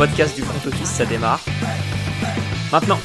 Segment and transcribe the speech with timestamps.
[0.00, 1.44] podcast du front office, ça démarre.
[2.72, 2.98] Maintenant.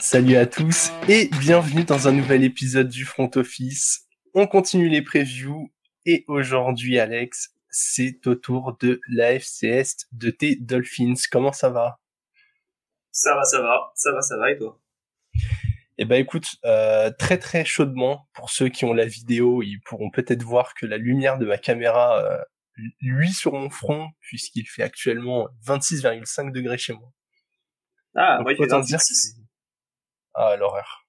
[0.00, 4.08] Salut à tous et bienvenue dans un nouvel épisode du front office.
[4.34, 5.70] On continue les previews
[6.06, 11.14] et aujourd'hui Alex, c'est au tour de l'AFC Est de tes Dolphins.
[11.30, 12.00] Comment ça va?
[13.12, 14.76] Ça va, ça va, ça va, ça va et toi?
[16.02, 20.10] Eh ben écoute, euh, très très chaudement, pour ceux qui ont la vidéo, ils pourront
[20.10, 22.38] peut-être voir que la lumière de ma caméra euh,
[23.02, 27.12] lui sur mon front, puisqu'il fait actuellement 26,5 degrés chez moi.
[28.14, 28.98] Ah, Donc, oui, autant dire
[30.32, 31.06] Ah, l'horreur.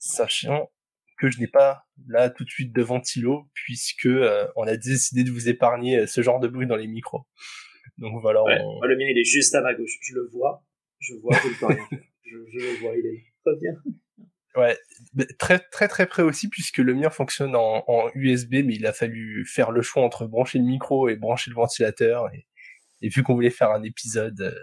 [0.00, 0.72] Sachant
[1.16, 5.22] que je n'ai pas là tout de suite de ventilo, puisque euh, on a décidé
[5.22, 7.24] de vous épargner euh, ce genre de bruit dans les micros.
[7.98, 8.42] Donc voilà.
[8.48, 10.64] le mien il est juste à ma gauche, je le vois,
[10.98, 11.98] je vois, je ne peux rien faire.
[12.24, 13.72] Je, je le vois, il est bien.
[14.56, 14.76] Ouais,
[15.38, 18.92] très très très près aussi puisque le mien fonctionne en, en, USB, mais il a
[18.92, 22.28] fallu faire le choix entre brancher le micro et brancher le ventilateur.
[22.34, 22.48] Et,
[23.00, 24.58] et vu qu'on voulait faire un épisode, euh,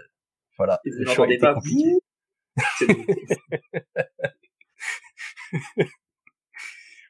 [0.58, 1.94] voilà, le choix était pas compliqué.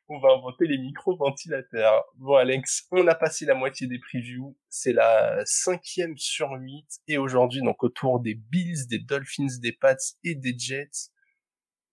[0.09, 2.05] on va inventer les micro-ventilateurs.
[2.17, 7.19] Bon Alex, on a passé la moitié des previews, c'est la cinquième sur huit, et
[7.19, 11.11] aujourd'hui donc autour des Bills, des Dolphins, des Pats et des Jets,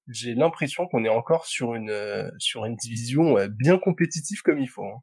[0.07, 4.59] j'ai l'impression qu'on est encore sur une euh, sur une division euh, bien compétitive comme
[4.59, 4.85] il faut.
[4.85, 5.01] Hein.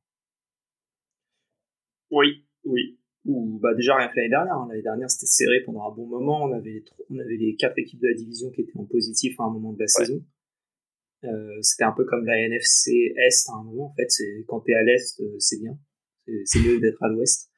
[2.10, 2.98] Oui, oui.
[3.24, 4.54] Ou bah déjà rien que l'année dernière.
[4.54, 4.66] Hein.
[4.68, 6.44] L'année dernière c'était serré pendant un bon moment.
[6.44, 9.38] On avait les, on avait les quatre équipes de la division qui étaient en positif
[9.40, 10.24] à un moment de la saison.
[11.24, 13.86] Euh, c'était un peu comme la NFC Est à un moment.
[13.86, 15.78] En fait, c'est quand t'es à l'est, c'est bien.
[16.44, 17.50] C'est mieux d'être à l'ouest,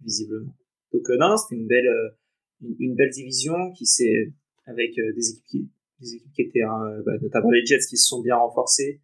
[0.00, 0.54] visiblement.
[0.92, 1.88] Donc non, c'était une belle,
[2.60, 4.32] une, une, belle division qui s'est
[4.66, 5.70] avec des équipes qui,
[6.00, 6.62] des équipes qui étaient
[7.04, 9.00] bah, notamment les Jets qui se sont bien renforcés,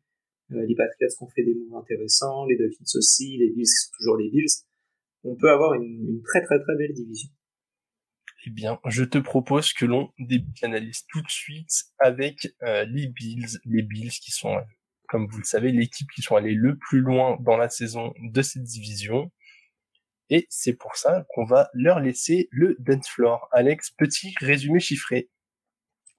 [0.51, 3.91] les Patriots qui ont fait des moves intéressants, les Dolphins aussi, les Bills qui sont
[3.97, 4.53] toujours les Bills.
[5.25, 7.31] On peut avoir une, une très très très belle division.
[8.45, 13.07] Eh bien, je te propose que l'on débute l'analyse tout de suite avec euh, les
[13.07, 14.63] Bills, les Bills qui sont, euh,
[15.08, 18.42] comme vous le savez, l'équipe qui sont allés le plus loin dans la saison de
[18.42, 19.31] cette division.
[20.29, 23.48] Et c'est pour ça qu'on va leur laisser le dance floor.
[23.52, 25.31] Alex, petit résumé chiffré.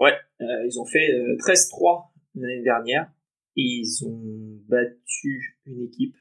[0.04, 1.08] Ouais, euh, ils ont fait
[1.40, 3.10] 13-3 l'année dernière.
[3.56, 6.18] Ils ont battu une équipe,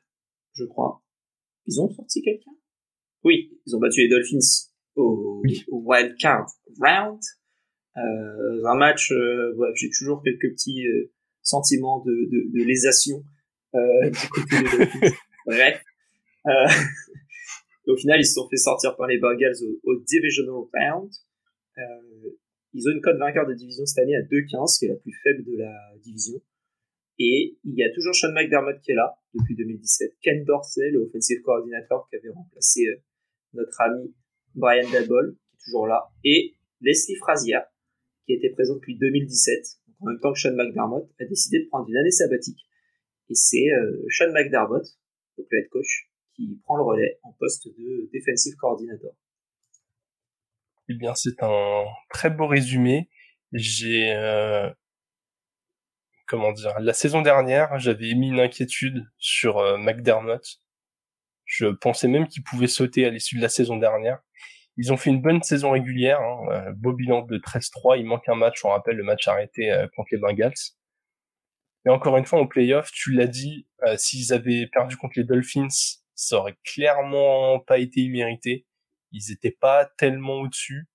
[0.54, 1.03] je crois.
[1.66, 2.53] Ils ont sorti quelqu'un?
[3.25, 6.47] Oui, ils ont battu les Dolphins au, wild card
[6.81, 7.20] round.
[7.97, 11.12] Euh, un match, euh, j'ai toujours quelques petits euh,
[11.43, 13.25] sentiments de, de, de lésation
[13.75, 15.10] euh, du côté des
[15.47, 15.84] Bref.
[16.47, 16.50] Euh,
[17.88, 21.10] au final, ils se sont fait sortir par les Bengals au, au divisional round.
[22.75, 25.12] Ils ont une cote vainqueur de division cette année à 2-15, qui est la plus
[25.22, 25.72] faible de la
[26.03, 26.41] division.
[27.19, 30.16] Et il y a toujours Sean McDermott qui est là depuis 2017.
[30.22, 32.82] Ken Dorsey, le offensive coordinator qui avait remplacé
[33.53, 34.15] notre ami
[34.55, 37.61] Brian Dabol, qui est toujours là, et Leslie Frazier,
[38.27, 41.88] qui était présent depuis 2017, en même temps que Sean McDermott, a décidé de prendre
[41.88, 42.66] une année sabbatique.
[43.28, 44.84] Et c'est euh, Sean McDermott,
[45.37, 49.15] donc le head coach, qui prend le relais en poste de defensive coordinator.
[50.88, 53.09] Eh bien, c'est un très beau résumé.
[53.53, 54.70] J'ai, euh,
[56.26, 60.44] comment dire, la saison dernière, j'avais émis une inquiétude sur euh, McDermott.
[61.44, 64.20] Je pensais même qu'il pouvait sauter à l'issue de la saison dernière.
[64.78, 68.28] Ils ont fait une bonne saison régulière, hein, euh, beau bilan de 13-3, il manque
[68.28, 70.54] un match, on rappelle le match arrêté contre les Bengals.
[71.84, 73.66] Mais encore une fois, au playoff, tu l'as dit,
[73.97, 75.69] s'ils avaient perdu contre les Dolphins,
[76.14, 78.66] ça aurait clairement pas été immérité.
[79.12, 80.89] Ils étaient pas tellement au-dessus.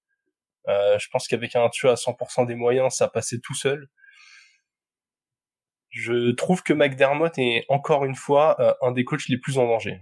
[0.68, 3.88] je pense qu'avec un tueur à 100% des moyens, ça passait tout seul.
[5.90, 10.02] Je trouve que McDermott est encore une fois un des coachs les plus en danger.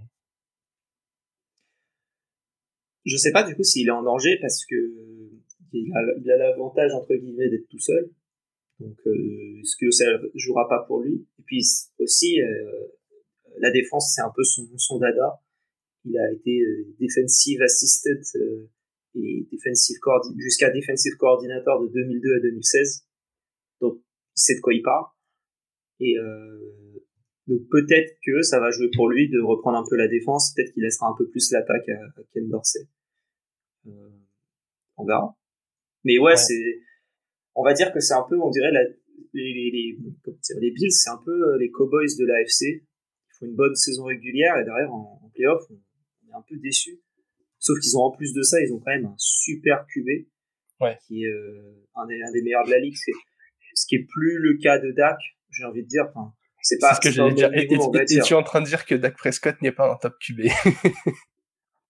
[3.05, 4.75] Je sais pas du coup s'il est en danger parce que
[5.73, 8.09] il a l'avantage entre guillemets d'être tout seul.
[8.79, 11.27] Donc euh, est-ce que ça jouera pas pour lui?
[11.39, 11.61] Et puis
[11.99, 12.87] aussi euh,
[13.59, 15.41] la défense c'est un peu son, son dada.
[16.05, 18.69] Il a été euh, defensive assistant euh,
[19.15, 19.97] et defensive
[20.37, 23.05] jusqu'à defensive coordinator de 2002 à 2016.
[23.81, 25.05] Donc il sait de quoi il parle.
[25.99, 26.15] Et
[27.47, 30.73] donc peut-être que ça va jouer pour lui de reprendre un peu la défense, peut-être
[30.73, 32.87] qu'il laissera un peu plus l'attaque à, à Ken Dorsey.
[33.87, 34.09] Euh,
[34.97, 35.35] on verra.
[36.03, 36.81] Mais ouais, c'est,
[37.53, 38.81] on va dire que c'est un peu, on dirait la,
[39.33, 39.97] les, les, les,
[40.59, 42.61] les Bills, c'est un peu euh, les Cowboys de l'AFC.
[42.81, 45.79] Ils font une bonne saison régulière et derrière en, en playoff, on,
[46.35, 47.01] un peu déçu.
[47.59, 50.27] Sauf qu'ils ont en plus de ça, ils ont quand même un super QB
[50.81, 50.97] ouais.
[51.07, 52.95] qui est euh, un, des, un des meilleurs de la ligue.
[53.73, 55.17] Ce qui est plus le cas de Dak,
[55.51, 56.05] j'ai envie de dire.
[56.09, 57.51] Enfin, C'est pas ce que j'allais dire.
[57.53, 60.41] Et, tu es en train de dire que Dak Prescott n'est pas un top QB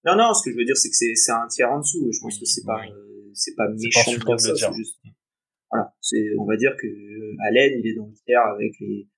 [0.06, 2.08] Non, non, ce que je veux dire, c'est que c'est un tiers en dessous.
[2.12, 4.74] Je pense que c'est pas, euh, c'est pas méchant de dire.
[4.74, 5.00] Juste...
[5.72, 9.10] Voilà, c'est, on va dire que euh, Allen, il est dans le tiers avec les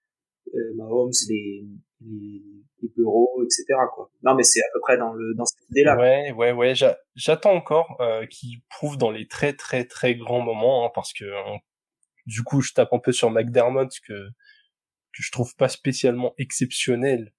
[0.56, 1.68] euh, Mahomes, les,
[2.02, 2.42] les,
[2.96, 3.66] bureaux, etc.
[4.24, 5.98] Non, mais c'est à peu près dans le dans cette idée-là.
[5.98, 6.74] Ouais, ouais, ouais.
[7.16, 11.26] J'attends encore euh, qu'il prouve dans les très, très, très grands moments, hein, parce que
[12.28, 14.30] du coup, je tape un peu sur McDermott que
[15.18, 17.34] que je trouve pas spécialement exceptionnel,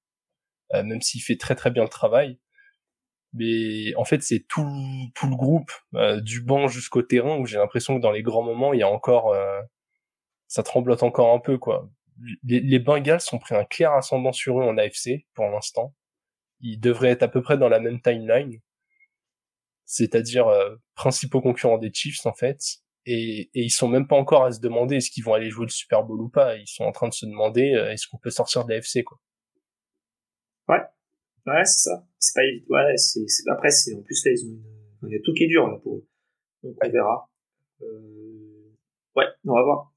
[0.74, 2.40] euh, même s'il fait très très bien le travail.
[3.34, 4.66] Mais en fait, c'est tout
[5.14, 8.42] tout le groupe euh, du banc jusqu'au terrain où j'ai l'impression que dans les grands
[8.42, 9.60] moments, il y a encore euh,
[10.48, 11.88] ça tremblote encore un peu quoi.
[12.42, 15.94] Les, les Bengals ont pris un clair ascendant sur eux en AFC pour l'instant.
[16.60, 18.60] Ils devraient être à peu près dans la même timeline,
[19.84, 20.46] c'est-à-dire
[20.94, 24.60] principaux concurrents des Chiefs en fait et, et ils sont même pas encore à se
[24.60, 26.56] demander est-ce qu'ils vont aller jouer le Super Bowl ou pas.
[26.56, 29.18] Ils sont en train de se demander euh, est-ce qu'on peut sortir de l'AFC quoi.
[30.68, 30.82] Ouais,
[31.46, 32.06] ouais c'est ça.
[32.18, 32.66] C'est pas évident.
[32.68, 35.08] Ouais, c'est après c'est en plus là ils ont une...
[35.08, 36.06] il y a tout qui est dur là pour eux.
[36.62, 37.30] Donc on verra.
[37.80, 38.74] Euh...
[39.16, 39.92] Ouais, on va voir.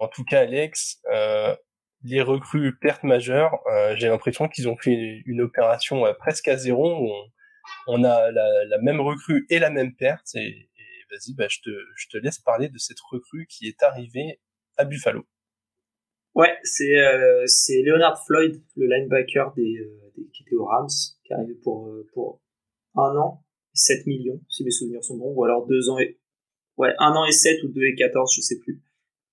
[0.00, 1.54] En tout cas, Alex, euh,
[2.02, 6.56] les recrues pertes majeures, euh, j'ai l'impression qu'ils ont fait une, opération euh, presque à
[6.56, 7.00] zéro.
[7.00, 7.10] Où
[7.86, 10.34] on, a la, même recrue et la même perte.
[10.34, 10.70] Et,
[11.10, 14.40] vas-y, bah, je, te, je te laisse parler de cette recrue qui est arrivée
[14.76, 15.24] à Buffalo.
[16.34, 20.88] Ouais, c'est euh, c'est Leonard Floyd, le linebacker des, euh, des, qui était aux Rams,
[21.24, 22.40] qui est arrivé pour euh, pour
[22.94, 23.44] un an,
[23.74, 26.20] 7 millions, si mes souvenirs sont bons, ou alors deux ans et
[26.76, 28.80] ouais un an et 7 ou deux et 14, je sais plus,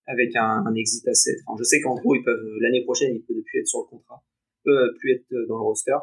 [0.08, 1.36] avec un, un exit à 7.
[1.46, 3.86] Enfin, je sais qu'en gros ils peuvent l'année prochaine ils peuvent plus être sur le
[3.86, 4.24] contrat,
[4.68, 5.98] euh, plus être dans le roster.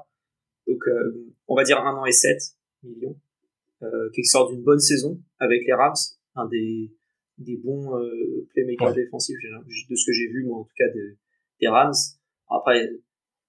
[0.67, 0.83] Donc
[1.49, 2.39] on va dire un an et 7
[2.85, 3.17] millions
[3.83, 5.95] euh, qui sort d'une bonne saison avec les Rams,
[6.37, 6.93] un des,
[7.39, 10.89] des bons euh, playmakers défensifs de ce que j'ai vu moi en tout cas
[11.61, 11.93] des Rams.
[12.49, 12.89] Après,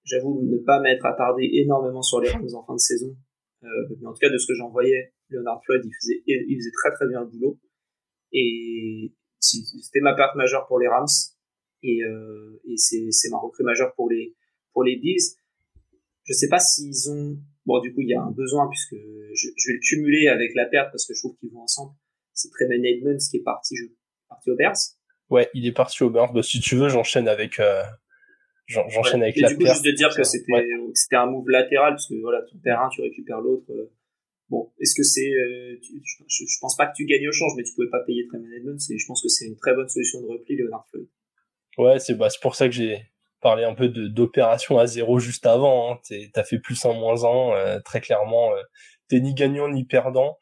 [0.03, 3.15] j'avoue ne pas m'être attardé énormément sur les Rams en fin de saison,
[3.63, 3.67] euh,
[4.01, 6.71] mais en tout cas de ce que j'en voyais, Leonard Floyd il faisait il faisait
[6.71, 7.59] très très bien le boulot
[8.31, 9.13] et
[9.45, 11.05] c'était ma perte majeure pour les Rams
[11.83, 14.35] et, euh, et c'est ma recrue majeure pour les
[14.73, 15.37] pour les Bills.
[16.23, 19.47] Je sais pas s'ils ont Bon, du coup, il y a un besoin puisque je,
[19.55, 21.93] je, vais le cumuler avec la perte parce que je trouve qu'ils vont ensemble.
[22.33, 23.85] C'est Tremaine Edmonds qui est parti, je,
[24.29, 24.75] parti au Bears.
[25.29, 26.31] Ouais, il est parti au Bears.
[26.31, 27.81] Bah, si tu veux, j'enchaîne avec, euh,
[28.67, 32.07] j'enchaîne avec la du coup, juste de dire que c'était, c'était un move latéral parce
[32.07, 33.65] que voilà, tu perds un, tu récupères l'autre.
[33.71, 33.91] Euh.
[34.49, 37.63] Bon, est-ce que c'est, euh, je, je, pense pas que tu gagnes au change, mais
[37.63, 40.21] tu pouvais pas payer Tremaine Edmonds et je pense que c'est une très bonne solution
[40.21, 41.07] de repli, Leonard Floyd.
[41.77, 43.01] Ouais, c'est bah, pour ça que j'ai
[43.45, 45.93] parler un peu d'opération à zéro juste avant.
[45.93, 45.99] Hein.
[46.33, 48.51] T'as fait plus un moins un, euh, très clairement.
[48.55, 48.61] Euh,
[49.07, 50.39] T'es ni gagnant ni perdant.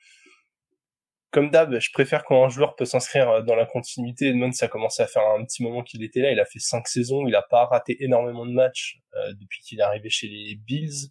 [1.32, 4.28] Comme d'hab, je préfère quand un joueur peut s'inscrire euh, dans la continuité.
[4.28, 6.32] Edmond, ça a commencé à faire un petit moment qu'il était là.
[6.32, 7.28] Il a fait cinq saisons.
[7.28, 9.02] Il a pas raté énormément de matchs
[9.38, 11.10] depuis qu'il est arrivé chez les Bills.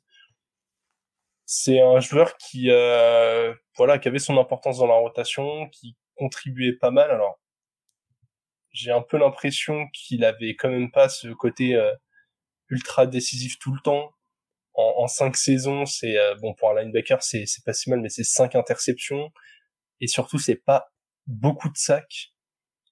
[1.54, 2.68] C'est un joueur qui,
[3.76, 7.10] voilà, qui avait son importance dans la rotation, qui contribuait pas mal.
[7.10, 7.38] Alors,
[8.70, 11.92] j'ai un peu l'impression qu'il avait quand même pas ce côté euh,
[12.70, 14.12] ultra décisif tout le temps.
[14.72, 18.08] En, en cinq saisons, c'est euh, bon pour un linebacker, c'est pas si mal, mais
[18.08, 19.30] c'est cinq interceptions
[20.00, 20.90] et surtout c'est pas
[21.26, 22.32] beaucoup de sacs.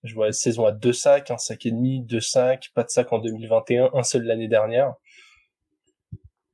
[0.02, 2.90] Je vois la saison à deux sacs, un sac et demi, deux sacs, pas de
[2.90, 4.94] sacs en 2021, un seul l'année dernière.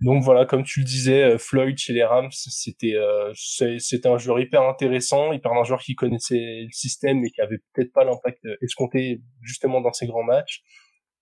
[0.01, 4.19] Donc voilà, comme tu le disais, euh, Floyd chez les Rams, c'était euh, c'était un
[4.19, 8.05] joueur hyper intéressant, hyper un joueur qui connaissait le système mais qui avait peut-être pas
[8.05, 10.63] l'impact euh, escompté justement dans ces grands matchs.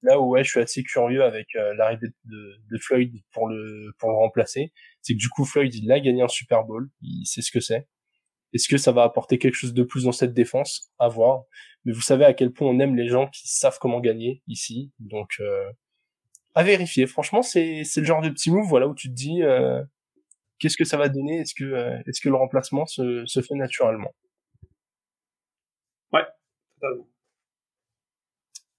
[0.03, 1.47] Là où ouais, je suis assez curieux avec
[1.79, 5.91] l'arrivée de, de, Floyd pour le pour le remplacer, c'est que du coup Floyd il
[5.93, 7.89] a gagné un Super Bowl, il sait ce que c'est.
[8.53, 10.91] Est-ce que ça va apporter quelque chose de plus dans cette défense?
[10.99, 11.45] À voir.
[11.85, 14.93] Mais vous savez à quel point on aime les gens qui savent comment gagner ici,
[14.99, 15.41] donc
[16.55, 17.07] à vérifier.
[17.07, 19.83] Franchement, c'est c'est le genre de petit move voilà où tu te dis euh,
[20.59, 21.39] qu'est-ce que ça va donner?
[21.39, 24.15] Est-ce que euh, est-ce que le remplacement se se fait naturellement?
[26.13, 26.25] Ouais,
[26.81, 27.09] totalement.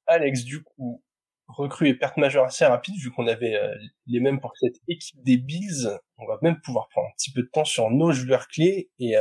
[0.07, 1.03] Alex, du coup,
[1.47, 3.75] recrue et perte majeure assez rapide vu qu'on avait euh,
[4.07, 5.89] les mêmes pour cette équipe des Bills.
[6.17, 9.15] On va même pouvoir prendre un petit peu de temps sur nos joueurs clés et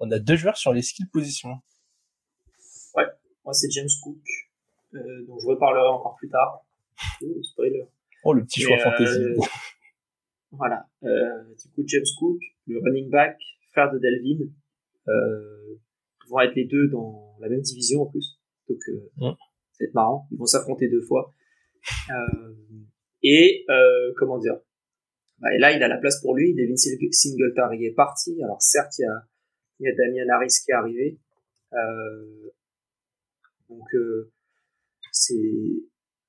[0.00, 1.60] on a deux joueurs sur les skill positions.
[2.94, 3.06] Ouais,
[3.44, 4.18] moi c'est James Cook,
[4.92, 6.64] dont je reparlerai encore plus tard.
[7.22, 7.86] Oh, spoiler.
[8.24, 9.18] Oh, le petit choix fantasy.
[9.18, 9.36] Euh,
[10.52, 10.86] voilà.
[11.04, 13.38] Euh, du coup, James Cook, le running back,
[13.72, 14.46] frère de Delvin,
[15.08, 15.78] euh,
[16.28, 18.38] vont être les deux dans la même division en plus.
[18.68, 19.36] Donc, euh, mm.
[19.72, 20.28] ça va être marrant.
[20.30, 21.32] Ils vont s'affronter deux fois.
[22.10, 22.54] Euh,
[23.22, 24.58] et, euh, comment dire?
[25.38, 26.54] Bah, et là, il a la place pour lui.
[26.54, 28.42] Devin Singletary est parti.
[28.42, 29.26] Alors, certes, il y a,
[29.80, 31.18] il y a Damian Harris qui est arrivé.
[33.68, 33.88] donc,
[35.12, 35.34] c'est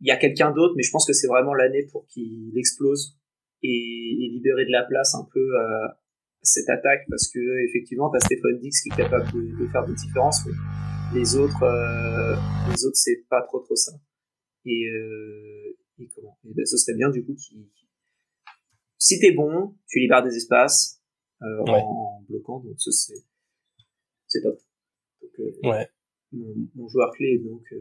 [0.02, 3.18] il y a quelqu'un d'autre, mais je pense que c'est vraiment l'année pour qu'il explose
[3.64, 6.00] et, et, libérer de la place un peu à
[6.42, 7.40] cette attaque parce que
[7.70, 10.54] effectivement t'as Stephen Dix qui est capable de, de faire des différences, mais
[11.20, 12.36] les autres, euh,
[12.72, 13.92] les autres c'est pas trop trop ça.
[14.66, 16.38] Et, euh, et comment?
[16.46, 17.70] Et ben, Ce serait bien du coup qui,
[18.98, 21.02] si t'es bon, tu libères des espaces
[21.42, 21.82] euh, Ouais.
[21.84, 24.60] en, bloquant, donc c'est top.
[25.22, 25.88] Donc, euh, Ouais.
[26.34, 27.78] Mon, mon joueur clé est donc euh,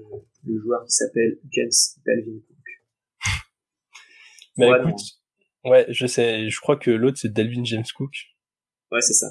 [0.46, 1.70] le joueur qui s'appelle James
[2.06, 2.56] Dalvin Cook.
[4.56, 5.00] Mais Ouais, écoute,
[5.64, 8.14] ouais, je sais, je crois que l'autre c'est Dalvin James Cook.
[8.92, 9.26] Ouais, c'est ça.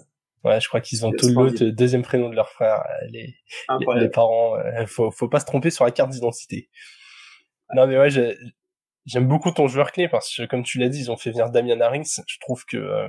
[0.45, 2.75] Ouais, je crois qu'ils ont tout l'autre deuxième prénom de leur frère.
[2.81, 3.35] euh, Les, les,
[3.67, 4.05] Incroyable.
[4.05, 6.69] les parents, euh, faut, faut pas se tromper sur la carte d'identité.
[7.75, 8.38] Non mais ouais, j'ai-
[9.05, 11.49] j'aime beaucoup ton joueur clé parce que comme tu l'as dit, ils ont fait venir
[11.51, 12.15] Damian Harris.
[12.25, 13.07] Je trouve que euh,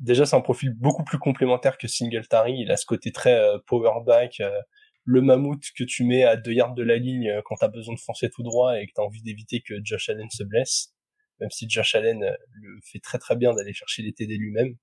[0.00, 2.60] déjà c'est un profil beaucoup plus complémentaire que Singletary.
[2.60, 4.60] Il a ce côté très euh, power back, euh,
[5.04, 7.94] le mammouth que tu mets à deux yards de la ligne euh, quand t'as besoin
[7.94, 10.94] de foncer tout droit et que t'as envie d'éviter que Josh Allen se blesse.
[11.40, 12.20] Même si Josh Allen
[12.52, 14.76] le fait très très bien d'aller chercher les TD lui-même.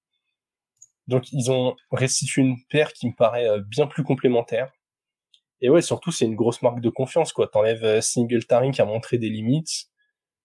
[1.07, 4.71] Donc ils ont restitué une paire qui me paraît bien plus complémentaire.
[5.61, 7.47] Et ouais, surtout c'est une grosse marque de confiance quoi.
[7.47, 9.89] T'enlèves Singletary qui a montré des limites,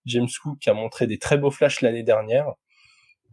[0.05, 2.53] James Cook qui a montré des très beaux flashs l'année dernière.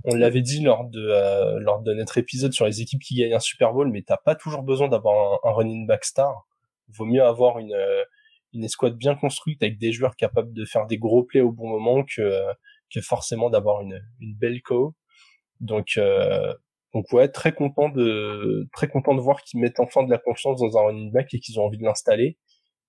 [0.05, 3.33] On l'avait dit lors de euh, lors de notre épisode sur les équipes qui gagnent
[3.33, 6.47] un Super Bowl, mais t'as pas toujours besoin d'avoir un, un running back star.
[6.89, 8.03] Vaut mieux avoir une euh,
[8.53, 11.67] une escouade bien construite avec des joueurs capables de faire des gros plays au bon
[11.69, 12.53] moment que euh,
[12.93, 14.95] que forcément d'avoir une une belle co.
[15.59, 16.53] Donc euh,
[16.93, 20.59] donc ouais, très content de très content de voir qu'ils mettent enfin de la confiance
[20.59, 22.37] dans un running back et qu'ils ont envie de l'installer,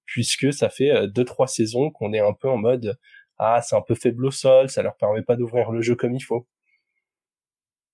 [0.07, 2.97] puisque ça fait euh, deux trois saisons qu'on est un peu en mode
[3.38, 6.14] ah c'est un peu faible au sol, ça leur permet pas d'ouvrir le jeu comme
[6.14, 6.47] il faut.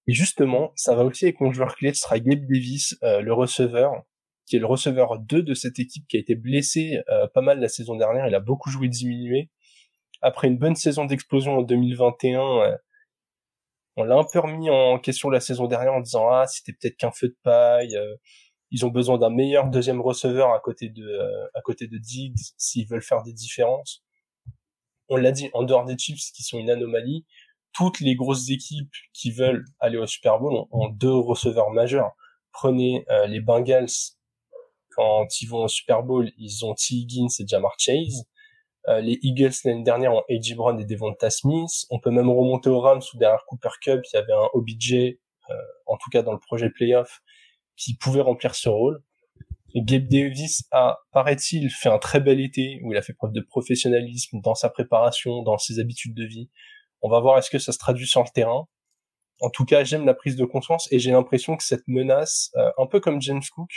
[0.09, 3.33] Et justement, ça va aussi avec mon joueur clé, ce sera Gabe Davis, euh, le
[3.33, 4.05] receveur,
[4.47, 7.61] qui est le receveur 2 de cette équipe qui a été blessé euh, pas mal
[7.61, 9.51] la saison dernière, il a beaucoup joué diminué.
[10.23, 12.77] Après une bonne saison d'explosion en 2021, euh,
[13.97, 16.97] on l'a un peu remis en question la saison dernière en disant ah c'était peut-être
[16.97, 17.97] qu'un feu de paille.
[17.97, 18.17] euh,
[18.71, 21.19] ils ont besoin d'un meilleur deuxième receveur à côté de
[21.55, 24.05] à côté de Diggs s'ils veulent faire des différences.
[25.09, 27.25] On l'a dit en dehors des Chiefs qui sont une anomalie,
[27.77, 32.13] toutes les grosses équipes qui veulent aller au Super Bowl ont, deux receveurs majeurs.
[32.51, 34.15] Prenez euh, les Bengals
[34.97, 36.95] quand ils vont au Super Bowl, ils ont T.
[36.95, 38.25] Higgins et Jamar Chase.
[38.89, 40.55] Euh, les Eagles l'année dernière ont A.J.
[40.55, 41.85] Brown et Devonta Smith.
[41.91, 44.95] On peut même remonter aux Rams où derrière Cooper Cup, il y avait un OBJ,
[44.95, 45.55] euh,
[45.85, 47.21] en tout cas dans le projet playoff,
[47.77, 49.03] qui pouvait remplir ce rôle.
[49.75, 53.43] Gabe Davis a, paraît-il, fait un très bel été où il a fait preuve de
[53.43, 56.49] professionnalisme dans sa préparation, dans ses habitudes de vie.
[57.07, 58.67] On va voir est-ce que ça se traduit sur le terrain.
[59.41, 62.69] En tout cas, j'aime la prise de conscience et j'ai l'impression que cette menace, euh,
[62.79, 63.71] un peu comme James Cook,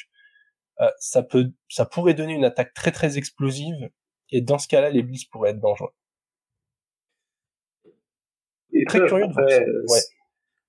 [0.81, 3.91] euh, ça peut, ça pourrait donner une attaque très très explosive.
[4.31, 5.91] Et dans ce cas-là, les Bills pourraient être dangereux.
[8.73, 9.93] Et Très curieux de voir après, ça.
[9.93, 9.99] Ouais.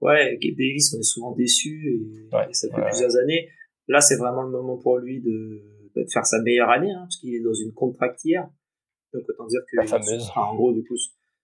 [0.02, 2.88] Ouais, Gabe Davis, on est souvent déçus et, Ouais, et ça fait ouais.
[2.90, 3.48] plusieurs années.
[3.88, 5.62] Là, c'est vraiment le moment pour lui de,
[5.94, 8.46] bah, de faire sa meilleure année, hein, parce qu'il est dans une contract hier.
[9.14, 10.28] Donc autant dire que La fameuse.
[10.28, 10.96] enfin, en gros, du coup,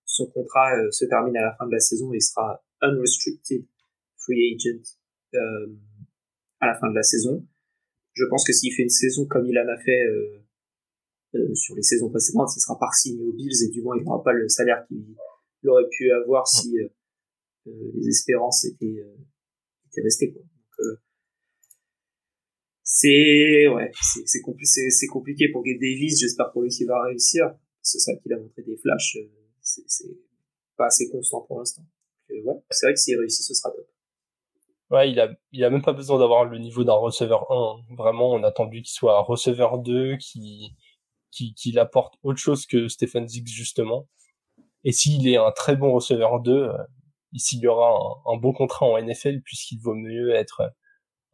[0.06, 3.66] son contrat euh, se termine à la fin de la saison et il sera unrestricted
[4.16, 4.96] free agent
[5.34, 5.74] euh,
[6.60, 7.46] à la fin de la saison.
[8.14, 10.42] Je pense que s'il fait une saison comme il en a fait euh,
[11.34, 14.04] euh, sur les saisons précédentes, il sera pas signé aux Bills et du moins il
[14.04, 15.04] n'aura pas le salaire qu'il
[15.62, 16.76] il aurait pu avoir si
[17.66, 19.16] les espérances étaient, euh,
[19.90, 20.32] étaient restées.
[20.32, 20.42] Quoi.
[20.42, 20.96] Donc, euh,
[22.84, 23.90] c'est ouais,
[24.26, 26.20] c'est compli- compliqué pour Gabe Davis.
[26.20, 27.52] J'espère pour lui qu'il va réussir.
[27.82, 29.18] C'est ça qu'il a montré des flashs.
[29.86, 30.16] C'est
[30.76, 31.82] pas assez constant pour l'instant.
[32.30, 33.86] Euh, ouais, c'est vrai que s'il réussit, ce sera top.
[34.90, 37.54] Ouais, il a, il a même pas besoin d'avoir le niveau d'un receveur 1.
[37.56, 37.84] hein.
[37.96, 40.72] Vraiment, on a attendu qu'il soit un receveur 2, qui,
[41.32, 44.08] qui, qu'il apporte autre chose que Stephen Diggs, justement.
[44.84, 46.72] Et s'il est un très bon receveur 2, euh,
[47.32, 50.72] il signera un, un bon contrat en NFL, puisqu'il vaut mieux être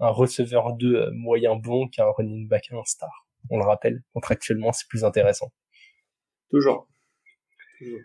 [0.00, 3.10] un receveur 2 euh, moyen bon qu'un running back 1 star.
[3.50, 5.52] On le rappelle, contractuellement, c'est plus intéressant.
[6.50, 6.88] Toujours.
[7.78, 8.00] Toujours.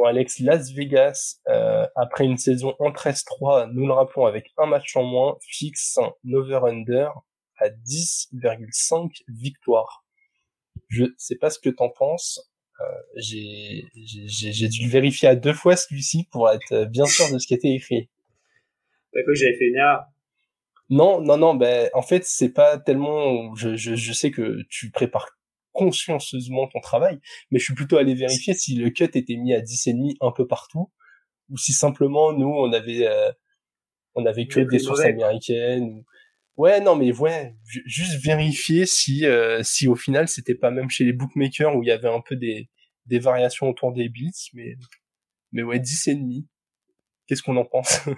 [0.00, 4.64] Bon, Alex, Las Vegas, euh, après une saison en 13-3, nous le rappelons avec un
[4.64, 7.10] match en moins, fixe un over-under
[7.58, 10.06] à 10,5 victoires.
[10.88, 12.50] Je sais pas ce que t'en penses.
[12.80, 12.84] Euh,
[13.16, 13.82] j'ai
[14.68, 17.74] dû le vérifier à deux fois celui-ci pour être bien sûr de ce qui était
[17.74, 18.08] écrit.
[19.12, 20.04] T'as cru que j'avais fait une erreur?
[20.88, 24.90] Non, non, non, ben, en fait, c'est pas tellement, je, je, je sais que tu
[24.90, 25.28] prépares
[25.72, 29.60] consciencieusement ton travail, mais je suis plutôt allé vérifier si le cut était mis à
[29.60, 30.90] 10 et demi un peu partout,
[31.48, 33.30] ou si simplement, nous, on avait, euh,
[34.14, 36.04] on avait que des sources américaines, ou,
[36.60, 41.04] Ouais, non, mais ouais, juste vérifier si, euh, si au final c'était pas même chez
[41.04, 42.68] les bookmakers où il y avait un peu des,
[43.06, 44.74] des variations autour des bits, mais,
[45.52, 46.46] mais ouais, 10 et demi.
[47.26, 48.00] Qu'est-ce qu'on en pense?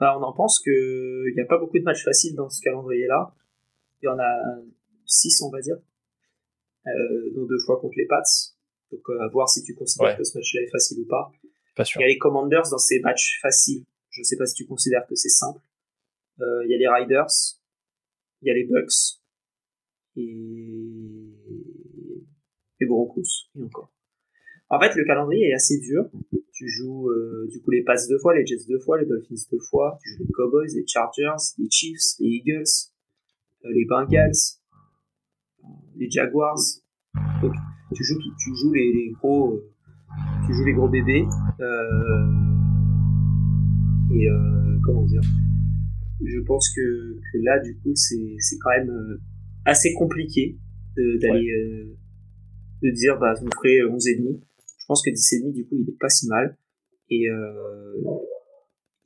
[0.00, 0.70] Bah, On en pense que
[1.30, 3.32] il n'y a pas beaucoup de matchs faciles dans ce calendrier-là.
[4.02, 4.60] Il y en a
[5.06, 5.76] 6, on va dire.
[6.86, 8.22] Euh, dont deux fois contre les Pats.
[8.92, 11.32] Donc, euh, à voir si tu considères que ce match-là est facile ou pas.
[11.76, 12.00] Pas sûr.
[12.00, 13.84] Il y a les Commanders dans ces matchs faciles.
[14.10, 15.60] Je sais pas si tu considères que c'est simple.
[16.40, 17.26] Euh, il y a les Riders,
[18.42, 19.20] il y a les Bucks
[20.16, 21.30] et
[22.80, 23.92] les Broncos et encore.
[24.68, 26.10] En fait, le calendrier est assez dur.
[26.52, 29.34] Tu joues euh, du coup les Pats deux fois, les Jets deux fois, les Dolphins
[29.50, 29.98] deux fois.
[30.02, 32.64] Tu joues les Cowboys, les Chargers, les Chiefs, les Eagles,
[33.64, 34.32] euh, les Bengals,
[35.96, 36.58] les Jaguars.
[37.42, 37.52] Donc,
[37.94, 39.60] tu joues, tu joues les, les gros,
[40.46, 41.26] tu joues les gros bébés.
[44.10, 44.28] et
[44.84, 45.22] comment dire
[46.22, 49.20] je pense que, que là, du coup, c'est, c'est quand même euh,
[49.64, 50.56] assez compliqué
[50.96, 51.96] d'aller euh,
[52.82, 54.40] de dire bah vous ferez 11 et demi.
[54.78, 56.56] Je pense que 10 et demi du coup il est pas si mal
[57.10, 58.00] et euh,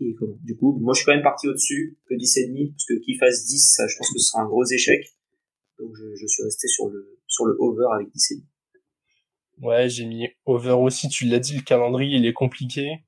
[0.00, 0.36] et comment?
[0.42, 3.02] Du coup moi je suis quand même parti au-dessus que 10 et demi parce que
[3.02, 5.00] qu'il fasse 10 ça je pense que ce sera un gros échec.
[5.78, 8.46] Donc je, suis resté sur le sur le over avec 10 et demi.
[9.60, 13.04] Ouais, j'ai mis over aussi, tu l'as dit le calendrier il est compliqué.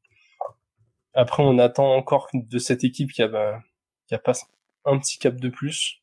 [1.15, 3.61] Après on attend encore de cette équipe qui a bah,
[4.07, 4.33] qui a pas
[4.85, 6.03] un petit cap de plus.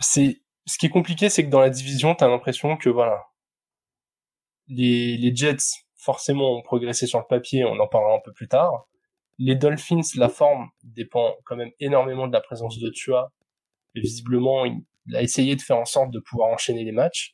[0.00, 3.26] C'est ce qui est compliqué, c'est que dans la division, t'as l'impression que voilà,
[4.68, 8.48] les, les Jets forcément ont progressé sur le papier, on en parlera un peu plus
[8.48, 8.86] tard.
[9.38, 13.32] Les Dolphins, la forme dépend quand même énormément de la présence de Tua.
[13.94, 17.32] Et visiblement, il a essayé de faire en sorte de pouvoir enchaîner les matchs.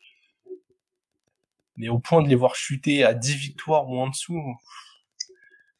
[1.77, 4.39] Mais au point de les voir chuter à 10 victoires ou en dessous,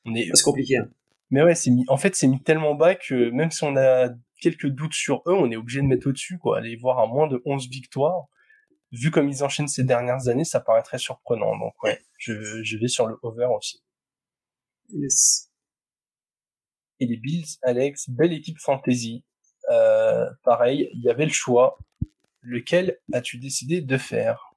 [0.05, 0.31] on est...
[0.35, 0.79] C'est compliqué.
[0.79, 0.89] Hein.
[1.31, 4.09] Mais ouais, c'est mis, en fait, c'est mis tellement bas que même si on a
[4.41, 6.59] quelques doutes sur eux, on est obligé de mettre au-dessus, quoi.
[6.59, 8.27] Aller voir à moins de 11 victoires.
[8.93, 11.57] Vu comme ils enchaînent ces dernières années, ça paraît très surprenant.
[11.57, 13.81] Donc ouais, je, je vais sur le over aussi.
[14.89, 15.50] Yes.
[17.01, 19.25] Et les Bills, Alex, belle équipe fantasy.
[19.71, 21.79] Euh, pareil, il y avait le choix.
[22.43, 24.51] Lequel as-tu décidé de faire?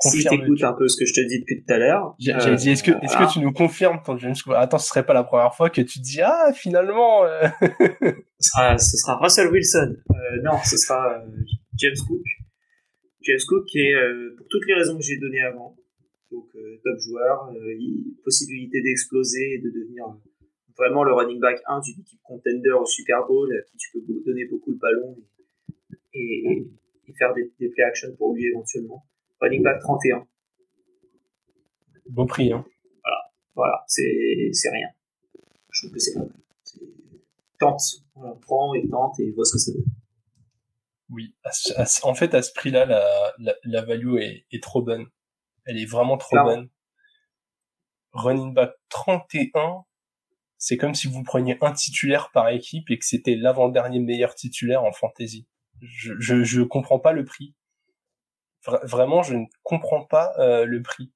[0.00, 2.14] Si t'écoutes un peu ce que je te dis depuis tout à l'heure.
[2.20, 5.04] J'avais dit, est-ce que, est-ce que tu nous confirmes ton James Cook Attends, ce serait
[5.04, 7.24] pas la première fois que tu dis, ah, finalement.
[7.24, 7.48] Euh...
[8.38, 9.96] ce, sera, ce sera Russell Wilson.
[10.10, 11.26] Euh, non, ce sera euh,
[11.78, 12.22] James Cook.
[13.22, 15.76] James Cook qui est, euh, pour toutes les raisons que j'ai données avant,
[16.30, 16.46] donc
[16.84, 17.50] top joueur,
[18.22, 20.04] possibilité d'exploser et de devenir
[20.78, 24.00] vraiment le running back 1 d'une équipe contender au Super Bowl, à qui tu peux
[24.24, 25.16] donner beaucoup de ballons
[26.14, 26.68] et,
[27.06, 29.04] et, faire des, des play action pour lui éventuellement
[29.40, 30.26] running back 31.
[32.10, 32.64] Bon prix, hein.
[33.04, 33.18] Voilà,
[33.54, 34.88] voilà, c'est, c'est rien.
[35.70, 36.32] Je trouve que c'est pas mal.
[37.58, 37.82] Tente,
[38.14, 39.84] on prend et tente et voit ce que ça donne.
[41.10, 41.34] Oui,
[42.02, 45.06] en fait, à ce prix-là, la, la, la value est, est, trop bonne.
[45.64, 46.68] Elle est vraiment trop bonne.
[48.12, 49.84] Running back 31,
[50.58, 54.84] c'est comme si vous preniez un titulaire par équipe et que c'était l'avant-dernier meilleur titulaire
[54.84, 55.46] en fantasy.
[55.80, 57.54] Je, je, je comprends pas le prix
[58.82, 61.12] vraiment, je ne comprends pas euh, le prix.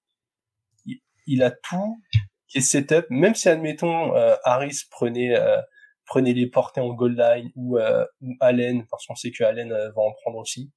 [1.26, 2.00] Il, a tout
[2.48, 5.60] qui est setup, même si admettons euh, Harris prenait euh,
[6.04, 10.02] prenait les portées en goal line ou, ou Allen, parce qu'on sait que Allen va
[10.02, 10.72] en prendre aussi.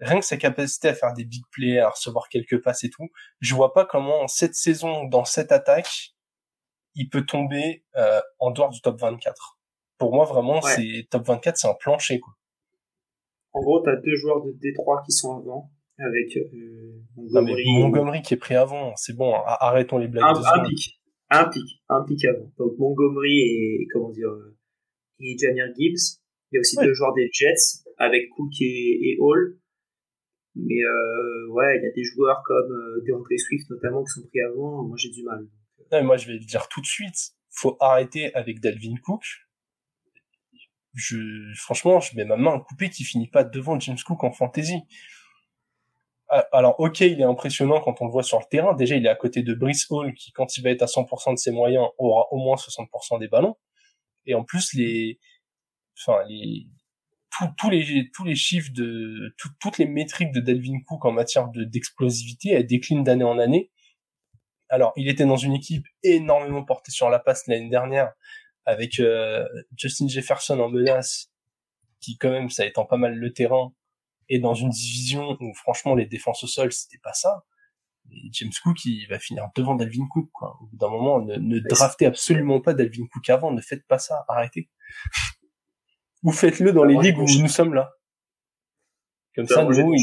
[0.00, 3.08] Rien que sa capacité à faire des big plays, à recevoir quelques passes et tout,
[3.40, 6.15] je vois pas comment cette saison, dans cette attaque,
[6.96, 7.84] il peut tomber
[8.40, 9.58] en dehors du top 24.
[9.98, 12.34] Pour moi, vraiment, c'est top 24, c'est un plancher quoi.
[13.56, 17.64] En gros, tu as deux joueurs de Détroit qui sont avant, avec euh, Montgomery.
[17.80, 20.24] Montgomery qui est pris avant, c'est bon, arrêtons les blagues.
[20.24, 22.52] Un, un pic, un pic, un pic avant.
[22.58, 24.58] Donc Montgomery et comment dire euh,
[25.20, 26.20] et Jamir Gibbs.
[26.52, 29.58] Il y a aussi deux joueurs des Jets avec Cook et, Hall.
[30.54, 34.26] Mais euh, ouais, il y a des joueurs comme euh, DeAndre Swift notamment qui sont
[34.28, 34.84] pris avant.
[34.84, 35.46] Moi, j'ai du mal.
[35.92, 37.32] Non, moi, je vais le dire tout de suite.
[37.50, 39.24] Faut arrêter avec Dalvin Cook
[40.96, 44.32] je, franchement, je mets ma main à couper qui finit pas devant James Cook en
[44.32, 44.80] fantasy.
[46.28, 48.74] Ah, alors, ok, il est impressionnant quand on le voit sur le terrain.
[48.74, 51.34] Déjà, il est à côté de Brice Hall, qui, quand il va être à 100%
[51.34, 53.56] de ses moyens, aura au moins 60% des ballons.
[54.24, 55.20] Et en plus, les,
[55.98, 56.66] enfin, les,
[57.58, 61.62] tous les, tous les chiffres de, toutes les métriques de Delvin Cook en matière de,
[61.62, 63.70] d'explosivité, elles déclinent d'année en année.
[64.76, 68.12] Alors, il était dans une équipe énormément portée sur la passe l'année dernière,
[68.66, 69.42] avec euh,
[69.74, 71.32] Justin Jefferson en menace,
[71.98, 73.72] qui quand même ça étend pas mal le terrain,
[74.28, 77.46] et dans une division où franchement les défenses au sol c'était pas ça.
[78.32, 80.58] James Cook, il va finir devant Dalvin Cook, quoi.
[80.60, 83.98] Au bout d'un moment, ne, ne draftez absolument pas Dalvin Cook avant, ne faites pas
[83.98, 84.68] ça, arrêtez.
[86.22, 87.94] Vous faites-le dans les ligues où nous sommes là.
[89.34, 89.94] Comme ça, nous,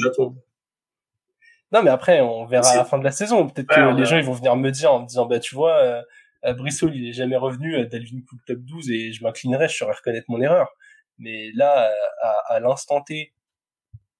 [1.74, 3.48] Non, mais après, on verra à la fin de la saison.
[3.50, 6.04] Peut-être que les gens, ils vont venir me dire en me disant, bah, tu vois,
[6.46, 9.78] euh, Brissol, il est jamais revenu, euh, Dalvin Cook top 12, et je m'inclinerai, je
[9.78, 10.70] saurais reconnaître mon erreur.
[11.18, 13.34] Mais là, à, à l'instant T,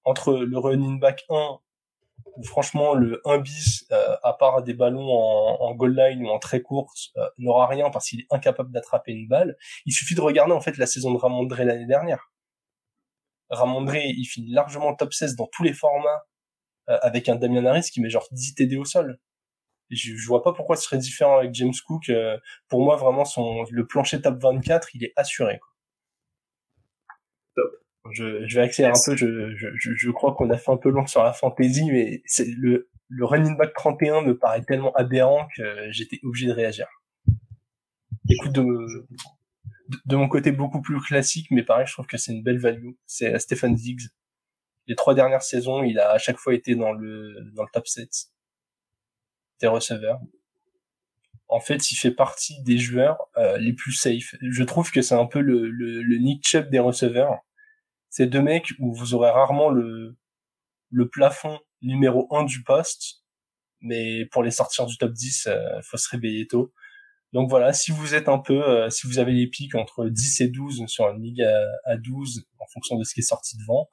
[0.04, 1.60] entre le running back 1
[2.44, 6.40] franchement le 1 bis, euh, à part des ballons en, en goal line ou en
[6.40, 9.56] très courte, euh, n'aura rien parce qu'il est incapable d'attraper une balle.
[9.86, 12.32] Il suffit de regarder en fait la saison de Ramondré l'année dernière.
[13.50, 16.33] Ramondré, il finit largement top 16 dans tous les formats euh,
[16.88, 19.20] avec un Damian Harris qui met genre 10 TD au sol.
[19.90, 22.12] je, je vois pas pourquoi ce serait différent avec James Cook.
[22.68, 25.60] pour moi, vraiment, son le plancher top 24, il est assuré.
[25.60, 25.74] Quoi.
[28.12, 29.16] Je, je vais accélérer un peu.
[29.16, 32.48] Je, je, je crois qu'on a fait un peu long sur la fantasy, mais c'est
[32.58, 36.88] le, le running back 31 me paraît tellement aberrant que j'étais obligé de réagir.
[38.30, 39.08] Écoute, de,
[40.06, 42.92] de, mon côté beaucoup plus classique, mais pareil, je trouve que c'est une belle value.
[43.06, 44.10] C'est Stephen Diggs.
[44.88, 47.88] Les trois dernières saisons, il a à chaque fois été dans le dans le top
[47.88, 48.10] 7
[49.62, 50.20] des receveurs.
[51.48, 54.36] En fait, il fait partie des joueurs euh, les plus safe.
[54.42, 57.40] Je trouve que c'est un peu le, le, Nick Chubb des receveurs
[58.14, 60.16] c'est deux mecs où vous aurez rarement le,
[60.92, 63.24] le plafond numéro 1 du poste,
[63.82, 66.72] mais pour les sortir du top 10, euh, faut se réveiller tôt.
[67.34, 70.42] Donc voilà, si vous êtes un peu, euh, si vous avez les pics entre 10
[70.42, 71.42] et 12 sur une ligue
[71.86, 73.90] à, 12, en fonction de ce qui est sorti devant,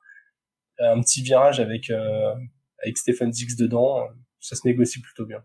[0.81, 2.35] un petit virage avec euh,
[2.83, 4.07] avec Stephen Dix dedans,
[4.38, 5.45] ça se négocie plutôt bien.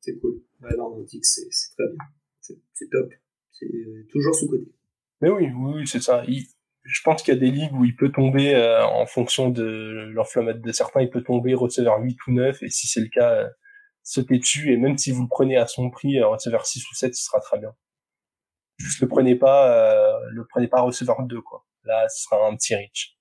[0.00, 0.42] C'est cool.
[0.60, 2.56] Ouais, non, Dix, c'est très bien.
[2.74, 3.12] C'est top.
[3.52, 3.68] C'est
[4.10, 4.72] toujours sous-côté.
[5.20, 6.24] Mais oui, oui, c'est ça.
[6.26, 6.44] Il,
[6.84, 10.10] je pense qu'il y a des ligues où il peut tomber euh, en fonction de
[10.12, 13.30] l'enflammate de certains, il peut tomber receveur 8 ou 9 et si c'est le cas,
[13.30, 13.48] euh,
[14.02, 16.94] sautez dessus et même si vous le prenez à son prix, euh, receveur 6 ou
[16.94, 17.72] 7, ce sera très bien.
[18.78, 21.64] Juste le prenez pas, euh, le prenez pas receveur 2 quoi.
[21.84, 23.16] Là, ce sera un petit reach.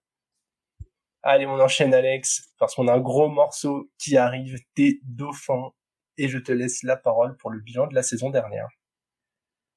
[1.24, 5.72] Allez, on enchaîne Alex parce qu'on a un gros morceau qui arrive, tes dauphins
[6.18, 8.68] et je te laisse la parole pour le bilan de la saison dernière.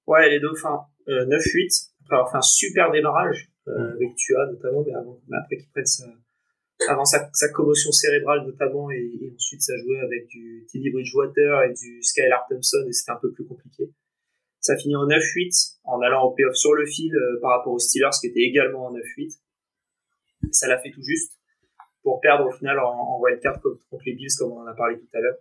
[0.07, 4.95] Ouais, les dauphins, 9-8 après avoir fait un super démarrage euh, avec Tua notamment, mais,
[4.95, 6.05] avant, mais après qu'il prenne sa,
[6.89, 11.63] avant sa, sa, commotion cérébrale notamment, et, et, ensuite ça jouait avec du Teddy Bridgewater
[11.65, 13.91] et du Skylar Thompson, et c'était un peu plus compliqué.
[14.61, 17.79] Ça finit en 9-8 en allant au payoff sur le fil euh, par rapport aux
[17.79, 19.39] Steelers qui était également en 9-8.
[20.53, 21.33] Ça l'a fait tout juste
[22.05, 24.99] pour perdre au final en, en wildcard contre, les Bills comme on en a parlé
[24.99, 25.39] tout à l'heure.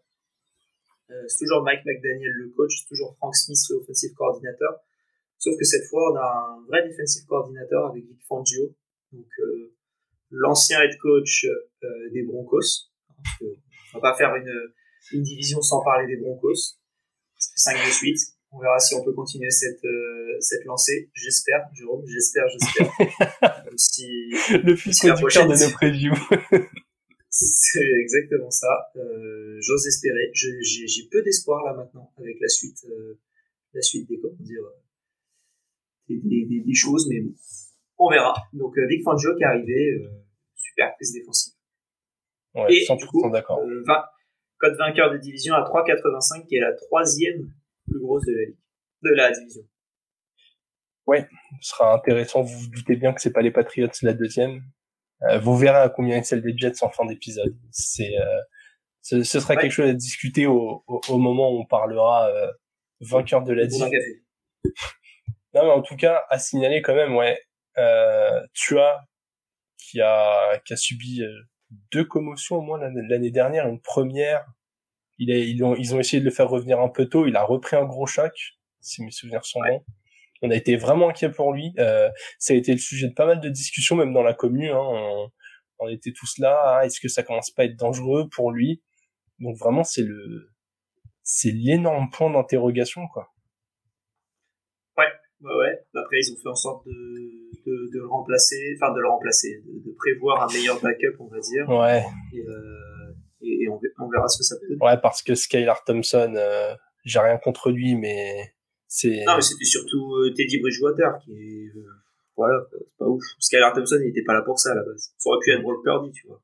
[1.12, 4.80] Euh, c'est toujours Mike McDaniel le coach, c'est toujours Frank Smith l'offensive coordinateur.
[5.38, 8.74] Sauf que cette fois, on a un vrai defensive coordinateur avec Vic Fangio,
[9.12, 9.76] donc euh,
[10.32, 12.89] l'ancien head coach euh, des Broncos.
[13.42, 14.74] on va pas faire une,
[15.12, 16.78] une division sans parler des Broncos.
[17.38, 18.20] Ça fait 5 de suite.
[18.52, 19.86] On verra si on peut continuer cette,
[20.39, 21.10] cette lancée.
[21.13, 23.62] J'espère, Jérôme, j'espère, j'espère.
[23.77, 24.07] si,
[24.63, 26.13] le fils si conducteur de nos previews.
[27.29, 28.91] C'est exactement ça.
[28.95, 30.29] Euh, J'ose espérer.
[30.33, 33.19] J'ai peu d'espoir là maintenant avec la suite, euh,
[33.73, 34.62] la suite des comment dire
[36.07, 37.33] des, des, des, choses, mais bon,
[37.97, 38.33] on verra.
[38.53, 40.09] Donc euh, Vic Fangio qui est arrivé, euh,
[40.55, 41.53] super prise défensive.
[42.55, 43.59] Ouais, Et 100% d'accord.
[43.59, 43.83] Euh,
[44.57, 47.51] code vainqueur de division à 3,85 qui est la troisième
[47.88, 48.57] plus grosse de la ligue,
[49.01, 49.63] de la division.
[51.06, 51.28] Ouais,
[51.62, 52.42] ce sera intéressant.
[52.42, 54.63] Vous vous doutez bien que c'est pas les Patriots la deuxième.
[55.24, 57.56] Euh, vous verrez à combien est celle des Jets en fin d'épisode.
[57.72, 58.42] C'est, euh,
[59.02, 62.52] ce, ce, sera quelque chose à discuter au, au, au, moment où on parlera euh,
[63.02, 63.89] vainqueur de la division.
[65.54, 67.39] Non, mais en tout cas, à signaler quand même, ouais,
[67.78, 69.06] euh, Tua,
[69.78, 71.42] qui a, qui a subi euh,
[71.92, 74.46] deux commotions au moins l'année dernière, une première,
[75.20, 77.36] il a, ils, ont, ils ont essayé de le faire revenir un peu tôt, il
[77.36, 78.34] a repris un gros choc,
[78.82, 79.86] si mes souvenirs sont bons.
[80.43, 81.73] On a été vraiment inquiet pour lui.
[81.79, 84.71] Euh, ça a été le sujet de pas mal de discussions, même dans la commune.
[84.71, 84.77] Hein.
[84.77, 85.29] On,
[85.79, 86.60] on, était tous là.
[86.65, 88.84] Ah, est-ce que ça commence pas à être dangereux pour lui?
[89.39, 90.49] Donc vraiment, c'est le,
[91.23, 93.29] c'est l'énorme point d'interrogation, quoi.
[94.97, 95.06] Ouais,
[95.41, 95.79] ouais.
[95.95, 99.63] Après, ils ont fait en sorte de, de, de le remplacer, enfin de le remplacer,
[99.65, 101.69] de, de, prévoir un meilleur backup, on va dire.
[101.69, 102.03] Ouais.
[102.34, 104.84] Et, euh, et, et on, on, verra ce que ça peut donner.
[104.84, 106.75] Ouais, parce que Skylar Thompson, euh,
[107.06, 108.53] j'ai rien contre lui, mais
[108.95, 109.23] c'est.
[109.25, 111.71] Non, mais c'était surtout euh, Teddy Bridgewater qui est.
[111.75, 111.84] Euh,
[112.38, 113.23] voilà, c'est pas ouf.
[113.39, 115.15] Skylar Thompson, il était pas là pour ça à la base.
[115.17, 116.39] Ça aurait pu être Brock Purdy, tu vois.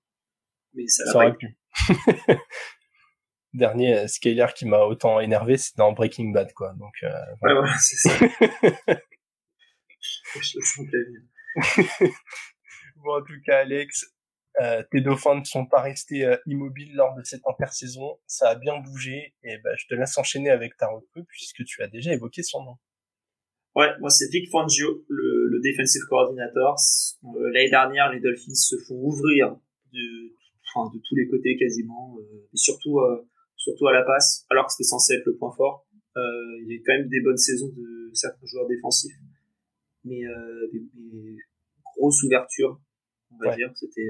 [0.74, 1.56] Mais ça, ça aurait pu.
[3.54, 6.74] dernier euh, Scalar qui m'a autant énervé, c'est dans Breaking Bad, quoi.
[6.74, 7.10] Donc, euh,
[7.40, 7.62] voilà.
[7.62, 8.10] Ouais, voilà, c'est ça.
[10.42, 11.00] Je le sens bien.
[12.96, 14.12] bon, en tout cas, Alex,
[14.62, 18.20] Euh, tes dauphins ne sont pas restés euh, immobiles lors de cette intersaison.
[18.28, 21.82] Ça a bien bougé et bah, je te laisse enchaîner avec ta recrue puisque tu
[21.82, 22.76] as déjà évoqué son nom.
[23.76, 26.76] Ouais, moi c'est Vic Fangio, le, le defensive coordinator.
[27.24, 29.56] Euh, l'année dernière, les Dolphins se font ouvrir
[29.94, 30.34] de,
[30.68, 32.18] enfin, de tous les côtés quasiment,
[32.54, 33.00] et surtout
[33.56, 35.86] surtout à la passe, alors que c'était censé être le point fort.
[36.16, 39.16] il y a quand même des bonnes saisons de certains joueurs défensifs,
[40.04, 40.22] mais
[40.74, 41.38] des, des
[41.96, 42.82] grosses ouvertures,
[43.32, 43.72] on va dire.
[43.76, 44.10] C'était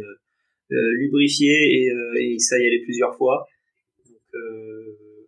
[0.69, 3.47] lubrifié euh, et, ça y allait plusieurs fois.
[4.05, 5.27] Donc, euh,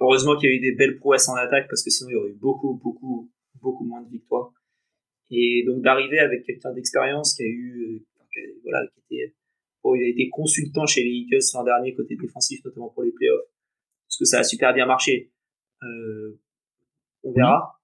[0.00, 2.16] heureusement qu'il y a eu des belles prouesses en attaque parce que sinon il y
[2.16, 3.30] aurait eu beaucoup, beaucoup,
[3.60, 4.52] beaucoup moins de victoires.
[5.30, 8.04] Et donc d'arriver avec quelqu'un d'expérience qui a eu,
[8.62, 9.34] voilà, qui était,
[9.82, 13.12] bon, il a été consultant chez les Eagles l'an dernier côté défensif, notamment pour les
[13.12, 13.48] playoffs,
[14.06, 15.32] parce que ça a super bien marché.
[15.82, 16.38] Euh,
[17.24, 17.80] on verra.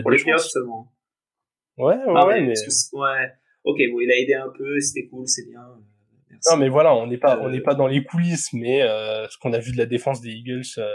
[0.00, 0.90] Pour les playoffs seulement.
[1.76, 2.54] Ouais, ouais, ouais, mais...
[2.92, 3.32] ouais
[3.64, 5.60] ok, bon, il a aidé un peu, c'était cool, c'est bien.
[5.60, 5.80] Euh,
[6.30, 6.50] merci.
[6.50, 9.38] Non, mais voilà, on n'est pas, on n'est pas dans les coulisses, mais euh, ce
[9.38, 10.88] qu'on a vu de la défense des Eagles, euh,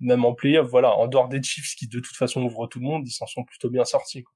[0.00, 2.86] même en playoff, voilà, en dehors des Chiefs qui de toute façon ouvrent tout le
[2.86, 4.22] monde, ils s'en sont plutôt bien sortis.
[4.22, 4.32] Quoi.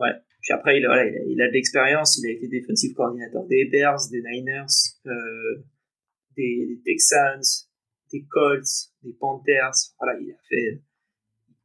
[0.00, 0.14] Ouais.
[0.40, 4.08] Puis après, il, voilà, il a, de l'expérience, il a été defensive coordinateur des Bears,
[4.10, 4.66] des Niners,
[5.06, 5.64] euh,
[6.36, 7.40] des, des, Texans,
[8.12, 9.94] des Colts, des Panthers.
[10.00, 10.82] Voilà, il a fait.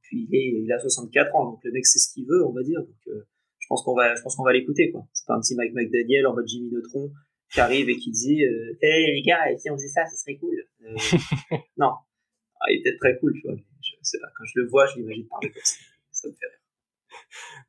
[0.04, 2.54] Puis il, est, il a 64 ans, donc le mec sait ce qu'il veut, on
[2.54, 2.80] va dire.
[2.80, 3.28] Donc, euh,
[3.68, 5.06] je pense qu'on va, je pense qu'on va l'écouter, quoi.
[5.12, 7.12] C'est pas un petit Mike McDaniel en mode Jimmy Neutron
[7.52, 10.38] qui arrive et qui dit, euh, hey, les gars, si on faisait ça, ça serait
[10.38, 10.56] cool.
[10.84, 10.96] Euh,
[11.78, 11.92] non.
[12.62, 13.58] Ah, il est peut-être très cool, tu vois.
[13.58, 14.28] je sais pas.
[14.38, 15.76] Quand je le vois, je l'imagine parler comme ça.
[16.12, 17.20] Ça me fait rire.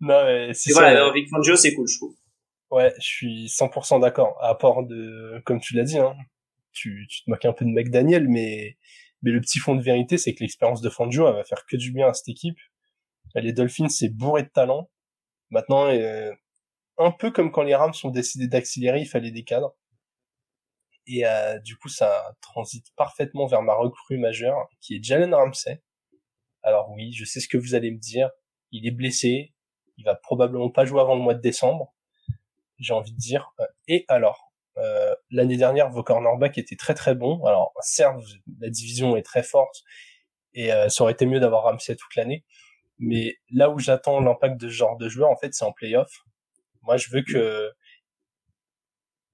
[0.01, 2.15] Non, mais c'est voilà, Vic Fangio, c'est cool, je trouve.
[2.71, 4.39] Ouais, je suis 100% d'accord.
[4.41, 6.15] À part de, comme tu l'as dit, hein,
[6.71, 8.79] tu, tu te moques un peu de McDaniel, mais,
[9.23, 11.77] mais le petit fond de vérité, c'est que l'expérience de Fangio, elle va faire que
[11.77, 12.59] du bien à cette équipe.
[13.35, 14.89] Les Dolphins, c'est bourré de talent.
[15.51, 16.33] Maintenant, euh,
[16.99, 19.75] un peu comme quand les Rams ont décidé d'accélérer, il fallait des cadres.
[21.07, 25.83] Et euh, du coup, ça transite parfaitement vers ma recrue majeure, qui est Jalen Ramsey.
[26.63, 28.31] Alors oui, je sais ce que vous allez me dire.
[28.73, 29.55] Il est blessé.
[29.97, 31.95] Il va probablement pas jouer avant le mois de décembre.
[32.79, 33.53] J'ai envie de dire.
[33.61, 37.43] Euh, et alors, euh, l'année dernière, vos cornerbacks étaient très très bons.
[37.47, 38.21] Alors certes,
[38.61, 39.83] la division est très forte
[40.55, 42.45] et ça aurait été mieux d'avoir Ramsey toute l'année.
[42.99, 46.11] Mais là où j'attends l'impact de ce genre de joueur, en fait, c'est en playoff.
[46.83, 47.71] Moi, je veux que,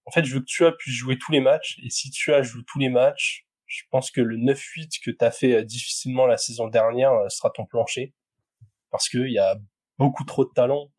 [0.06, 1.78] en fait, je veux que tu puisse jouer tous les matchs.
[1.82, 5.24] Et si tu as joué tous les matchs, je pense que le 9-8 que tu
[5.24, 8.12] as fait euh, difficilement la saison dernière euh, sera ton plancher.
[8.90, 9.56] Parce qu'il y a
[9.98, 10.90] beaucoup trop de talent.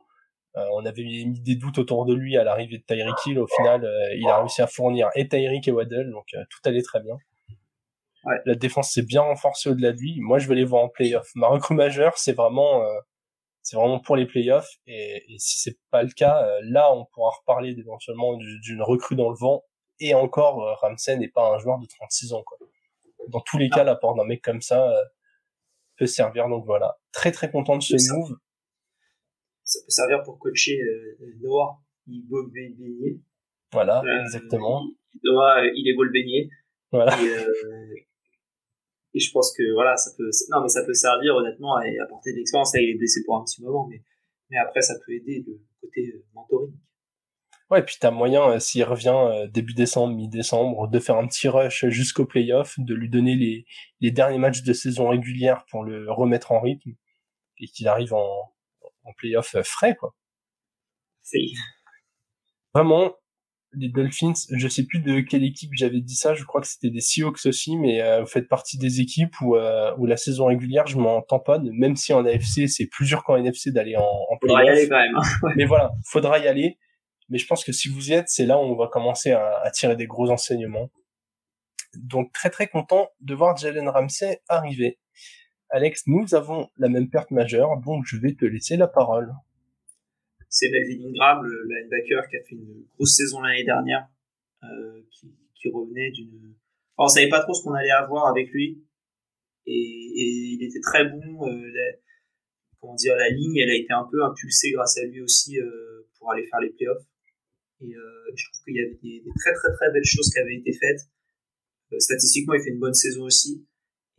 [0.57, 3.39] Euh, on avait mis des doutes autour de lui à l'arrivée de Tyreek Hill.
[3.39, 7.01] Au final, il a réussi à fournir et Tyreek et Waddle, donc tout allait très
[7.01, 7.17] bien.
[8.45, 10.19] La défense s'est bien renforcée au-delà de lui.
[10.19, 11.29] Moi, je vais les voir en playoff.
[11.35, 12.99] Ma recrue majeure, c'est vraiment, euh,
[13.61, 14.69] c'est vraiment pour les playoffs.
[14.87, 19.15] Et, et si c'est pas le cas, euh, là, on pourra reparler éventuellement d'une recrue
[19.15, 19.63] dans le vent.
[19.99, 22.43] Et encore, euh, Ramsey n'est pas un joueur de 36 ans.
[22.43, 22.57] Quoi.
[23.29, 24.93] Dans tous les cas, l'apport d'un mec comme ça
[25.97, 26.47] peut servir.
[26.49, 28.37] Donc voilà, très très content de ce move.
[29.63, 30.77] Ça peut servir pour coacher
[31.41, 31.79] Noah.
[32.07, 33.19] Il beau le
[33.71, 34.83] Voilà, exactement.
[35.23, 36.49] Noah, il est beau le baigner.
[36.91, 37.17] Voilà.
[37.19, 38.05] Et,
[39.15, 42.33] et je pense que voilà ça peut non mais ça peut servir honnêtement et apporter
[42.33, 42.75] de l'expérience.
[42.75, 44.03] Là il est blessé pour un petit moment mais
[44.49, 46.75] mais après ça peut aider de côté euh, mentoring.
[47.71, 51.27] Ouais et puis t'as moyen euh, s'il revient euh, début décembre mi-décembre de faire un
[51.27, 53.65] petit rush jusqu'au playoff de lui donner les
[54.01, 56.91] les derniers matchs de saison régulière pour le remettre en rythme
[57.59, 58.53] et qu'il arrive en
[59.05, 60.13] en playoff frais quoi.
[61.21, 61.39] C'est
[62.73, 63.15] vraiment
[63.77, 66.89] les Dolphins, je sais plus de quelle équipe j'avais dit ça, je crois que c'était
[66.89, 70.45] des Seahawks aussi, mais euh, vous faites partie des équipes où, euh, où la saison
[70.45, 74.03] régulière, je m'en tamponne, même si en AFC, c'est plus dur qu'en NFC d'aller en,
[74.03, 75.15] en Faudra y aller quand même.
[75.15, 75.49] Hein.
[75.55, 76.77] mais voilà, faudra y aller.
[77.29, 79.59] Mais je pense que si vous y êtes, c'est là où on va commencer à,
[79.63, 80.91] à, tirer des gros enseignements.
[81.97, 84.99] Donc très très content de voir Jalen Ramsey arriver.
[85.71, 89.33] Alex, nous avons la même perte majeure, donc je vais te laisser la parole
[90.55, 94.07] c'est Melvin Ingram, le linebacker qui a fait une grosse saison l'année dernière,
[94.63, 96.55] euh, qui, qui, revenait d'une.
[96.95, 98.81] Enfin, on savait pas trop ce qu'on allait avoir avec lui,
[99.65, 101.45] et, et il était très bon.
[101.49, 101.97] Euh, la,
[102.79, 106.07] comment dire, la ligne, elle a été un peu impulsée grâce à lui aussi euh,
[106.17, 107.03] pour aller faire les playoffs.
[107.81, 110.55] Et euh, je trouve qu'il y avait des, très très très belles choses qui avaient
[110.55, 111.01] été faites.
[111.91, 113.67] Euh, statistiquement, il fait une bonne saison aussi.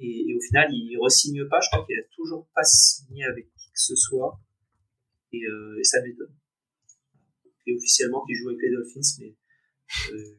[0.01, 1.61] Et, et au final, il re-signe pas.
[1.61, 4.38] Je crois qu'il a toujours pas signé avec qui que ce soit
[5.37, 6.35] et, euh, et ça m'étonne.
[7.66, 9.37] Et officiellement qu'il joue avec les Dolphins, mais
[10.12, 10.38] euh,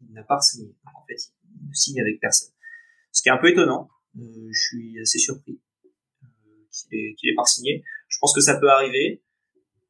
[0.00, 0.74] il n'a pas signé.
[0.84, 2.52] En fait, il ne signe avec personne.
[3.12, 3.88] Ce qui est un peu étonnant.
[4.16, 5.60] Euh, je suis assez surpris
[6.70, 7.84] qu'il ait, qu'il ait pas signé.
[8.08, 9.22] Je pense que ça peut arriver,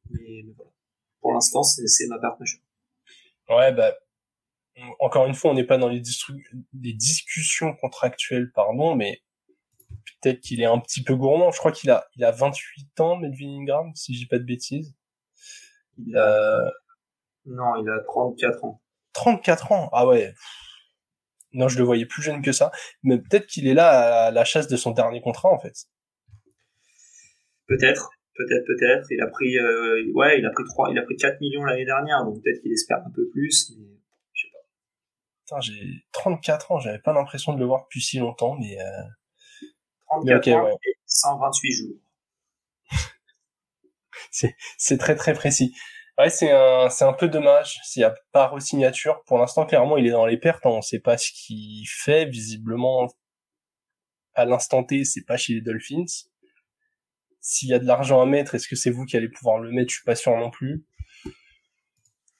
[0.09, 0.71] mais, voilà.
[1.21, 2.61] Pour l'instant, c'est ma perte majeure.
[3.49, 3.95] Ouais, bah,
[4.99, 6.01] encore une fois, on n'est pas dans les,
[6.73, 9.21] les, discussions contractuelles, pardon, mais
[10.21, 11.51] peut-être qu'il est un petit peu gourmand.
[11.51, 14.43] Je crois qu'il a, il a 28 ans, Melvin Ingram, si je dis pas de
[14.43, 14.95] bêtises.
[15.97, 16.71] Il a...
[17.45, 18.81] Non, il a 34 ans.
[19.13, 20.33] 34 ans Ah ouais.
[21.53, 22.71] Non, je le voyais plus jeune que ça.
[23.03, 25.85] Mais peut-être qu'il est là à la chasse de son dernier contrat, en fait.
[27.67, 29.07] Peut-être, peut-être, peut-être.
[29.09, 31.85] Il a pris, euh, ouais, il a pris 3, il a pris 4 millions l'année
[31.85, 33.87] dernière, donc peut-être qu'il espère un peu plus, mais
[34.33, 34.59] je sais pas.
[35.45, 39.03] Putain, j'ai 34 ans, j'avais pas l'impression de le voir depuis si longtemps, mais, euh...
[40.07, 41.95] 34 ans et 128 jours.
[44.31, 45.73] c'est, c'est très très précis.
[46.17, 49.23] Ouais, c'est un, c'est un peu dommage s'il n'y a pas re-signature.
[49.25, 50.65] Pour l'instant, clairement, il est dans les pertes.
[50.65, 50.69] Hein.
[50.69, 52.25] On ne sait pas ce qu'il fait.
[52.25, 53.07] Visiblement,
[54.33, 56.05] à l'instant T, c'est pas chez les Dolphins.
[57.41, 59.71] S'il y a de l'argent à mettre, est-ce que c'est vous qui allez pouvoir le
[59.71, 59.89] mettre?
[59.91, 60.85] Je suis pas sûr non plus.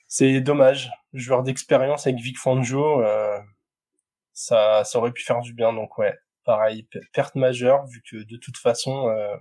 [0.07, 0.89] C'est dommage.
[1.13, 3.39] Joueur d'expérience avec Vic Fangio, euh,
[4.33, 5.73] ça, ça aurait pu faire du bien.
[5.73, 9.35] Donc ouais, pareil, perte majeure vu que de toute façon, euh,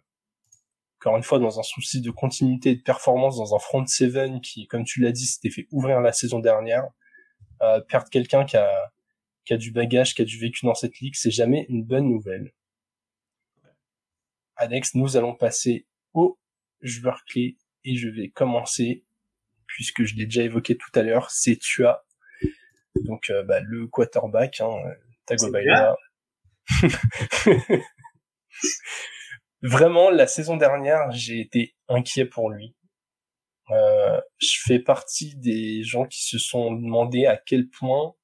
[0.98, 4.40] encore une fois, dans un souci de continuité et de performance dans un front seven
[4.40, 6.88] qui, comme tu l'as dit, s'était fait ouvrir la saison dernière,
[7.62, 8.92] euh, perdre quelqu'un qui a,
[9.44, 12.08] qui a du bagage, qui a du vécu dans cette ligue, c'est jamais une bonne
[12.08, 12.52] nouvelle.
[14.56, 16.38] Alex, nous allons passer au
[16.80, 19.04] joueur clé et je vais commencer,
[19.66, 22.06] puisque je l'ai déjà évoqué tout à l'heure, c'est Tua.
[23.04, 24.70] Donc euh, bah, le quarterback, hein,
[25.26, 25.96] Tagovailoa.
[29.62, 32.74] Vraiment, la saison dernière, j'ai été inquiet pour lui.
[33.70, 38.14] Euh, je fais partie des gens qui se sont demandé à quel point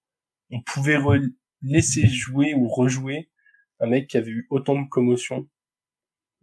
[0.50, 0.98] on pouvait
[1.62, 3.31] laisser jouer ou rejouer
[3.81, 5.48] un mec qui avait eu autant de commotion.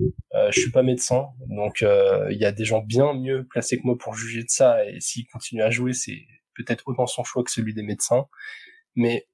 [0.02, 3.78] Euh, je suis pas médecin, donc euh, il y a des gens bien mieux placés
[3.78, 4.86] que moi pour juger de ça.
[4.86, 8.26] Et s'il continue à jouer, c'est peut-être autant son choix que celui des médecins.
[8.96, 9.28] Mais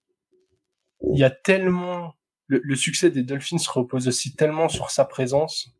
[1.13, 2.15] il y a tellement
[2.62, 5.76] le, succès des Dolphins repose aussi tellement sur sa présence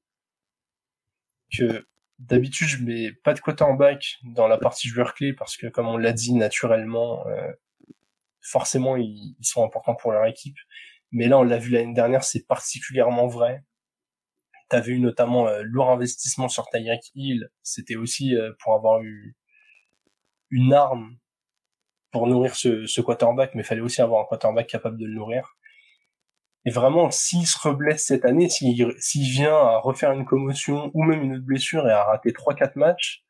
[1.58, 1.86] que
[2.20, 5.98] d'habitude je mets pas de quarterback dans la partie joueur clé parce que comme on
[5.98, 7.52] l'a dit naturellement, euh,
[8.42, 10.58] forcément ils, sont importants pour leur équipe.
[11.12, 13.64] Mais là on l'a vu l'année dernière, c'est particulièrement vrai.
[14.70, 19.36] T'avais eu notamment euh, lourd investissement sur Tyreek Hill, c'était aussi euh, pour avoir eu
[20.50, 21.18] une arme
[22.12, 25.56] pour nourrir ce, ce quarterback, mais fallait aussi avoir un quarterback capable de le nourrir.
[26.66, 31.04] Et vraiment, s'il se reblesse cette année, s'il s'il vient à refaire une commotion ou
[31.04, 33.24] même une autre blessure et à rater 3-4 matchs,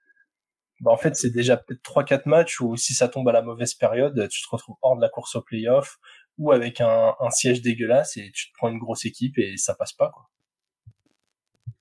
[0.81, 3.73] bah en fait c'est déjà peut-être 3-4 matchs où si ça tombe à la mauvaise
[3.73, 5.97] période, tu te retrouves hors de la course au playoff
[6.37, 9.75] ou avec un, un siège dégueulasse et tu te prends une grosse équipe et ça
[9.75, 10.29] passe pas quoi.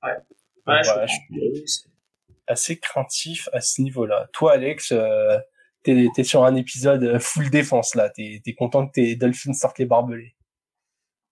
[0.04, 0.16] Ouais.
[0.66, 1.84] ouais je suis
[2.46, 4.28] assez craintif à ce niveau-là.
[4.32, 5.38] Toi Alex, euh,
[5.82, 9.78] t'es es sur un épisode full défense là, t'es es content que tes Dolphins sortent
[9.78, 10.34] les barbelés.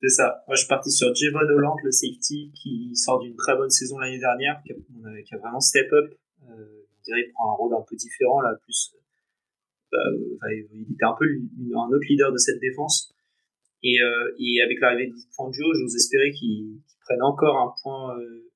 [0.03, 0.43] C'est ça.
[0.47, 3.99] Moi, je suis parti sur Javon Holland, le safety, qui sort d'une très bonne saison
[3.99, 6.15] l'année dernière, qui a, vraiment step up.
[6.49, 8.95] Euh, on dirait qu'il prend un rôle un peu différent, là, plus,
[9.93, 13.15] euh, il était un peu un autre leader de cette défense.
[13.83, 18.19] Et, euh, et avec l'arrivée de Fangio, j'ose espérer qu'il qu prenne encore un point,
[18.19, 18.51] euh,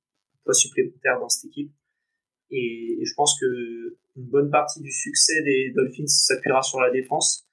[0.45, 1.73] point supplémentaire dans cette équipe.
[2.51, 6.91] Et, et, je pense que une bonne partie du succès des Dolphins s'appuiera sur la
[6.91, 7.47] défense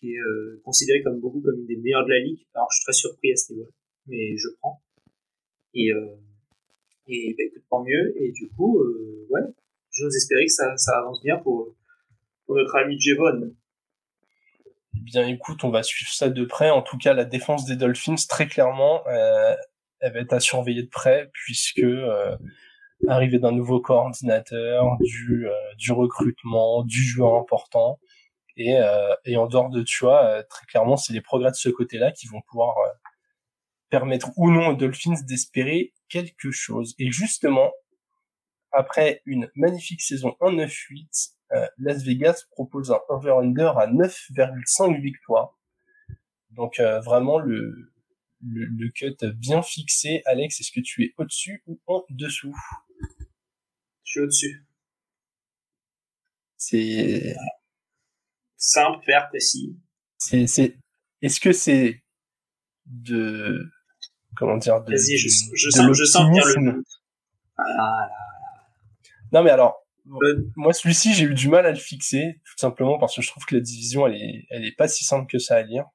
[0.00, 2.46] qui est euh, considéré comme beaucoup comme une des meilleures de la ligue.
[2.54, 3.70] Alors je suis très surpris à ce niveau-là,
[4.06, 4.82] mais je prends.
[5.74, 6.16] Et, euh,
[7.06, 8.14] et bah, écoute, tant mieux.
[8.16, 9.42] Et du coup, euh, ouais,
[9.90, 11.74] j'ose espérer que ça, ça avance bien pour,
[12.46, 13.54] pour notre ami Jevon.
[14.94, 16.70] Bien, écoute, on va suivre ça de près.
[16.70, 19.54] En tout cas, la défense des Dolphins, très clairement, euh,
[20.00, 22.36] elle va être à surveiller de près, puisque euh,
[23.06, 27.98] arrivée d'un nouveau coordinateur, du, euh, du recrutement, du joueur important,
[28.58, 31.56] et, euh, et en dehors de tu vois, euh, très clairement, c'est les progrès de
[31.56, 32.90] ce côté-là qui vont pouvoir euh,
[33.88, 36.94] permettre ou non aux Dolphins d'espérer quelque chose.
[36.98, 37.70] Et justement,
[38.72, 41.34] après une magnifique saison 1-9-8,
[41.78, 45.58] Las Vegas propose un over-under à 9,5 victoires.
[46.50, 47.94] Donc vraiment le,
[48.42, 50.20] le, le, cut bien fixé.
[50.26, 52.54] Alex, est-ce que tu es au-dessus ou en dessous?
[54.04, 54.66] Je suis au-dessus.
[56.58, 57.34] C'est
[58.58, 59.78] simple, clair, précis.
[60.18, 60.76] C'est, c'est,
[61.22, 62.02] est-ce que c'est
[62.86, 63.70] de,
[64.36, 66.82] comment dire, de, Vas-y, je, je, sens, je sens bien le
[67.56, 68.08] ah
[69.32, 69.86] Non, mais alors,
[70.56, 73.44] moi, celui-ci, j'ai eu du mal à le fixer, tout simplement parce que je trouve
[73.44, 75.86] que la division, elle est, elle est pas si simple que ça à lire.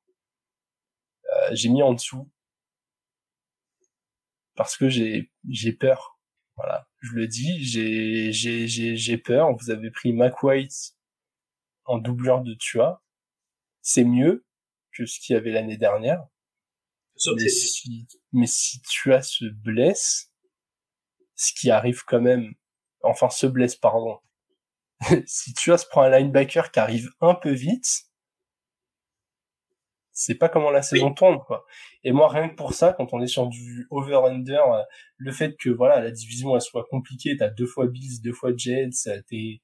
[1.26, 2.30] Euh, j'ai mis en dessous
[4.56, 6.20] parce que j'ai, j'ai peur.
[6.56, 9.56] Voilà, je le dis, j'ai j'ai j'ai j'ai peur.
[9.58, 10.96] Vous avez pris Mac White
[11.86, 13.04] en doubleur de Tua.
[13.82, 14.46] C'est mieux
[14.94, 16.24] que ce qu'il y avait l'année dernière.
[17.36, 20.32] Mais si, mais si Tua se blesse,
[21.36, 22.54] ce qui arrive quand même,
[23.02, 24.20] enfin se blesse, pardon.
[25.26, 28.08] si Tua se prend un linebacker qui arrive un peu vite,
[30.14, 31.66] c'est pas comment la saison tourne quoi.
[32.04, 34.84] Et moi rien que pour ça, quand on est sur du over under, euh,
[35.18, 38.52] le fait que voilà la division elle soit compliquée, t'as deux fois Bills, deux fois
[38.56, 39.62] Jets, euh, t'es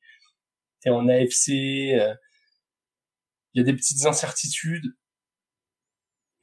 [0.82, 2.14] t'es en AFC, il euh,
[3.56, 4.94] y a des petites incertitudes.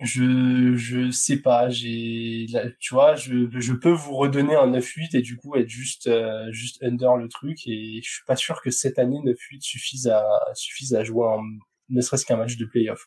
[0.00, 2.46] Je je sais pas, j'ai
[2.78, 6.10] tu vois, je je peux vous redonner un 9-8 et du coup être juste
[6.50, 10.22] juste under le truc et je suis pas sûr que cette année 9-8 suffise à
[10.54, 11.40] suffise à jouer un,
[11.88, 13.06] ne serait-ce qu'un match de playoff.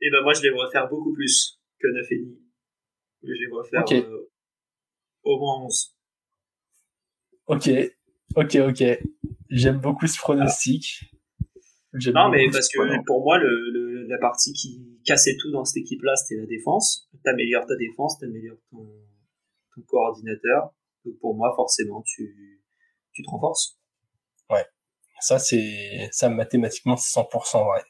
[0.00, 2.36] Et ben moi, je les vois faire beaucoup plus que 9,5.
[3.22, 4.30] Je les vois faire euh,
[5.24, 5.96] au moins 11.
[7.46, 7.70] Ok,
[8.36, 8.82] ok, ok.
[9.50, 11.12] J'aime beaucoup ce pronostic.
[11.92, 15.78] Non, mais parce que pour moi, le, le, la partie qui cassait tout dans cette
[15.78, 17.08] équipe-là, c'était la défense.
[17.24, 18.86] T'améliores ta défense, t'améliores ton,
[19.74, 20.72] ton coordinateur.
[21.04, 22.62] Donc pour moi, forcément, tu,
[23.12, 23.80] tu te renforces.
[24.50, 24.64] Ouais.
[25.20, 27.82] Ça, c'est, ça, mathématiquement, c'est 100% vrai.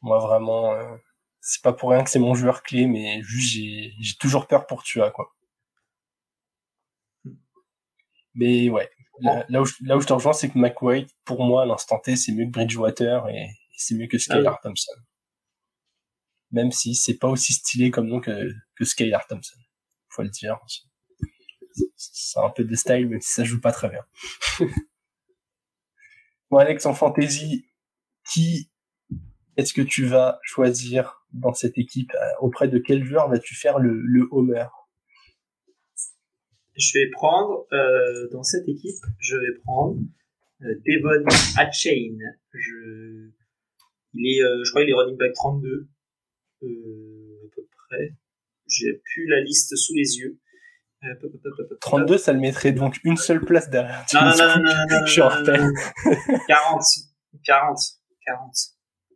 [0.00, 0.96] Moi vraiment, euh,
[1.40, 4.66] c'est pas pour rien que c'est mon joueur clé, mais juste j'ai j'ai toujours peur
[4.66, 5.34] pour Tua quoi.
[8.34, 8.88] Mais ouais,
[9.20, 11.98] là, où je, là où je te rejoins, c'est que McWhite, pour moi, à l'instant
[11.98, 14.94] T, c'est mieux que Bridgewater et, c'est mieux que Skylar Thompson.
[16.50, 19.56] Même si c'est pas aussi stylé comme nom que, que Skylar Thompson.
[20.08, 20.58] Faut le dire.
[21.96, 24.04] C'est un peu de style, même si ça joue pas très bien.
[26.50, 27.66] bon, Alex, en fantasy,
[28.28, 28.68] qui
[29.56, 32.12] est-ce que tu vas choisir dans cette équipe?
[32.14, 34.66] Euh, Auprès de quel joueur vas-tu faire le, le homer?
[36.78, 39.98] Je vais prendre, euh, dans cette équipe, je vais prendre
[40.62, 41.24] euh, Devon
[41.58, 42.16] Hatchain.
[42.52, 43.30] Je,
[44.14, 45.88] il est, euh, je crois qu'il est running back 32,
[46.62, 48.14] euh, à peu près.
[48.68, 50.38] J'ai plus la liste sous les yeux.
[51.80, 54.04] 32, ça le mettrait donc une seule place derrière.
[54.14, 55.20] Non, non, non, non, non, Je suis
[56.48, 56.82] 40,
[57.44, 57.78] 40,
[58.26, 58.54] 40.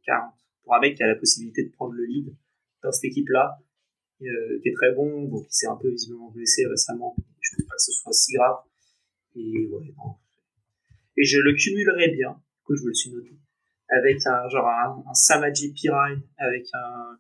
[0.05, 0.33] 40
[0.63, 2.37] pour un mec qui a la possibilité de prendre le lead
[2.83, 3.59] dans cette équipe-là,
[4.19, 4.27] qui
[4.69, 7.17] est très bon, bon, qui s'est un peu visiblement blessé récemment.
[7.57, 8.57] Pense pas que ce soit si grave.
[9.35, 9.95] Et ouais.
[11.17, 13.37] Et je le cumulerai bien, que je me le suis noté,
[13.89, 17.19] avec un genre un, un Samaji Pirine, avec un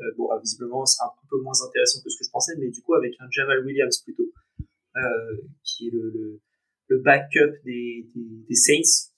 [0.00, 2.80] euh, bon, visiblement, c'est un peu moins intéressant que ce que je pensais, mais du
[2.82, 4.32] coup avec un Jamal Williams plutôt,
[4.96, 6.40] euh, qui est le,
[6.88, 9.10] le, backup des, des, Saints.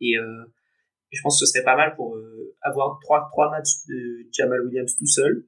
[0.00, 0.44] Et euh,
[1.10, 2.18] je pense que ce serait pas mal pour
[2.62, 5.46] avoir trois, trois matchs de Jamal Williams tout seul.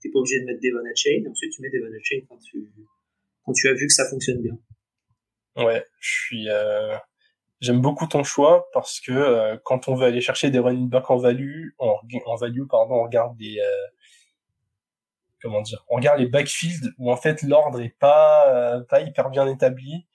[0.00, 1.28] T'es pas obligé de mettre Devon Chain.
[1.28, 2.70] Ensuite, tu mets Devon Chain quand tu,
[3.48, 4.58] quand tu as vu que ça fonctionne bien.
[5.56, 6.96] Ouais, je suis, euh...
[7.60, 11.10] j'aime beaucoup ton choix parce que euh, quand on veut aller chercher des running backs
[11.10, 13.86] en value, en, value, pardon, on regarde des, euh,
[15.42, 19.48] comment dire, on regarde les backfields où en fait l'ordre est pas, pas hyper bien
[19.48, 20.06] établi.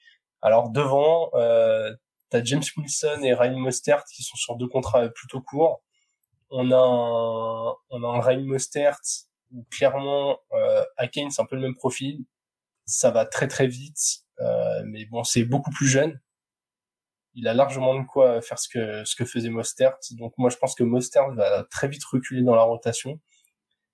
[0.41, 1.93] Alors devant, euh,
[2.33, 5.83] T'as James Wilson et Ryan Mostert qui sont sur deux contrats plutôt courts.
[6.49, 8.97] On a un, on a un Ryan Mostert
[9.51, 12.25] où clairement euh, Akane c'est un peu le même profil.
[12.85, 16.19] Ça va très très vite, euh, mais bon c'est beaucoup plus jeune.
[17.35, 19.95] Il a largement de quoi faire ce que ce que faisait Mostert.
[20.11, 23.19] Donc moi je pense que Mostert va très vite reculer dans la rotation.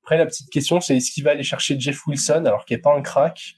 [0.03, 2.81] Après la petite question c'est est-ce qu'il va aller chercher Jeff Wilson alors qu'il n'est
[2.81, 3.55] pas un crack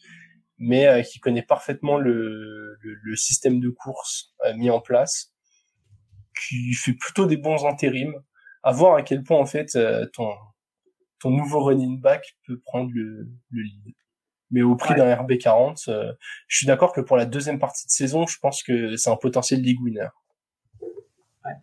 [0.64, 5.34] mais euh, qui connaît parfaitement le, le, système de course euh, mis en place,
[6.40, 8.14] qui fait plutôt des bons intérims,
[8.62, 9.76] à voir à quel point en fait
[10.14, 10.36] ton
[11.22, 13.96] ton nouveau running back peut prendre le, le lead.
[14.52, 16.16] Mais au prix d'un RB40,
[16.48, 19.16] je suis d'accord que pour la deuxième partie de saison, je pense que c'est un
[19.16, 20.10] potentiel league winner.
[21.46, 21.54] Ouais,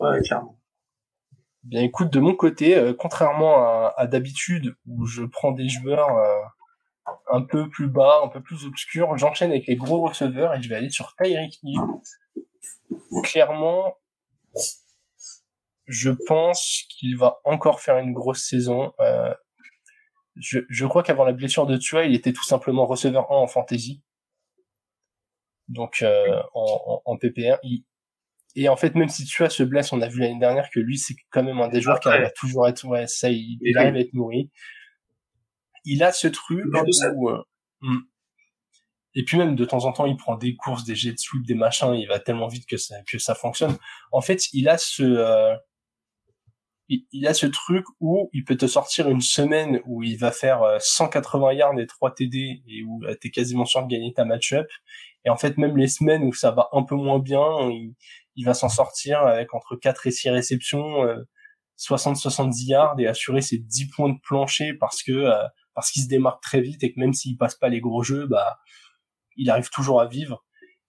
[0.00, 0.58] ouais clairement.
[1.64, 6.08] Bien écoute, de mon côté, contrairement à, à d'habitude où je prends des joueurs
[7.28, 9.16] un peu plus bas, un peu plus obscur.
[9.16, 11.80] J'enchaîne avec les gros receveurs et je vais aller sur Tyreek Hill.
[13.22, 13.96] Clairement,
[15.86, 18.92] je pense qu'il va encore faire une grosse saison.
[20.36, 23.46] Je, je, crois qu'avant la blessure de Tua, il était tout simplement receveur 1 en
[23.46, 24.02] fantasy.
[25.68, 27.58] Donc euh, en, en, en, PPR.
[28.54, 30.98] Et en fait, même si Tua se blesse, on a vu l'année dernière que lui,
[30.98, 33.76] c'est quand même un des joueurs qui arrive à toujours être, ouais, ça, il, il
[33.76, 34.50] arrive à être nourri
[35.86, 36.66] il a ce truc
[37.16, 37.42] où, euh,
[37.80, 38.00] hmm.
[39.14, 41.46] et puis même de temps en temps, il prend des courses, des jets de sweep,
[41.46, 43.76] des machins, il va tellement vite que ça, que ça fonctionne.
[44.12, 45.54] En fait, il a ce, euh,
[46.88, 50.32] il, il, a ce truc où il peut te sortir une semaine où il va
[50.32, 54.68] faire 180 yards et 3 TD et où t'es quasiment sûr de gagner ta match-up.
[55.24, 57.44] Et en fait, même les semaines où ça va un peu moins bien,
[58.36, 61.04] il, va s'en sortir avec entre 4 et 6 réceptions,
[61.78, 65.28] 60-70 yards et assurer ses 10 points de plancher parce que
[65.74, 68.26] parce qu'il se démarque très vite et que même s'il passe pas les gros jeux,
[68.26, 68.58] bah
[69.36, 70.44] il arrive toujours à vivre.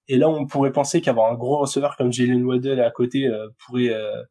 [0.07, 3.49] Et là, on pourrait penser qu'avoir un gros receveur comme Jalen Waddell à côté euh,
[3.65, 4.23] pourrait euh,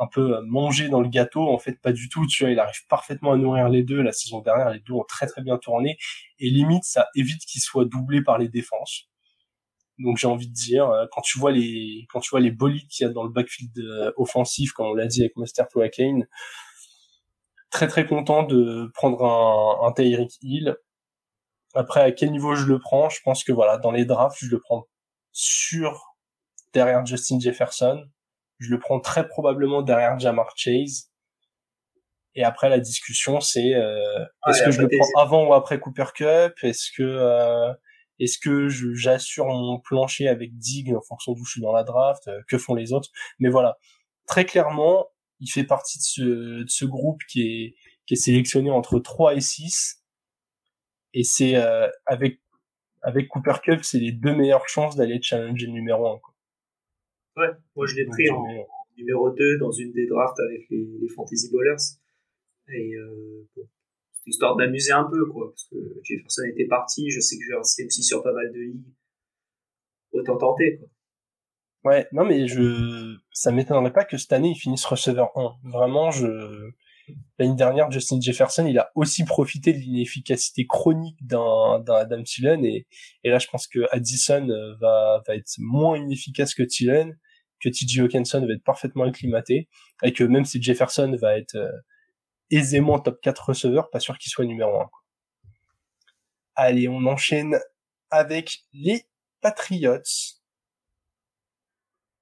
[0.00, 1.48] un peu euh, manger dans le gâteau.
[1.48, 2.26] En fait, pas du tout.
[2.26, 4.02] Tu vois, il arrive parfaitement à nourrir les deux.
[4.02, 5.96] La saison dernière, les deux ont très très bien tourné.
[6.40, 9.04] Et limite, ça évite qu'il soit doublé par les défenses.
[9.98, 13.06] Donc j'ai envie de dire, quand tu vois les quand tu vois les bolides qu'il
[13.06, 13.70] y a dans le backfield
[14.16, 16.26] offensif, comme on l'a dit avec Master Kane,
[17.70, 20.76] très très content de prendre un, un Hill.
[21.74, 23.08] Après, à quel niveau je le prends?
[23.08, 24.86] Je pense que voilà, dans les drafts, je le prends
[25.32, 26.16] sur
[26.72, 28.04] derrière Justin Jefferson.
[28.60, 31.10] Je le prends très probablement derrière Jamar Chase.
[32.36, 36.06] Et après, la discussion, c'est euh, est-ce que je le prends avant ou après Cooper
[36.14, 36.52] Cup?
[36.62, 37.72] Est-ce que euh,
[38.20, 42.30] est-ce que j'assure mon plancher avec Dig en fonction d'où je suis dans la draft?
[42.46, 43.08] Que font les autres?
[43.40, 43.78] Mais voilà,
[44.26, 45.06] très clairement,
[45.40, 46.22] il fait partie de ce,
[46.62, 47.74] de ce groupe qui est,
[48.06, 50.04] qui est sélectionné entre 3 et 6.
[51.14, 52.40] Et c'est euh, avec
[53.02, 56.18] avec Cooper Cup, c'est les deux meilleures chances d'aller challenger le numéro 1.
[56.18, 56.29] Quoi.
[57.40, 58.44] Ouais, moi je l'ai pris en
[58.98, 61.82] numéro 2 dans une des drafts avec les, les Fantasy Ballers.
[62.68, 63.66] Et euh, bon,
[64.26, 67.62] histoire d'amuser un peu, quoi, parce que Jefferson était parti, je sais que j'ai un
[67.62, 68.94] CMC sur pas mal de ligues.
[70.12, 70.88] Autant tenter, quoi.
[71.82, 75.70] Ouais, non mais je, ça m'étonnerait pas que cette année il finisse receveur 1.
[75.70, 76.26] Vraiment, je,
[77.38, 82.66] l'année dernière, Justin Jefferson, il a aussi profité de l'inefficacité chronique d'un, d'un Adam Thielen
[82.66, 82.86] et,
[83.24, 87.18] et là, je pense que Addison euh, va, va être moins inefficace que Thielen,
[87.60, 89.68] que TJ Hawkinson va être parfaitement acclimaté
[90.02, 91.70] et que même si Jefferson va être euh,
[92.50, 94.90] aisément top 4 receveur, pas sûr qu'il soit numéro 1.
[96.56, 97.58] Allez, on enchaîne
[98.10, 99.04] avec les
[99.40, 100.02] Patriots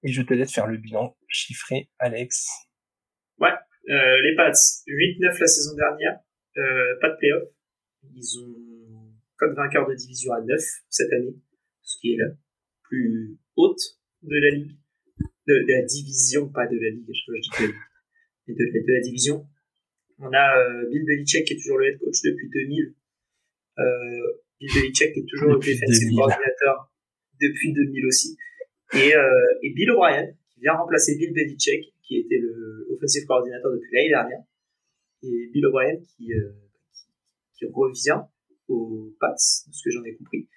[0.03, 2.49] et je te laisse faire le bilan chiffré, Alex.
[3.39, 3.51] Ouais,
[3.91, 4.53] euh, les Pats,
[4.86, 6.20] 8-9 la saison dernière,
[6.57, 7.49] euh, pas de playoff.
[8.14, 11.36] Ils ont comme vainqueur de division à 9 cette année,
[11.82, 12.26] ce qui est la
[12.82, 13.80] plus haute
[14.22, 14.78] de la ligue,
[15.49, 17.78] de, la division, pas de la ligue, je, je dis de la
[18.46, 19.46] mais de, de, la division.
[20.18, 22.94] On a euh, Bill Belichick qui est toujours le head coach depuis 2000.
[23.78, 23.82] Euh,
[24.61, 26.92] Bill Belichick qui est toujours le defensive coordinateur
[27.40, 28.36] depuis 2000 aussi.
[28.94, 29.30] Et, euh,
[29.62, 34.09] et Bill O'Brien, qui vient remplacer Bill Belichick, qui était le offensive coordinateur depuis l'année
[34.09, 34.42] dernière.
[35.22, 36.32] Et Bill O'Brien qui,
[37.55, 38.22] qui, revient
[38.68, 40.49] aux Pats, de ce que j'en ai compris.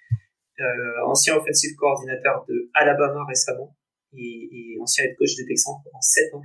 [1.04, 3.76] Ancien offensive coordinateur de Alabama récemment
[4.16, 6.42] et, et, ancien head coach des Texans pendant 7 ans.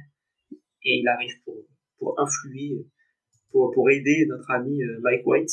[0.84, 1.66] Et il arrive pour,
[1.98, 2.86] pour influer,
[3.52, 5.50] pour, pour aider notre ami euh, Mike White.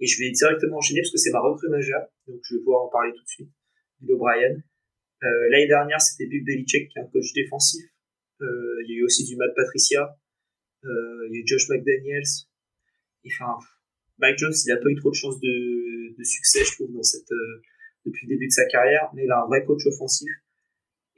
[0.00, 2.86] Et je vais directement enchaîner parce que c'est ma recrue majeure, donc je vais pouvoir
[2.86, 3.50] en parler tout de suite.
[4.00, 4.54] Bill O'Brien,
[5.24, 7.84] euh, L'année dernière, c'était Bill Belichick qui est un coach défensif.
[8.40, 10.16] Euh, il y a eu aussi du Matt Patricia.
[10.84, 12.46] Il y a eu Josh McDaniels.
[13.26, 13.58] enfin,
[14.18, 17.02] Mike Jones, il a pas eu trop de chance de, de succès, je trouve, dans
[17.02, 17.28] cette,
[18.06, 19.10] depuis le début de sa carrière.
[19.14, 20.30] Mais il a un vrai coach offensif.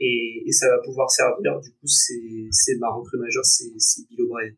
[0.00, 1.60] Et, et ça va pouvoir servir.
[1.60, 4.52] Du coup, c'est, ma recrue majeure, c'est, Bill O'Brien.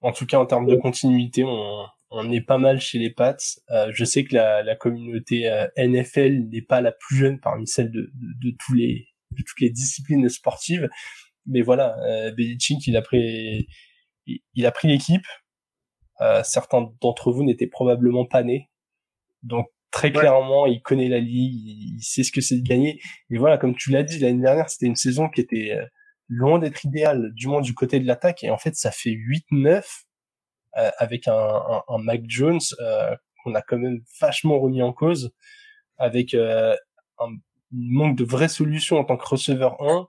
[0.00, 3.36] En tout cas, en termes de continuité, on, on est pas mal chez les Pats.
[3.70, 7.66] Euh, je sais que la, la communauté euh, NFL n'est pas la plus jeune parmi
[7.66, 10.88] celles de, de, de, tous les de toutes les disciplines sportives,
[11.46, 13.66] mais voilà, euh, Belichick il a pris
[14.26, 15.26] il, a pris l'équipe.
[16.20, 18.70] Euh, certains d'entre vous n'étaient probablement pas nés,
[19.42, 19.66] donc
[19.96, 23.00] très clairement il connaît la ligue, il, sait ce que c'est de gagner.
[23.30, 25.86] Et voilà, comme tu l'as dit l'année dernière, c'était une saison qui était euh,
[26.28, 29.10] loin d'être idéale, du moins du côté de l'attaque, et en fait ça fait
[29.52, 29.84] 8-9
[30.76, 34.92] euh, avec un, un, un, Mac Jones euh, qu'on a quand même vachement remis en
[34.92, 35.32] cause,
[35.96, 36.76] avec euh,
[37.18, 37.28] un
[37.72, 40.06] manque de vraies solutions en tant que receveur 1,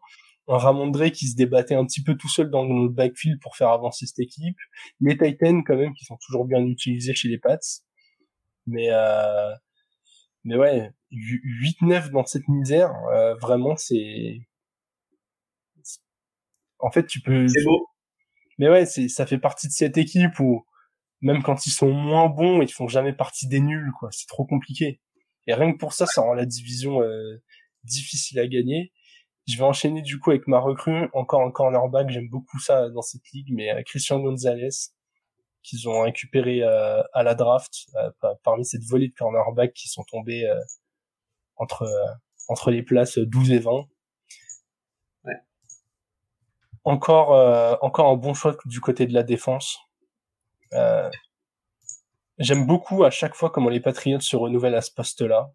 [0.49, 3.69] un Ramondre qui se débattait un petit peu tout seul dans le backfield pour faire
[3.69, 4.57] avancer cette équipe,
[4.99, 7.57] les Titans quand même qui sont toujours bien utilisés chez les Pats,
[8.65, 9.53] mais euh,
[10.43, 14.39] mais ouais, 8-9 dans cette misère, euh, vraiment c'est
[16.79, 17.87] en fait tu peux c'est beau
[18.57, 20.65] mais ouais, c'est ça fait partie de cette équipe où
[21.21, 24.09] même quand ils sont moins bons, ils font jamais partie des nuls, quoi.
[24.11, 25.01] C'est trop compliqué.
[25.47, 27.41] Et rien que pour ça, ça rend la division euh,
[27.83, 28.93] difficile à gagner.
[29.47, 32.09] Je vais enchaîner du coup avec ma recrue, encore un cornerback.
[32.09, 34.69] J'aime beaucoup ça dans cette ligue, mais euh, Christian Gonzalez
[35.67, 37.87] qu'ils ont récupéré euh, à la draft
[38.43, 40.45] parmi cette volée de cornerbacks qui sont tombés
[41.57, 41.87] entre
[42.49, 43.87] entre les places 12 et 20
[46.87, 49.79] encore, euh, encore un bon choix du côté de la défense.
[50.73, 51.09] Euh,
[52.39, 55.51] J'aime beaucoup à chaque fois comment les Patriots se renouvellent à ce poste-là.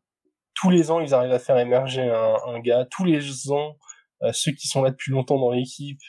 [0.52, 2.84] Tous les ans, ils arrivent à faire émerger un, un gars.
[2.90, 3.78] Tous les ans,
[4.22, 6.00] euh, ceux qui sont là depuis longtemps dans l'équipe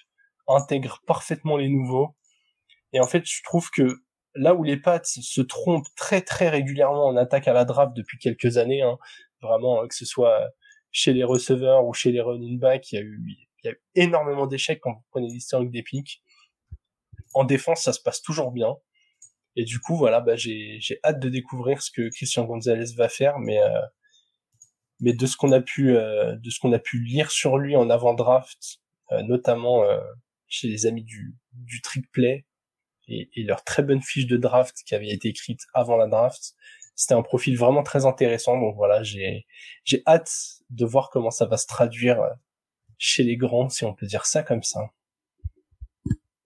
[0.47, 2.15] intègrent parfaitement les nouveaux.
[2.93, 4.03] Et en fait, je trouve que
[4.35, 8.17] là où les Pats se trompent très très régulièrement en attaque à la draft depuis
[8.17, 8.97] quelques années, hein,
[9.41, 10.49] vraiment que ce soit
[10.91, 13.71] chez les receveurs ou chez les running backs, il y a eu, il y a
[13.71, 16.23] eu énormément d'échecs quand vous prenez l'historique des pics.
[17.33, 18.75] En défense, ça se passe toujours bien.
[19.55, 23.09] Et du coup, voilà, bah, j'ai, j'ai hâte de découvrir ce que Christian Gonzalez va
[23.09, 23.81] faire, mais euh,
[24.99, 27.75] mais de ce qu'on a pu euh, de ce qu'on a pu lire sur lui
[27.75, 28.79] en avant draft,
[29.11, 29.83] euh, notamment
[30.47, 32.45] chez les amis du du trick play
[33.07, 36.53] et, et, leur très bonne fiche de draft qui avait été écrite avant la draft,
[36.95, 38.59] c'était un profil vraiment très intéressant.
[38.59, 39.45] Donc voilà, j'ai
[39.83, 40.31] j'ai hâte
[40.69, 42.19] de voir comment ça va se traduire
[42.97, 44.79] chez les grands, si on peut dire ça comme ça.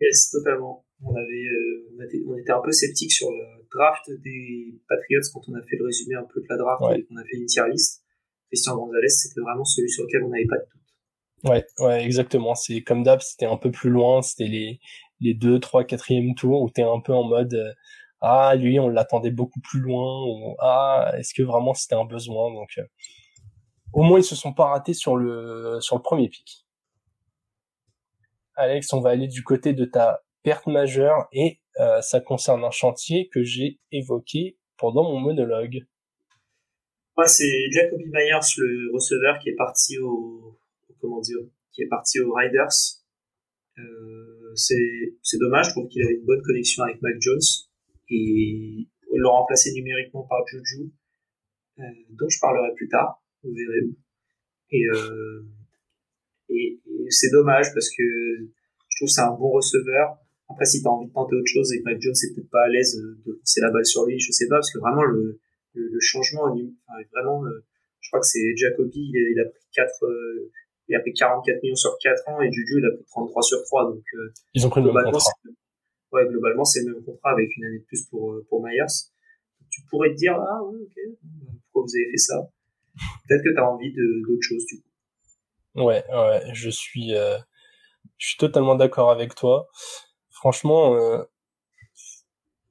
[0.02, 0.86] Yes, totalement.
[1.04, 5.22] On avait, euh, on, était, on, était, un peu sceptique sur le draft des Patriots
[5.34, 7.38] quand on a fait le résumé un peu de la draft et qu'on a fait
[7.38, 8.04] une tier list.
[8.48, 10.78] Christian Gonzalez, c'était vraiment celui sur lequel on n'avait pas de doute.
[11.44, 12.56] Ouais, ouais, exactement.
[12.56, 14.22] C'est comme d'hab, c'était un peu plus loin.
[14.22, 14.80] C'était les
[15.20, 17.74] les deux, trois, quatrième tours où t'es un peu en mode euh,
[18.22, 22.52] ah lui on l'attendait beaucoup plus loin ou ah est-ce que vraiment c'était un besoin?
[22.54, 22.86] Donc euh,
[23.94, 26.66] au moins ils se sont pas ratés sur le sur le premier pic.
[28.56, 32.72] Alex, on va aller du côté de ta perte majeure et euh, ça concerne un
[32.72, 35.86] chantier que j'ai évoqué pendant mon monologue.
[37.18, 40.60] Ouais, c'est Jacoby Myers, le receveur qui est parti au,
[41.00, 41.38] comment dire,
[41.72, 42.97] qui est parti aux Riders.
[43.80, 47.40] Euh, c'est dommage, je trouve qu'il avait une bonne connexion avec Mac Jones
[48.10, 50.92] et le remplacer numériquement par Juju,
[51.80, 53.96] euh, dont je parlerai plus tard, vous verrez où.
[54.72, 55.44] Et, euh,
[56.50, 60.18] et, et c'est dommage parce que je trouve c'est un bon receveur.
[60.50, 62.64] Après, si t'as envie de tenter autre chose et que Mac Jones est peut-être pas
[62.64, 65.40] à l'aise de lancer la balle sur lui, je sais pas, parce que vraiment le,
[65.74, 67.44] le, changement, enfin, vraiment,
[68.08, 70.52] je crois que c'est Jacoby, il, a pris 4, euh,
[70.90, 73.64] il a pris 44 millions sur 4 ans et Juju, il a pris 33 sur
[73.64, 73.92] 3.
[73.92, 75.32] Donc, euh, ils ont pris le même contrat.
[76.12, 78.86] Ouais, globalement, c'est le même contrat avec une année de plus pour, pour Myers.
[79.70, 80.96] Tu pourrais te dire, ah ouais, ok,
[81.66, 82.50] pourquoi vous avez fait ça?
[83.28, 84.88] Peut-être que tu as envie d'autre chose, du coup.
[85.84, 87.38] Ouais, ouais, je suis, euh,
[88.18, 89.68] je suis totalement d'accord avec toi.
[90.32, 91.24] Franchement, euh,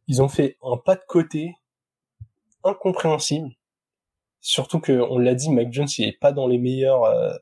[0.08, 1.54] ils ont fait un pas de côté
[2.64, 3.50] incompréhensible.
[4.40, 7.34] Surtout que, on l'a dit, Mac Jones, il est pas dans les meilleures, euh,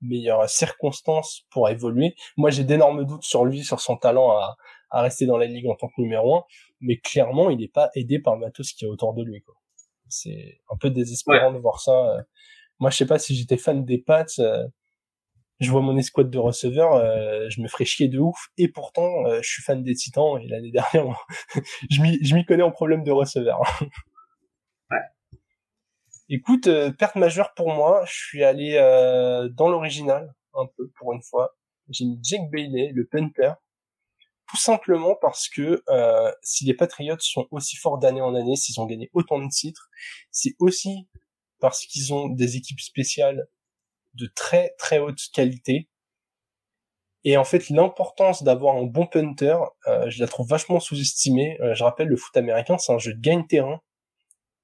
[0.00, 2.14] meilleures circonstances pour évoluer.
[2.36, 4.56] Moi, j'ai d'énormes doutes sur lui, sur son talent à,
[4.90, 6.44] à rester dans la ligue en tant que numéro un,
[6.80, 9.40] mais clairement, il n'est pas aidé par le matos qui est autour de lui.
[9.42, 9.54] Quoi.
[10.08, 12.24] C'est un peu désespérant de voir ça.
[12.80, 14.66] Moi, je sais pas si j'étais fan des Pats, euh,
[15.60, 18.48] je vois mon escouade de receveurs, euh, je me ferais chier de ouf.
[18.56, 21.26] Et pourtant, euh, je suis fan des Titans et l'année dernière,
[21.90, 23.60] je m'y connais en problème de receveurs.
[26.30, 26.68] Écoute,
[26.98, 28.04] perte majeure pour moi.
[28.06, 28.74] Je suis allé
[29.52, 31.56] dans l'original un peu pour une fois.
[31.90, 33.52] J'ai mis Jake Bailey, le punter,
[34.50, 38.80] tout simplement parce que euh, si les Patriots sont aussi forts d'année en année, s'ils
[38.80, 39.88] ont gagné autant de titres,
[40.32, 41.08] c'est aussi
[41.60, 43.46] parce qu'ils ont des équipes spéciales
[44.14, 45.88] de très très haute qualité.
[47.22, 49.56] Et en fait, l'importance d'avoir un bon punter,
[49.86, 51.60] euh, je la trouve vachement sous-estimée.
[51.60, 53.80] Euh, je rappelle, le foot américain, c'est un jeu de gagne-terrain.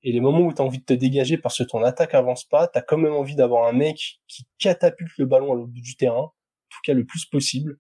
[0.02, 2.44] Et les moments où tu as envie de te dégager parce que ton attaque avance
[2.44, 5.72] pas, tu as quand même envie d'avoir un mec qui catapulte le ballon à l'autre
[5.72, 7.78] bout du terrain, en tout cas le plus possible.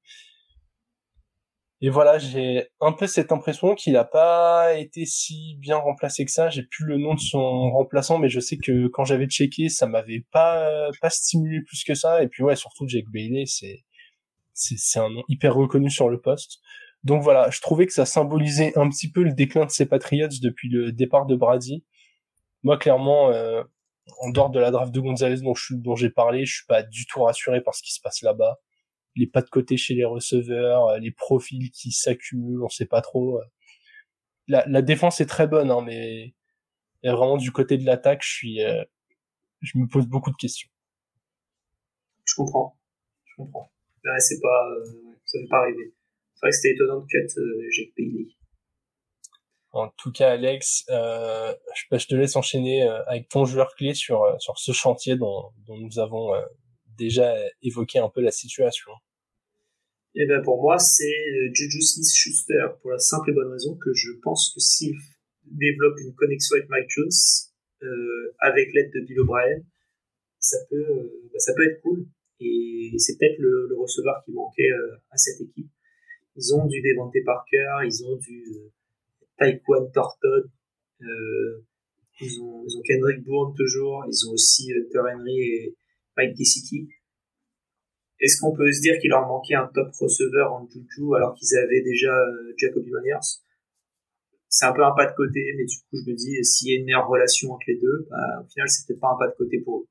[1.82, 6.30] Et voilà, j'ai un peu cette impression qu'il n'a pas été si bien remplacé que
[6.30, 6.48] ça.
[6.48, 9.86] J'ai plus le nom de son remplaçant, mais je sais que quand j'avais checké, ça
[9.86, 12.22] m'avait pas pas stimulé plus que ça.
[12.22, 13.84] Et puis ouais, surtout Jake Bailey, c'est
[14.54, 16.60] c'est un nom hyper reconnu sur le poste.
[17.04, 20.28] Donc voilà, je trouvais que ça symbolisait un petit peu le déclin de ces Patriots
[20.42, 21.84] depuis le départ de Brady.
[22.62, 23.62] Moi, clairement, euh,
[24.20, 27.06] en dehors de la draft de Gonzalez dont dont j'ai parlé, je suis pas du
[27.06, 28.58] tout rassuré par ce qui se passe là-bas
[29.16, 33.00] les pas de côté chez les receveurs, euh, les profils qui s'accumulent, on sait pas
[33.00, 33.38] trop.
[33.40, 33.44] Euh.
[34.46, 36.34] La, la défense est très bonne, hein, mais
[37.02, 38.84] vraiment du côté de l'attaque, je suis, euh,
[39.60, 40.68] je me pose beaucoup de questions.
[42.24, 42.78] Je comprends,
[43.24, 43.72] je comprends.
[44.04, 44.68] Ouais, c'est pas,
[45.24, 45.94] ça fait pas rêver.
[46.34, 48.28] C'est vrai que c'était étonnant de cut euh, Jake Bailey.
[49.76, 54.58] En tout cas, Alex, euh, je, te laisse enchaîner avec ton joueur clé sur sur
[54.58, 56.32] ce chantier dont, nous avons
[56.96, 58.92] déjà évoqué un peu la situation.
[60.16, 63.76] Et eh ben pour moi, c'est euh, Juju Smith-Schuster pour la simple et bonne raison
[63.76, 64.96] que je pense que s'il
[65.44, 67.10] développe une connexion avec Mike Jones,
[67.82, 69.58] euh, avec l'aide de Bill O'Brien,
[70.38, 72.06] ça peut, euh, bah, ça peut être cool.
[72.40, 74.70] Et c'est peut-être le, receveur qui manquait
[75.10, 75.68] à cette équipe.
[76.34, 78.72] Ils ont du Devante Parker, ils ont du
[79.38, 80.44] Taekwon Thornton,
[82.20, 85.76] ils ont, ils ont Kendrick Bourne toujours, ils ont aussi Hunter Henry et
[86.16, 86.88] Mike Gesicki.
[88.18, 91.54] Est-ce qu'on peut se dire qu'il leur manquait un top receveur en Juju alors qu'ils
[91.58, 93.42] avaient déjà euh, Jacoby Myers?
[94.48, 96.76] C'est un peu un pas de côté, mais du coup je me dis s'il y
[96.76, 99.28] a une meilleure relation entre les deux, bah, au final c'est peut-être pas un pas
[99.28, 99.86] de côté pour eux.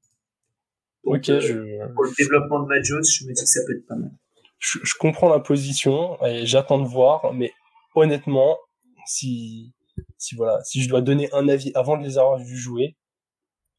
[1.29, 1.93] euh, je...
[1.93, 4.09] Pour le développement de Matt Jones, je me dis que ça peut être pas mal.
[4.57, 7.51] Je, je comprends la position et j'attends de voir, mais
[7.93, 8.57] honnêtement,
[9.05, 9.73] si
[10.17, 12.97] si voilà, si je dois donner un avis avant de les avoir vus jouer,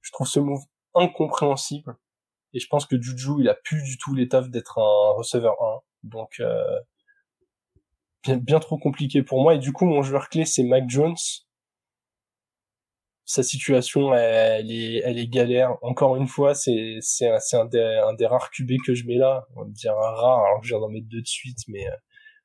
[0.03, 0.65] je trouve ce move
[0.95, 1.97] incompréhensible.
[2.53, 5.81] Et je pense que Juju, il a plus du tout l'étoffe d'être un receveur 1.
[6.05, 6.81] Donc, euh,
[8.23, 9.55] bien, bien trop compliqué pour moi.
[9.55, 11.17] Et du coup, mon joueur clé, c'est Mac Jones.
[13.25, 15.77] Sa situation, elle, est, elle est galère.
[15.83, 19.17] Encore une fois, c'est, c'est, un, un, des, un des rares QB que je mets
[19.17, 19.47] là.
[19.57, 21.97] On va un rare, alors que je viens d'en mettre deux de suite, mais euh,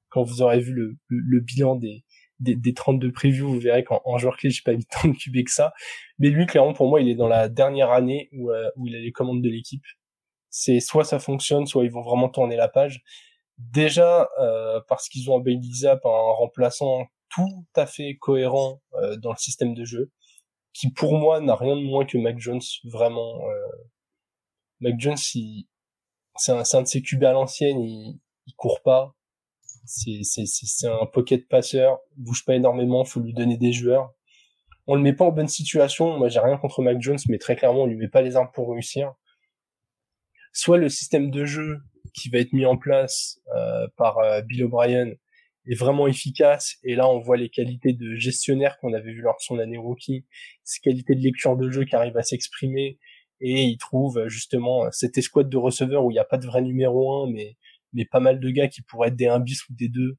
[0.10, 2.04] quand vous aurez vu le, le bilan des,
[2.42, 5.46] des, des 32 previews, vous verrez qu'en joueur clé, j'ai pas mis tant de QB
[5.46, 5.74] que ça.
[6.20, 8.96] Mais lui, clairement, pour moi, il est dans la dernière année où, euh, où il
[8.96, 9.86] a les commandes de l'équipe.
[10.50, 13.04] C'est soit ça fonctionne, soit ils vont vraiment tourner la page.
[13.58, 19.16] Déjà, euh, parce qu'ils ont un Bailey Zapp, un remplaçant tout à fait cohérent euh,
[19.18, 20.12] dans le système de jeu,
[20.74, 23.40] qui pour moi n'a rien de moins que Mac Jones, vraiment.
[24.80, 29.16] Mac Jones, c'est un, un de ses QB à l'ancienne, il, il court pas,
[29.86, 34.14] c'est, un pocket passeur, bouge pas énormément, faut lui donner des joueurs.
[34.88, 36.18] On le met pas en bonne situation.
[36.18, 38.50] Moi, j'ai rien contre Mac Jones, mais très clairement, on lui met pas les armes
[38.54, 39.14] pour réussir.
[40.54, 41.80] Soit le système de jeu
[42.14, 45.12] qui va être mis en place euh, par euh, Bill O'Brien
[45.68, 46.78] est vraiment efficace.
[46.84, 49.78] Et là, on voit les qualités de gestionnaire qu'on avait vu lors de son année
[49.78, 50.26] rookie,
[50.64, 52.98] ses qualités de lecture de jeu qui arrivent à s'exprimer.
[53.40, 56.62] Et il trouve justement cette escouade de receveurs où il n'y a pas de vrai
[56.62, 57.58] numéro un, mais
[57.94, 60.18] mais pas mal de gars qui pourraient être des 1 bis ou des 2.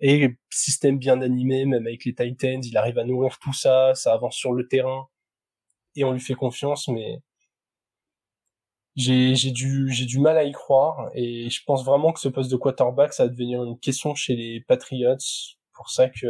[0.00, 4.14] Et système bien animé, même avec les Titans, il arrive à nourrir tout ça, ça
[4.14, 5.06] avance sur le terrain,
[5.96, 7.20] et on lui fait confiance, mais
[8.96, 12.28] j'ai, j'ai du, j'ai du mal à y croire, et je pense vraiment que ce
[12.28, 15.16] poste de quarterback, ça va devenir une question chez les Patriots,
[15.74, 16.26] pour ça que,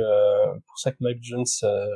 [0.67, 1.87] pour ça que Mike Jones, euh,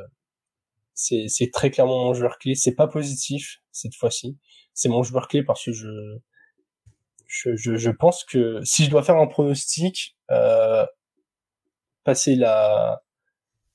[0.93, 4.37] c'est, c'est très clairement mon joueur clé, c'est pas positif, cette fois-ci,
[4.73, 5.87] c'est mon joueur clé parce que je,
[7.27, 10.85] je, je, je, pense que si je dois faire un pronostic, euh,
[12.03, 13.01] passer la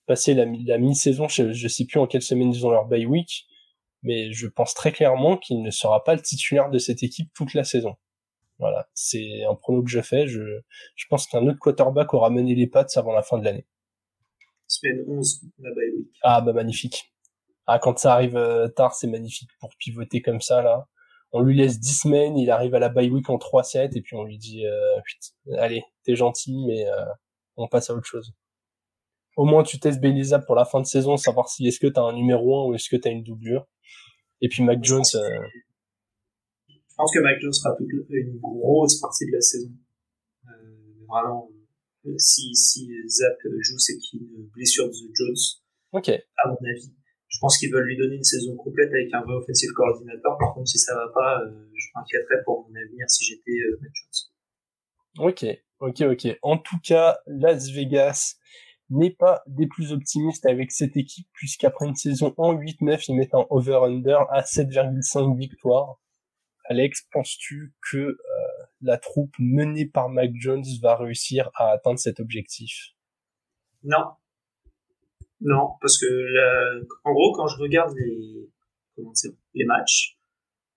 [0.06, 3.06] passer la, la mi-saison, je, je sais plus en quelle semaine ils ont leur bye
[3.06, 3.46] week,
[4.02, 7.54] mais je pense très clairement qu'il ne sera pas le titulaire de cette équipe toute
[7.54, 7.94] la saison.
[8.58, 10.26] Voilà, c'est un prono que je fais.
[10.26, 10.40] Je,
[10.96, 13.66] je pense qu'un autre quarterback aura mené les pattes avant la fin de l'année.
[14.66, 16.08] Semaine 11, la bye week.
[16.22, 17.12] Ah bah magnifique.
[17.66, 20.88] Ah quand ça arrive euh, tard, c'est magnifique pour pivoter comme ça là
[21.32, 24.16] on lui laisse 10 semaines, il arrive à la bye week en 3-7 et puis
[24.16, 27.04] on lui dit euh, allez, t'es gentil mais euh,
[27.56, 28.32] on passe à autre chose.
[29.36, 32.02] Au moins tu testes Belisa pour la fin de saison, savoir si est-ce que t'as
[32.02, 33.66] un numéro 1 ou est-ce que t'as une doublure.
[34.40, 35.04] Et puis Mac Jones.
[35.14, 35.46] Euh...
[36.68, 39.70] Je pense que Mac Jones sera toute une grosse partie de la saison.
[40.48, 41.48] Euh, vraiment,
[42.16, 45.36] si si Zap joue, c'est qu'il une blessure de Jones.
[45.92, 46.08] Ok.
[46.08, 46.92] À mon avis.
[47.30, 50.36] Je pense qu'ils veulent lui donner une saison complète avec un vrai offensive coordinateur.
[50.38, 53.80] Par contre, si ça va pas, euh, je m'inquiéterais pour mon avenir si j'étais euh.
[55.18, 55.46] Ok,
[55.78, 56.38] ok, ok.
[56.42, 58.36] En tout cas, Las Vegas
[58.90, 63.34] n'est pas des plus optimistes avec cette équipe puisqu'après une saison en 8-9, ils mettent
[63.34, 66.00] un over-under à 7,5 victoires.
[66.64, 68.16] Alex, penses-tu que euh,
[68.80, 72.90] la troupe menée par Mac Jones va réussir à atteindre cet objectif?
[73.84, 74.04] Non,
[75.40, 76.06] non, parce que
[77.04, 78.50] en gros, quand je regarde les,
[78.94, 80.18] comment dire, les matchs,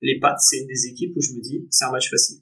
[0.01, 2.41] les Pats, c'est une des équipes où je me dis, c'est un match facile.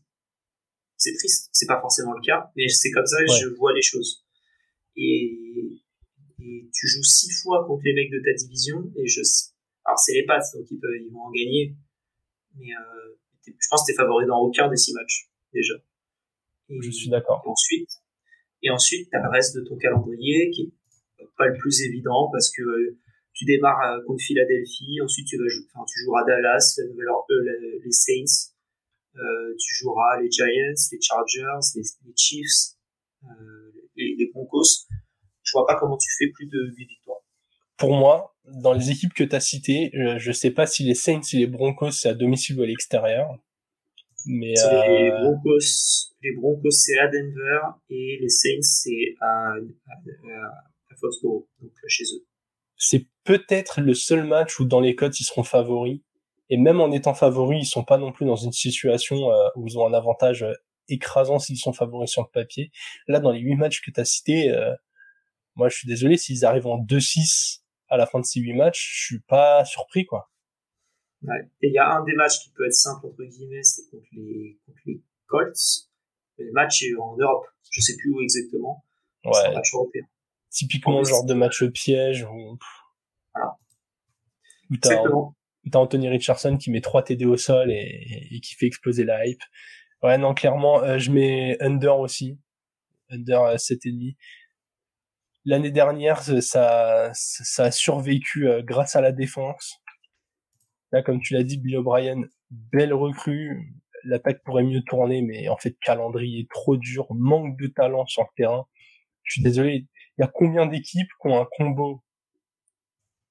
[0.97, 3.81] C'est triste, c'est pas forcément le cas, mais c'est comme ça que je vois les
[3.81, 4.25] choses.
[4.95, 5.81] Et,
[6.39, 9.21] et, tu joues six fois contre les mecs de ta division, et je,
[9.85, 11.75] alors c'est les Pats, donc ils peuvent, ils vont en gagner,
[12.55, 13.15] mais euh,
[13.45, 15.73] je pense que t'es favori dans aucun des six matchs déjà.
[16.69, 17.41] je suis d'accord.
[17.45, 17.89] Ensuite,
[18.63, 20.73] et ensuite, t'as le reste de ton calendrier qui est
[21.37, 22.97] pas le plus évident parce que euh,
[23.33, 27.07] tu démarres euh, contre Philadelphie, ensuite tu vas jouer, enfin, tu joueras Dallas, la nouvelle
[27.07, 28.51] euh, les Saints,
[29.15, 32.75] euh, tu joueras les Giants, les Chargers, les, les Chiefs,
[33.23, 34.87] euh, les, les, Broncos.
[35.43, 37.21] Je vois pas comment tu fais plus de 8 victoires.
[37.77, 40.95] Pour moi, dans les équipes que tu as citées, je, je sais pas si les
[40.95, 43.37] Saints et les Broncos c'est à domicile ou à l'extérieur.
[44.27, 47.59] Mais les Broncos, les Broncos c'est à Denver
[47.89, 50.70] et les Saints c'est à, à,
[51.01, 52.25] donc euh, chez eux.
[52.77, 56.01] C'est peut-être le seul match où dans les cotes ils seront favoris
[56.49, 59.67] Et même en étant favoris, ils sont pas non plus dans une situation euh, où
[59.67, 60.53] ils ont un avantage euh,
[60.87, 62.71] écrasant s'ils sont favoris sur le papier.
[63.07, 64.73] Là, dans les huit matchs que tu as cités, euh,
[65.55, 68.93] moi, je suis désolé, s'ils arrivent en 2-6 à la fin de ces huit matchs,
[68.93, 70.31] je suis pas surpris, quoi.
[71.23, 71.41] Ouais.
[71.61, 74.07] Et il y a un des matchs qui peut être simple, entre guillemets, c'est contre
[74.13, 75.89] les, contre les Colts.
[76.37, 77.45] Le match est en Europe.
[77.69, 78.83] Je sais plus où exactement.
[79.23, 79.31] Ouais.
[79.33, 80.03] C'est un match européen.
[80.51, 82.57] Typiquement le genre de match piège où,
[83.33, 83.57] Voilà.
[84.69, 85.01] où t'as,
[85.73, 89.41] Anthony Richardson qui met 3 TD au sol et, et qui fait exploser la hype.
[90.03, 92.39] Ouais, non, clairement, euh, je mets under aussi.
[93.09, 94.15] Under euh, 7,5.
[95.45, 99.77] L'année dernière, ça, ça, ça a survécu euh, grâce à la défense.
[100.91, 103.73] Là, comme tu l'as dit, Bill O'Brien, belle recrue.
[104.03, 108.29] L'attaque pourrait mieux tourner, mais en fait, calendrier trop dur, manque de talent sur le
[108.35, 108.65] terrain.
[109.23, 109.85] Je suis désolé.
[110.21, 112.03] Il y a combien d'équipes qui ont un combo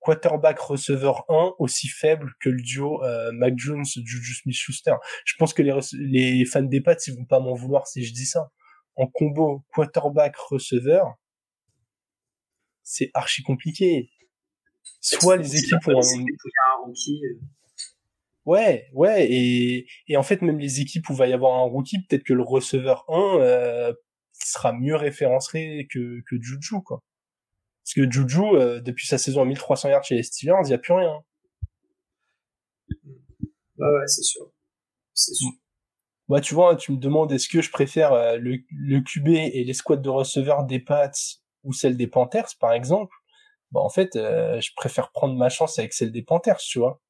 [0.01, 4.95] quarterback receveur 1 aussi faible que le duo euh, Mac Jones Juju Smith-Schuster?
[5.25, 8.13] Je pense que les, les fans des Pats ils vont pas m'en vouloir si je
[8.13, 8.51] dis ça.
[8.97, 11.15] En combo quarterback receveur,
[12.83, 14.11] c'est archi compliqué.
[15.01, 17.21] Soit les équipes ont un, rookie.
[17.25, 17.41] euh,
[18.47, 21.63] Ouais, ouais, et, et en fait, même les équipes où il va y avoir un
[21.63, 23.93] rookie, peut-être que le receveur 1 euh,
[24.49, 27.03] sera mieux référencé que, que Juju, quoi.
[27.85, 30.75] Parce que Juju, euh, depuis sa saison à 1300 yards chez les Steelers, il n'y
[30.75, 31.23] a plus rien.
[33.79, 34.51] Ouais, ouais, c'est sûr.
[35.15, 35.51] C'est sûr.
[36.29, 39.65] Moi, tu vois, tu me demandes est-ce que je préfère euh, le, le QB et
[39.65, 41.11] les squads de receveurs des Pats
[41.65, 43.15] ou celle des Panthers, par exemple?
[43.73, 47.01] Bah, en fait, euh, je préfère prendre ma chance avec celle des Panthers, tu vois.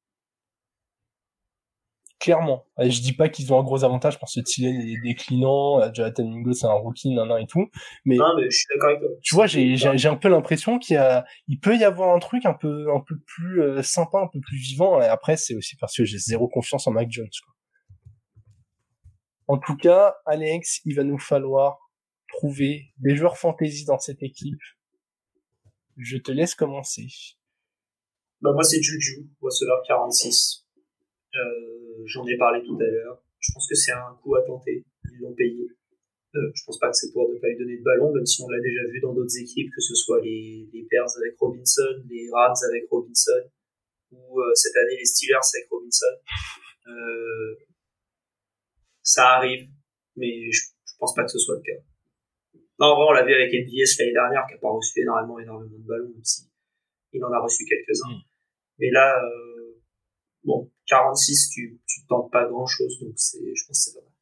[2.21, 2.67] Clairement.
[2.77, 6.23] Je dis pas qu'ils ont un gros avantage parce que Thielen est déclinant, euh, Jonathan
[6.23, 7.67] Mingo c'est un rookie, nan, nan et tout.
[8.05, 9.09] Mais Non, mais je suis d'accord avec toi.
[9.23, 12.15] tu vois, j'ai j'ai j'ai un peu l'impression qu'il y a, il peut y avoir
[12.15, 15.01] un truc un peu un peu plus euh, sympa, un peu plus vivant.
[15.01, 17.27] Et après, c'est aussi parce que j'ai zéro confiance en Mac Jones.
[17.43, 17.55] Quoi.
[19.47, 21.79] En tout cas, Alex, il va nous falloir
[22.27, 24.61] trouver des joueurs fantasy dans cette équipe.
[25.97, 27.07] Je te laisse commencer.
[28.41, 30.60] Bah, moi, c'est Juju, receveur 46.
[31.35, 33.21] Euh, j'en ai parlé tout à l'heure.
[33.39, 34.83] Je pense que c'est un coup à tenter.
[35.11, 35.67] Ils l'ont payé.
[36.35, 38.41] Euh, je pense pas que c'est pour ne pas lui donner de ballon, même si
[38.41, 42.03] on l'a déjà vu dans d'autres équipes, que ce soit les, les Bears avec Robinson,
[42.07, 43.51] les Rams avec Robinson,
[44.11, 46.15] ou euh, cette année les Steelers avec Robinson.
[46.87, 47.55] Euh,
[49.03, 49.67] ça arrive,
[50.15, 51.81] mais je, je pense pas que ce soit le cas.
[52.79, 55.37] Non, en vrai, on l'a vu avec NBS l'année dernière, qui a pas reçu énormément,
[55.37, 56.43] énormément de ballons, même si
[57.11, 58.09] il en a reçu quelques-uns.
[58.09, 58.21] Mm.
[58.79, 59.21] Mais là,
[60.45, 64.13] bon, 46, tu, tu tentes pas grand-chose, donc c'est, je pense que c'est pas mal.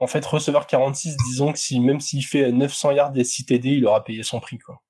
[0.00, 3.68] En fait, receveur 46, disons que si même s'il fait 900 yards et 6 TD,
[3.68, 4.82] il aura payé son prix, quoi.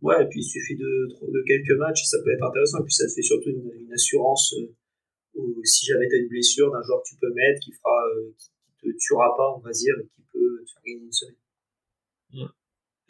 [0.00, 2.94] Ouais, et puis il suffit de, de quelques matchs, ça peut être intéressant, et puis
[2.94, 4.76] ça te fait surtout une, une assurance, euh,
[5.34, 8.34] où si jamais t'as une blessure d'un joueur que tu peux mettre, qui fera, euh,
[8.38, 8.50] qui,
[8.92, 12.48] te tuera pas, on va dire, et qui peut te faire gagner une semaine.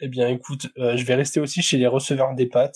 [0.01, 2.71] Eh bien, écoute, euh, je vais rester aussi chez les receveurs des Pats,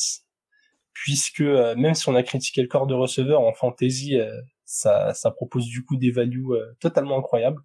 [1.03, 5.13] puisque euh, même si on a critiqué le corps de receveur en fantasy, euh, ça,
[5.13, 7.61] ça propose du coup des values euh, totalement incroyables.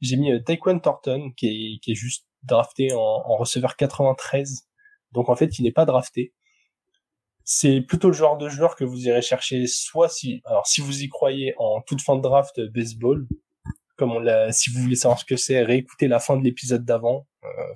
[0.00, 4.68] J'ai mis Taekwon Thornton, qui est, qui est juste drafté en, receveur 93,
[5.12, 6.32] donc en fait, il n'est pas drafté.
[7.42, 11.02] C'est plutôt le genre de joueur que vous irez chercher, soit si, alors si vous
[11.02, 13.26] y croyez en toute fin de draft baseball,
[13.96, 16.84] comme on l'a, si vous voulez savoir ce que c'est, réécoutez la fin de l'épisode
[16.84, 17.26] d'avant,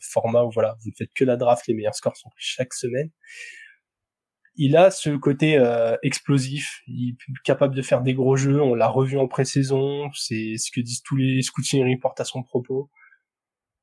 [0.01, 3.11] format où voilà, vous ne faites que la draft, les meilleurs scores sont chaque semaine.
[4.57, 8.75] Il a ce côté euh, explosif, il est capable de faire des gros jeux, on
[8.75, 12.91] l'a revu en pré-saison, c'est ce que disent tous les scouting reports à son propos.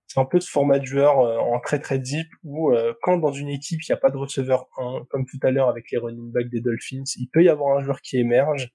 [0.08, 3.18] C'est un peu ce format de joueur euh, en très très deep où euh, quand
[3.18, 5.92] dans une équipe il n'y a pas de receveur 1, comme tout à l'heure avec
[5.92, 8.72] les running backs des Dolphins, il peut y avoir un joueur qui émerge.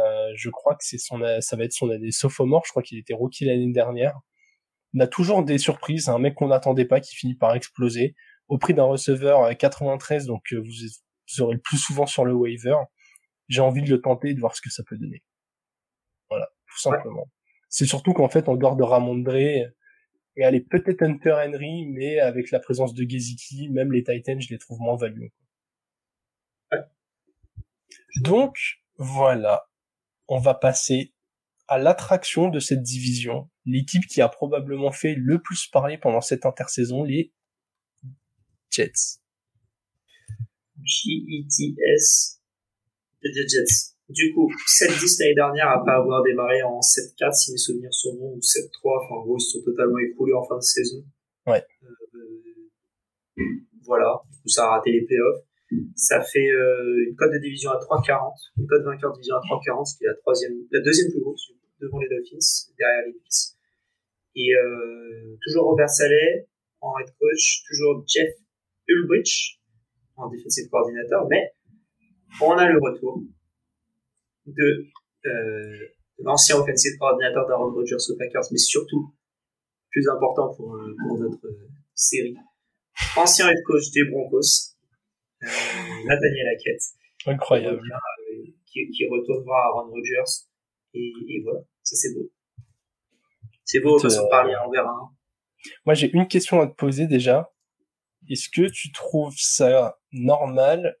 [0.00, 2.62] Euh, je crois que c'est son, ça va être son année sophomore.
[2.66, 4.18] Je crois qu'il était rookie l'année dernière.
[4.94, 6.08] On a toujours des surprises.
[6.08, 8.14] Un mec qu'on n'attendait pas qui finit par exploser
[8.50, 10.26] au prix d'un receveur euh, 93.
[10.26, 12.76] Donc euh, vous, vous aurez le plus souvent sur le waiver.
[13.48, 15.22] J'ai envie de le tenter et de voir ce que ça peut donner.
[16.28, 17.30] Voilà, tout simplement.
[17.68, 19.64] C'est surtout qu'en fait, en dehors de Ramondre, et
[20.40, 24.58] allez peut-être Hunter Henry, mais avec la présence de Gesicki, même les Titans, je les
[24.58, 25.28] trouve moins value.
[28.22, 28.56] Donc
[28.96, 29.68] voilà,
[30.28, 31.12] on va passer
[31.68, 36.46] à l'attraction de cette division, l'équipe qui a probablement fait le plus parler pendant cette
[36.46, 37.32] intersaison, les
[38.70, 39.20] Jets.
[40.82, 42.40] J-E-T-S,
[43.22, 43.94] les Jets.
[44.08, 48.34] Du coup, 7-10 l'année dernière, après avoir démarré en 7-4, si mes souvenirs sont bons,
[48.34, 51.04] ou 7-3, enfin, en gros, ils sont totalement écroulés en fin de saison.
[51.46, 51.64] Ouais.
[51.84, 53.42] Euh,
[53.84, 54.18] voilà.
[54.32, 55.44] Du coup, ça a raté les playoffs.
[55.94, 59.40] Ça fait euh, une cote de division à 3,40, une cote vainqueur de division à
[59.40, 63.12] 3,40, ce qui est la troisième, la deuxième plus grosse devant les Dolphins, derrière les
[63.12, 63.54] Bills.
[64.34, 66.48] Et euh, toujours Robert Saleh
[66.80, 68.34] en head coach, toujours Jeff
[68.90, 69.60] Ulbrich
[70.16, 71.52] en defensive coordinateur, mais
[72.42, 73.22] on a le retour
[74.46, 74.86] de
[75.26, 75.88] euh,
[76.18, 79.14] l'ancien offensive coordinateur d'Aaron Rodgers aux Packers, mais surtout,
[79.90, 81.48] plus important pour, euh, pour notre
[81.94, 82.36] série,
[83.16, 84.76] ancien head coach des Broncos,
[85.42, 85.46] euh,
[86.06, 86.82] Nathaniel Hackett.
[87.26, 87.80] Incroyable.
[87.80, 90.46] Euh, qui, qui, retourne voir Aaron Rodgers.
[90.94, 92.30] Et, et voilà, ça c'est beau.
[93.64, 94.90] C'est beau, parce qu'on parler en verra.
[94.90, 95.10] Hein.
[95.84, 97.52] Moi, j'ai une question à te poser déjà.
[98.30, 100.96] Est-ce que tu trouves ça normal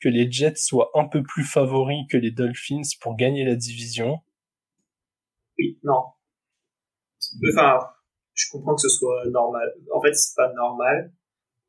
[0.00, 4.20] que les Jets soient un peu plus favoris que les Dolphins pour gagner la division?
[5.58, 6.04] Oui, non.
[7.52, 7.80] Enfin,
[8.34, 9.68] je comprends que ce soit normal.
[9.92, 11.12] En fait, c'est pas normal,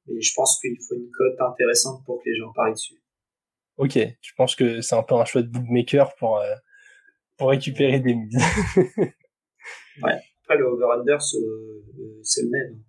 [0.06, 3.02] mais je pense qu'il faut une cote intéressante pour que les gens parient dessus.
[3.78, 6.56] Ok, tu penses que c'est un peu un choix de bookmaker pour, euh,
[7.38, 8.38] pour récupérer des mises?
[10.04, 10.22] ouais.
[10.44, 12.84] Après, le over-under, euh, c'est le même.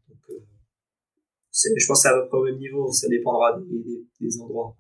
[1.77, 2.91] Je pense que c'est à peu près au même niveau.
[2.93, 4.77] Ça dépendra des, des, endroits.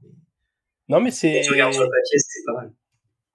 [0.88, 1.40] Non, mais c'est.
[1.44, 2.72] tu regardes sur le papier, c'est pas mal.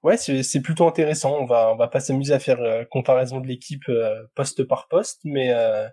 [0.06, 1.36] Ouais, c'est plutôt intéressant.
[1.42, 4.88] On va on va pas s'amuser à faire euh, comparaison de l'équipe euh, poste par
[4.88, 5.88] poste, mais euh,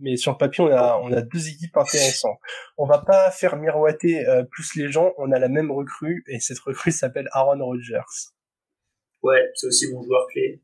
[0.00, 2.38] mais sur le papier on a on a deux équipes intéressantes.
[2.76, 5.12] On va pas faire miroiter plus les gens.
[5.18, 8.32] On a la même recrue et cette recrue s'appelle Aaron Rodgers.
[9.22, 10.60] Ouais, c'est aussi mon joueur clé.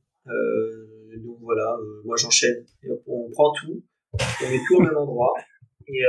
[1.22, 2.66] donc voilà, moi j'enchaîne.
[3.06, 3.80] On prend tout,
[4.14, 5.34] on met tout au même endroit
[5.94, 6.04] et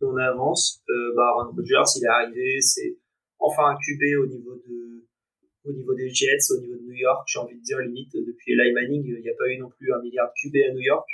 [0.00, 0.82] on avance.
[1.16, 2.96] bah Aaron Rodgers, il est arrivé, c'est
[3.38, 4.88] enfin un QB au niveau de
[5.64, 8.52] au niveau des Jets, au niveau de New York, j'ai envie de dire limite depuis
[8.52, 11.06] Eli il n'y a pas eu non plus un milliard de QB à New York.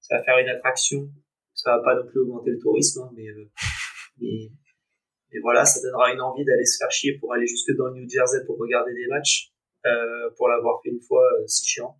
[0.00, 1.08] Ça va faire une attraction,
[1.54, 3.48] ça va pas non plus augmenter le tourisme, hein, mais, euh,
[4.20, 4.50] mais,
[5.32, 8.00] mais, voilà, ça donnera une envie d'aller se faire chier pour aller jusque dans le
[8.00, 9.50] New Jersey pour regarder des matchs.
[9.86, 11.94] Euh, pour l'avoir fait une fois, euh, c'est chiant.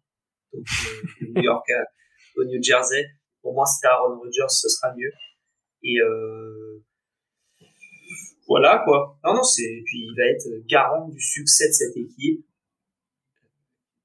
[0.53, 1.67] Donc euh, New York
[2.37, 3.07] au New Jersey.
[3.45, 5.13] Pour moi, c'était Aaron Rodgers, ce sera mieux.
[5.83, 6.83] Et euh,
[8.49, 9.19] voilà quoi.
[9.23, 12.47] Non non c'est puis il va être garant du succès de cette équipe.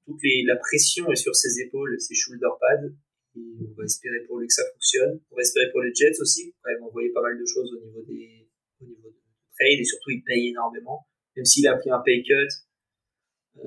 [0.04, 2.92] Toute la pression est sur ses épaules, ses shoulder pads.
[3.36, 5.20] Et on va espérer pour lui que ça fonctionne.
[5.30, 6.52] On va espérer pour les Jets aussi.
[6.62, 8.46] Quand même envoyer pas mal de choses au niveau des
[8.82, 9.16] au niveau de
[9.56, 11.06] trade et surtout il paye énormément.
[11.34, 12.52] Même s'il a pris un pay cut,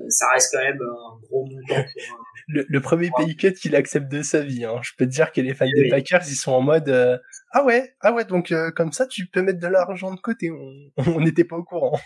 [0.08, 2.18] ça reste quand même un gros montant pour
[2.48, 4.64] le, le, premier pay cut qu'il accepte de sa vie.
[4.64, 4.80] Hein.
[4.82, 7.18] Je peux te dire que les fans des Packers, ils sont en mode euh,
[7.52, 10.50] ah ouais, ah ouais, donc euh, comme ça tu peux mettre de l'argent de côté.
[10.96, 11.98] On n'était pas au courant.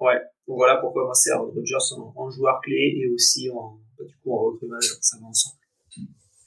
[0.00, 0.18] Ouais,
[0.48, 4.04] donc voilà pourquoi moi c'est Aaron Rodgers en, en, joueur clé et aussi en bah,
[4.04, 5.56] du coup en recrutement, ça va ensemble.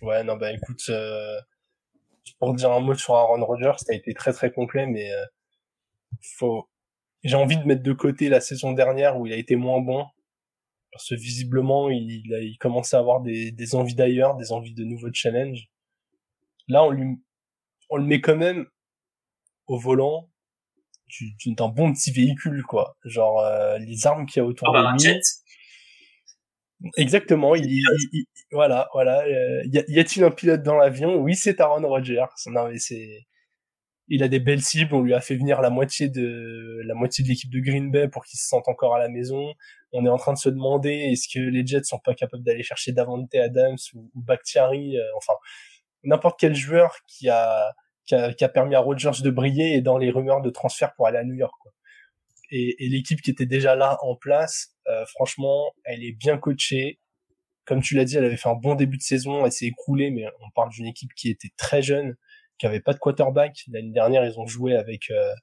[0.02, 1.40] Ouais, non bah écoute, euh,
[2.40, 5.24] pour dire un mot sur Aaron Rodgers, ça a été très très complet, mais euh,
[6.38, 6.68] faut.
[7.24, 10.06] J'ai envie de mettre de côté la saison dernière où il a été moins bon
[10.96, 14.74] parce que visiblement il, a, il commençait à avoir des, des envies d'ailleurs, des envies
[14.74, 15.68] de nouveaux challenges.
[16.70, 17.18] Là, on lui,
[17.90, 18.66] on le met quand même
[19.68, 20.32] au volant
[21.48, 22.96] d'un bon petit véhicule, quoi.
[23.04, 25.20] Genre euh, les armes qu'il y a autour ah, de lui.
[26.96, 27.56] Exactement.
[27.56, 27.66] Il,
[28.14, 29.26] il, voilà, voilà.
[29.26, 31.18] Euh, y, y a-t-il un pilote dans l'avion?
[31.18, 32.24] Oui, c'est Aaron Rodgers.
[32.48, 33.26] Non, mais c'est
[34.08, 34.94] il a des belles cibles.
[34.94, 38.08] On lui a fait venir la moitié de la moitié de l'équipe de Green Bay
[38.08, 39.54] pour qu'il se sente encore à la maison.
[39.96, 42.64] On est en train de se demander est-ce que les Jets sont pas capables d'aller
[42.64, 45.34] chercher Davante Adams ou, Bakhtiari, euh, enfin
[46.04, 47.74] n'importe quel joueur qui a,
[48.06, 51.18] qui a, permis à Rodgers de briller et dans les rumeurs de transfert pour aller
[51.18, 51.56] à New York.
[52.52, 57.00] Et, l'équipe qui était déjà là en place, euh, franchement, elle est bien coachée.
[57.66, 60.12] Comme tu l'as dit, elle avait fait un bon début de saison, elle s'est écroulée,
[60.12, 62.16] mais on parle d'une équipe qui était très jeune
[62.58, 63.64] qui avait pas de quarterback.
[63.72, 65.34] L'année dernière, ils ont joué avec euh,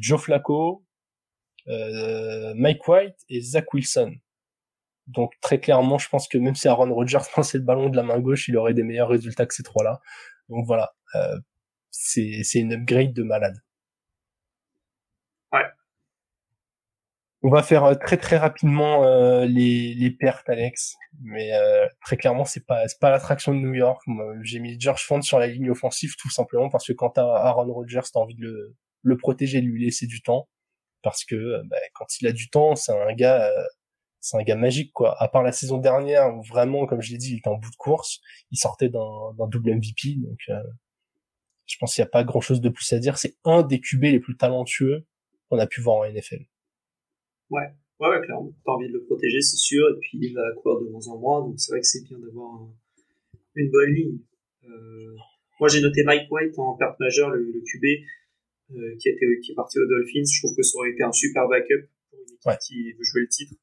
[0.00, 0.84] Joe Flacco,
[2.56, 4.14] Mike White et Zach Wilson.
[5.06, 8.02] Donc très clairement, je pense que même si Aaron Rodgers lançait le ballon de la
[8.02, 10.00] main gauche, il aurait des meilleurs résultats que ces trois-là.
[10.48, 11.38] Donc voilà, euh,
[11.90, 13.56] c'est une upgrade de malade.
[15.52, 15.64] Ouais.
[17.42, 20.96] On va faire euh, très très rapidement euh, les, les pertes, Alex.
[21.22, 24.02] Mais euh, très clairement, c'est pas c'est pas l'attraction de New York.
[24.42, 27.72] J'ai mis George Font sur la ligne offensive tout simplement parce que quand t'as Aaron
[27.72, 30.48] Rodgers, t'as envie de le, le protéger, de lui laisser du temps.
[31.02, 33.50] Parce que bah, quand il a du temps, c'est un gars
[34.20, 35.20] c'est un gars magique quoi.
[35.22, 37.70] À part la saison dernière où vraiment, comme je l'ai dit, il était en bout
[37.70, 38.20] de course,
[38.50, 40.38] il sortait d'un double MVP, donc
[41.66, 43.18] je pense qu'il n'y a pas grand chose de plus à dire.
[43.18, 45.04] C'est un des QB les plus talentueux
[45.48, 46.44] qu'on a pu voir en NFL.
[47.50, 47.68] Ouais,
[48.00, 48.52] ouais, ouais clairement.
[48.64, 49.86] T'as envie de le protéger, c'est sûr.
[49.90, 52.18] Et puis il va courir de moins en moins, donc c'est vrai que c'est bien
[52.18, 52.66] d'avoir
[53.54, 54.18] une bonne ligne.
[54.64, 55.14] Euh,
[55.60, 58.04] moi j'ai noté Mike White en perte majeure, le QB.
[58.70, 60.28] Euh, qui, était, qui est parti aux Dolphins.
[60.30, 63.22] Je trouve que ça aurait été un super backup pour une équipe qui veut jouer
[63.22, 63.54] le titre.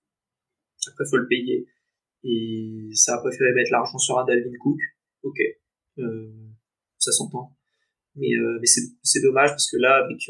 [0.87, 1.67] Après, faut le payer.
[2.23, 4.79] Et ça a préféré mettre l'argent sur un Dalvin Cook.
[5.23, 5.39] Ok,
[5.99, 6.31] euh,
[6.97, 7.55] ça s'entend.
[8.15, 10.29] Mais, euh, mais c'est dommage parce que là, avec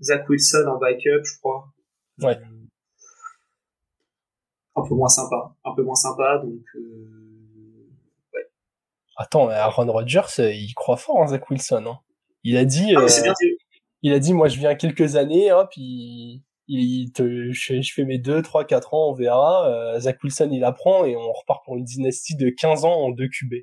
[0.00, 1.72] Zach Wilson en backup, je crois.
[2.22, 2.38] Ouais.
[4.76, 5.56] Un peu moins sympa.
[5.64, 6.62] Un peu moins sympa, donc...
[8.32, 8.46] Ouais.
[9.16, 11.84] Attends, Aaron Rodgers, il croit fort en Zach Wilson.
[11.86, 11.98] Hein.
[12.44, 12.94] Il a dit...
[12.96, 13.34] Ah, bien,
[14.02, 18.04] il a dit, moi, je viens quelques années, hop, il, il te, je, je, fais
[18.04, 19.68] mes 2, 3, 4 ans, on verra.
[19.68, 23.10] Euh, Zach Wilson, il apprend et on repart pour une dynastie de 15 ans en
[23.10, 23.54] 2 QB.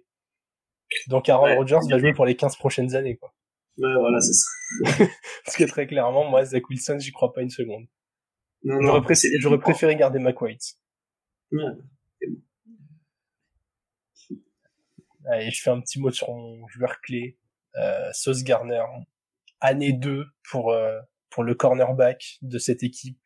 [1.08, 3.34] Donc Aaron Rodgers va jouer pour les 15 prochaines années, quoi.
[3.78, 4.48] Ouais, voilà, c'est ça.
[5.46, 7.86] Parce que très clairement, moi, Zach Wilson, j'y crois pas une seconde.
[8.64, 10.80] Non, j'aurais, préféré, j'aurais préféré garder McWhite.
[11.52, 11.62] Ouais,
[15.28, 17.38] Allez, je fais un petit mot sur mon joueur clé,
[17.78, 18.84] euh, Sauce Garner.
[19.66, 21.00] Année 2 pour, euh,
[21.32, 23.20] pour le cornerback de cette équipe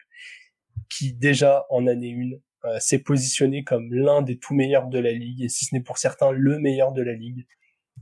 [0.89, 2.15] qui déjà en année
[2.63, 5.75] 1 euh, s'est positionné comme l'un des tout meilleurs de la ligue et si ce
[5.75, 7.45] n'est pour certains le meilleur de la ligue.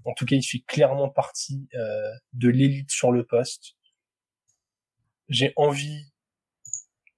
[0.05, 3.75] En tout cas, il fait clairement partie euh, de l'élite sur le poste.
[5.29, 6.11] J'ai envie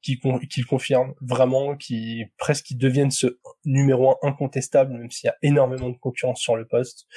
[0.01, 5.37] qu'il confirme vraiment, qu'il presque qu'il devienne ce numéro un incontestable, même s'il y a
[5.41, 7.07] énormément de concurrence sur le poste.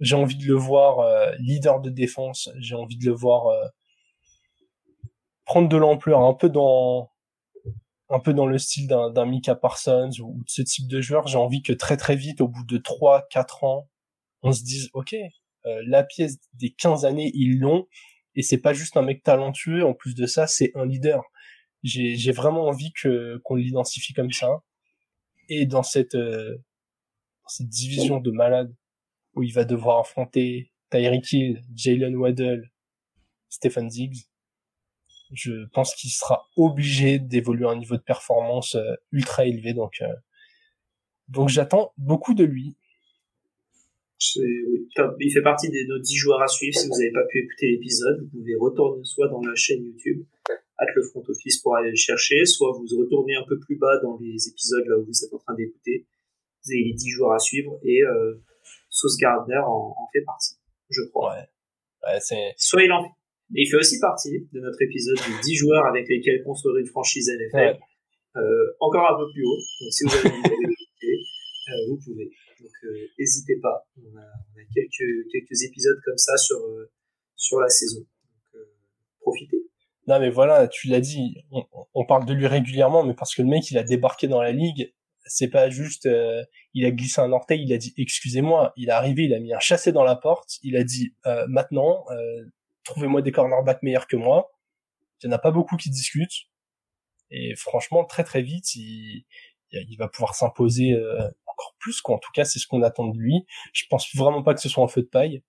[0.00, 2.50] J'ai envie de le voir euh, leader de défense.
[2.58, 3.66] J'ai envie de le voir euh,
[5.44, 7.10] prendre de l'ampleur, un peu dans
[8.08, 11.26] un peu dans le style d'un Mika Parsons ou de ce type de joueur.
[11.26, 13.88] J'ai envie que très très vite, au bout de 3-4 ans,
[14.42, 15.14] on se dise ok,
[15.66, 17.86] euh, la pièce des 15 années ils l'ont
[18.36, 19.84] et c'est pas juste un mec talentueux.
[19.84, 21.24] En plus de ça, c'est un leader.
[21.82, 24.62] J'ai vraiment envie que qu'on l'identifie comme ça.
[25.48, 26.56] Et dans cette euh,
[27.48, 28.74] cette division de malades
[29.36, 32.70] où il va devoir affronter Tyreek Hill, Jalen Waddell,
[33.48, 34.26] Stephen Diggs,
[35.32, 39.72] je pense qu'il sera obligé d'évoluer à un niveau de performance euh, ultra élevé.
[39.72, 40.02] Donc,
[41.28, 42.76] donc j'attends beaucoup de lui.
[44.36, 44.88] Oui.
[45.20, 46.78] Il fait partie de nos 10 joueurs à suivre.
[46.78, 50.24] Si vous n'avez pas pu écouter l'épisode, vous pouvez retourner soit dans la chaîne YouTube,
[50.78, 53.98] at le front office pour aller le chercher, soit vous retournez un peu plus bas
[54.02, 56.06] dans les épisodes là où vous êtes en train d'écouter.
[56.64, 58.34] Vous avez les 10 joueurs à suivre et euh,
[58.96, 60.56] Sauce Gardner en, en, fait partie,
[60.88, 61.34] je crois.
[61.34, 61.44] Ouais.
[62.06, 62.54] ouais c'est...
[62.56, 63.10] Soit il en fait.
[63.54, 66.86] Et il fait aussi partie de notre épisode des 10 joueurs avec lesquels construire une
[66.86, 67.56] franchise NFL.
[67.56, 67.78] Ouais.
[68.36, 69.60] Euh, encore un peu plus haut.
[69.80, 71.14] Donc si vous avez envie d'écouter,
[71.68, 72.24] euh, vous pouvez.
[72.60, 72.72] Donc
[73.18, 73.86] n'hésitez pas.
[73.98, 76.90] On a, on a, quelques quelques épisodes comme ça sur euh,
[77.36, 78.00] sur la saison.
[78.00, 78.74] Donc euh,
[79.20, 79.62] profitez.
[80.08, 83.42] Non mais voilà, tu l'as dit, on, on, parle de lui régulièrement, mais parce que
[83.42, 84.92] le mec il a débarqué dans la ligue,
[85.26, 88.92] c'est pas juste, euh, il a glissé un orteil, il a dit excusez-moi, il est
[88.92, 91.14] arrivé, il a mis un chassé dans la porte, il a dit
[91.48, 92.04] maintenant
[92.84, 94.52] trouvez-moi des cornerbacks meilleurs que moi.
[95.22, 96.46] Il y en a pas beaucoup qui discutent.
[97.30, 99.24] Et franchement, très très vite, il,
[99.98, 100.94] va pouvoir s'imposer
[101.46, 102.16] encore plus quoi.
[102.16, 103.46] En tout cas, c'est ce qu'on attend de lui.
[103.72, 105.42] Je pense vraiment pas que ce soit un feu de paille.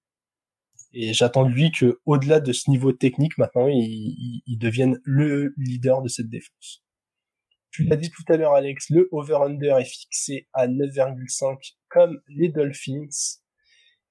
[0.93, 6.01] Et j'attends de lui que, au-delà de ce niveau technique, maintenant, il, devienne le leader
[6.01, 6.83] de cette défense.
[7.77, 12.49] Tu l'as dit tout à l'heure, Alex, le over-under est fixé à 9,5 comme les
[12.49, 13.37] Dolphins.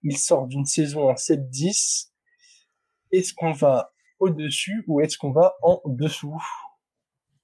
[0.05, 2.11] Il sort d'une saison en 7-10.
[3.11, 6.41] Est-ce qu'on va au-dessus ou est-ce qu'on va en dessous?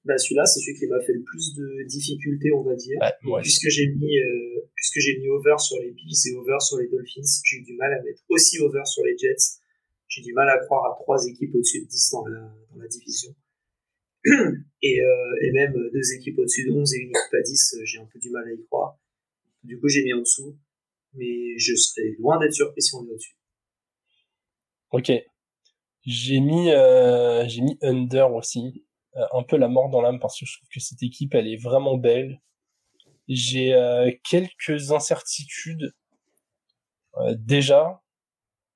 [0.05, 3.01] Bah celui-là c'est celui qui m'a fait le plus de difficultés on va dire
[3.41, 6.89] puisque j'ai mis euh, puisque j'ai mis over sur les Bills et over sur les
[6.89, 9.61] Dolphins j'ai eu du mal à mettre aussi over sur les Jets
[10.09, 12.89] j'ai du mal à croire à trois équipes au-dessus de 10 dans la, dans la
[12.89, 13.33] division
[14.25, 17.99] et, euh, et même deux équipes au-dessus de 11 et une équipe à 10 j'ai
[17.99, 18.99] un peu du mal à y croire.
[19.62, 20.57] Du coup j'ai mis en dessous.
[21.14, 23.37] Mais je serais loin d'être surpris si on est au-dessus.
[24.92, 25.13] Ok.
[26.05, 28.84] J'ai mis euh, j'ai mis under aussi.
[29.17, 31.49] Euh, un peu la mort dans l'âme parce que je trouve que cette équipe elle
[31.49, 32.41] est vraiment belle.
[33.29, 35.95] J'ai euh, quelques incertitudes
[37.18, 38.03] euh, déjà,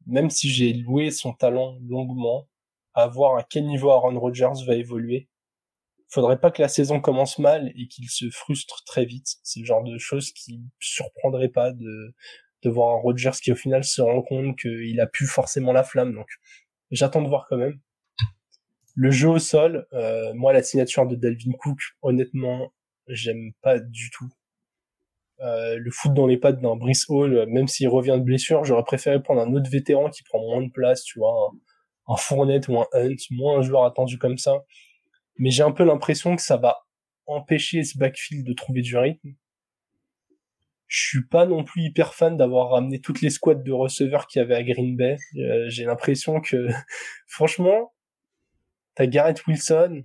[0.07, 2.49] même si j'ai loué son talent longuement,
[2.95, 5.29] à voir à quel niveau Aaron Rodgers va évoluer.
[6.17, 9.27] Faudrait pas que la saison commence mal et qu'il se frustre très vite.
[9.43, 12.15] C'est le genre de choses qui surprendrait pas de
[12.63, 15.85] de voir un Rodgers qui au final se rend compte qu'il a plus forcément la
[15.85, 16.15] flamme.
[16.15, 16.27] Donc
[16.91, 17.79] j'attends de voir quand même.
[18.95, 22.73] Le jeu au sol, euh, moi la signature de Dalvin Cook, honnêtement,
[23.09, 24.31] j'aime pas du tout.
[25.41, 28.85] Euh, le foot dans les pattes d'un Brice Hall, même s'il revient de blessure, j'aurais
[28.85, 31.51] préféré prendre un autre vétéran qui prend moins de place, tu vois,
[32.09, 34.65] un, un Fournette ou un Hunt, moins un joueur attendu comme ça.
[35.39, 36.87] Mais j'ai un peu l'impression que ça va
[37.27, 39.35] empêcher ce backfield de trouver du rythme.
[40.87, 44.41] Je suis pas non plus hyper fan d'avoir ramené toutes les squads de receveurs qu'il
[44.41, 45.17] y avait à Green Bay.
[45.37, 46.69] Euh, j'ai l'impression que,
[47.27, 47.93] franchement,
[48.95, 50.05] t'as Garrett Wilson.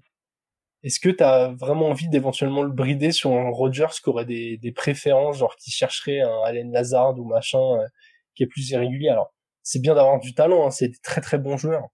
[0.84, 4.72] Est-ce que t'as vraiment envie d'éventuellement le brider sur un Rodgers qui aurait des, des
[4.72, 7.88] préférences, genre qui chercherait un Allen Lazard ou machin, euh,
[8.34, 9.10] qui est plus irrégulier?
[9.10, 11.88] Alors, c'est bien d'avoir du talent, hein, c'est des très très bons joueurs.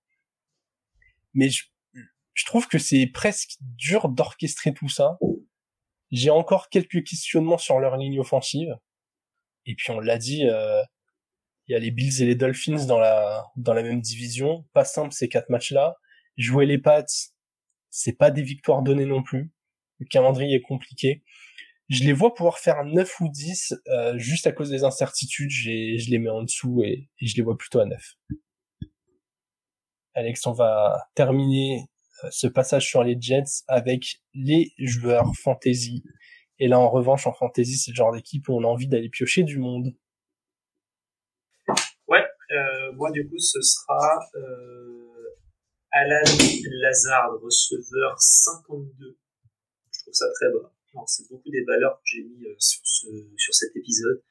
[1.33, 1.65] Mais je,
[2.37, 5.17] je trouve que c'est presque dur d'orchestrer tout ça.
[6.11, 8.77] J'ai encore quelques questionnements sur leur ligne offensive.
[9.65, 10.83] Et puis on l'a dit, euh,
[11.67, 14.67] il y a les Bills et les Dolphins dans la dans la même division.
[14.73, 15.95] Pas simple ces quatre matchs-là.
[16.37, 17.03] Jouer les Pats,
[17.89, 19.51] c'est pas des victoires données non plus.
[19.99, 21.23] Le calendrier est compliqué.
[21.89, 25.49] Je les vois pouvoir faire 9 ou 10 euh, juste à cause des incertitudes.
[25.49, 27.99] Je les mets en dessous et, et je les vois plutôt à 9.
[30.13, 31.87] Alex, on va terminer
[32.31, 36.03] ce passage sur les Jets avec les joueurs fantasy.
[36.59, 39.09] Et là, en revanche, en fantasy, c'est le genre d'équipe où on a envie d'aller
[39.09, 39.93] piocher du monde.
[42.07, 44.97] Ouais, euh, moi du coup, ce sera euh,
[45.91, 46.21] Alan
[46.81, 49.17] Lazard, receveur 52.
[49.91, 50.71] Je trouve ça très bas.
[51.05, 53.07] C'est beaucoup des valeurs que j'ai mis euh, sur, ce,
[53.37, 54.23] sur cet épisode.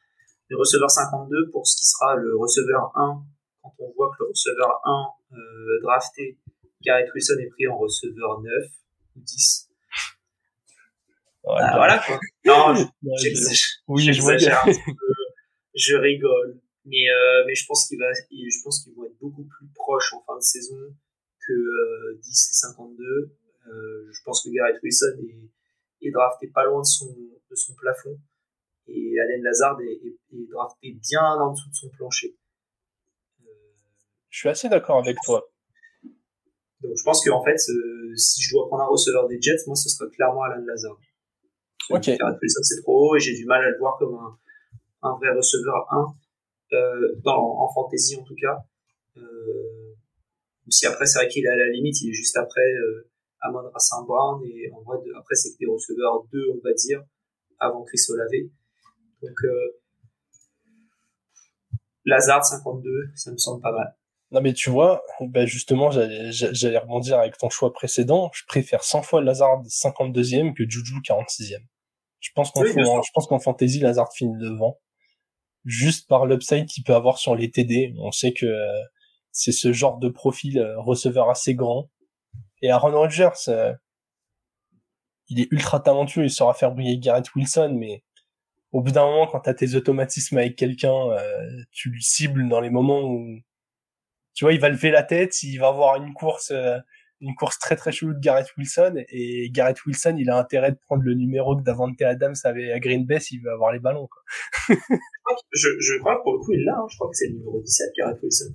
[0.49, 3.25] Le receveur 52 pour ce qui sera le receveur 1,
[3.63, 6.39] quand on voit que le receveur 1 euh, drafté
[6.83, 8.53] Garrett Wilson est pris en receveur 9
[9.17, 9.69] ou 10.
[11.49, 12.19] Ah, voilà quoi.
[12.45, 12.75] Non,
[13.97, 15.15] j'exagère un peu.
[15.75, 16.61] Je rigole.
[16.87, 20.13] Mais, euh, mais je pense qu'il va, je pense qu'ils vont être beaucoup plus proches
[20.13, 20.79] en fin de saison
[21.47, 23.05] que euh, 10 et 52.
[23.67, 27.13] Euh, je pense que Garrett Wilson est, est drafté pas loin de son,
[27.51, 28.19] de son plafond.
[28.87, 30.01] Et Allen Lazard est,
[30.33, 32.37] est, drafté bien en dessous de son plancher.
[34.31, 35.49] Je suis assez d'accord avec toi.
[36.87, 39.75] Donc je pense qu'en fait, euh, si je dois prendre un receveur des Jets, moi
[39.75, 40.99] ce sera clairement Alan Lazard.
[41.91, 42.05] Ok.
[42.05, 44.39] c'est trop haut et j'ai du mal à le voir comme un,
[45.03, 46.07] un vrai receveur 1
[46.73, 48.59] euh, dans, en fantasy en tout cas.
[49.17, 49.95] Euh,
[50.69, 53.09] si après c'est vrai qu'il est à la limite, il est juste après euh,
[53.41, 57.03] Amon Rassin Brown et en vrai après c'est que des receveurs 2 on va dire
[57.59, 58.31] avant Chris Olave.
[59.23, 59.81] Donc euh,
[62.05, 63.97] Lazard 52, ça me semble pas mal.
[64.33, 68.31] Non mais tu vois, ben justement, j'allais rebondir avec ton choix précédent.
[68.35, 71.65] Je préfère 100 fois Lazard 52e que Juju 46e.
[72.19, 74.81] Je pense qu'en je pense qu'en fantasy, Lazard finit devant,
[75.65, 77.95] juste par l'upside qu'il peut avoir sur les TD.
[77.99, 78.83] On sait que euh,
[79.31, 81.89] c'est ce genre de profil euh, receveur assez grand.
[82.63, 83.73] Et Aaron Rodgers, euh,
[85.29, 88.03] il est ultra talentueux, il saura faire briller Garrett Wilson, mais
[88.73, 90.93] au bout d'un moment, quand t'as tes automatismes avec quelqu'un,
[91.71, 93.39] tu le cibles dans les moments où
[94.37, 96.79] tu vois, il va lever la tête, il va avoir une course, euh,
[97.21, 100.79] une course très très chelou de Garrett Wilson, et Garrett Wilson, il a intérêt de
[100.87, 104.07] prendre le numéro que Davante Adams avait à Green Bay s'il veut avoir les ballons,
[104.07, 104.77] quoi.
[105.53, 106.87] je, je crois que pour le coup, il l'a, hein.
[106.91, 108.55] je crois que c'est le numéro 17, Garrett Wilson.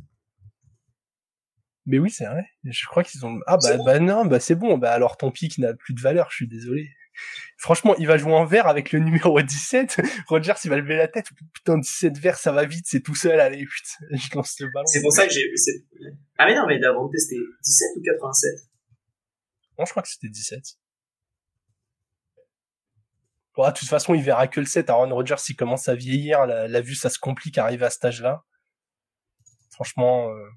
[1.87, 2.45] Mais oui, c'est vrai.
[2.63, 3.39] Je crois qu'ils ont.
[3.47, 4.77] Ah bah, bah non, bah c'est bon.
[4.77, 6.27] Bah alors ton pic n'a plus de valeur.
[6.29, 6.91] Je suis désolé.
[7.57, 10.01] Franchement, il va jouer en vert avec le numéro 17.
[10.27, 11.27] Rogers, il va lever la tête.
[11.53, 13.39] Putain, 17 vert, ça va vite, c'est tout seul.
[13.39, 14.85] Allez, putain, je lance le ballon.
[14.87, 15.43] C'est pour ça que j'ai.
[16.37, 18.51] Ah, mais non, mais d'avant c'était 17 ou 87
[19.77, 20.63] Non, je crois que c'était 17.
[23.55, 24.89] Bon, de toute façon, il verra que le 7.
[24.89, 26.45] Aaron Rodgers, il commence à vieillir.
[26.47, 28.43] La, vue, ça se complique arriver à cet âge-là.
[29.71, 30.49] Franchement, euh...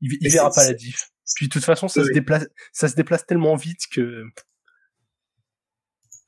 [0.00, 1.10] il, il verra pas la diff.
[1.34, 4.24] Puis de toute façon, ça se déplace, ça se déplace tellement vite que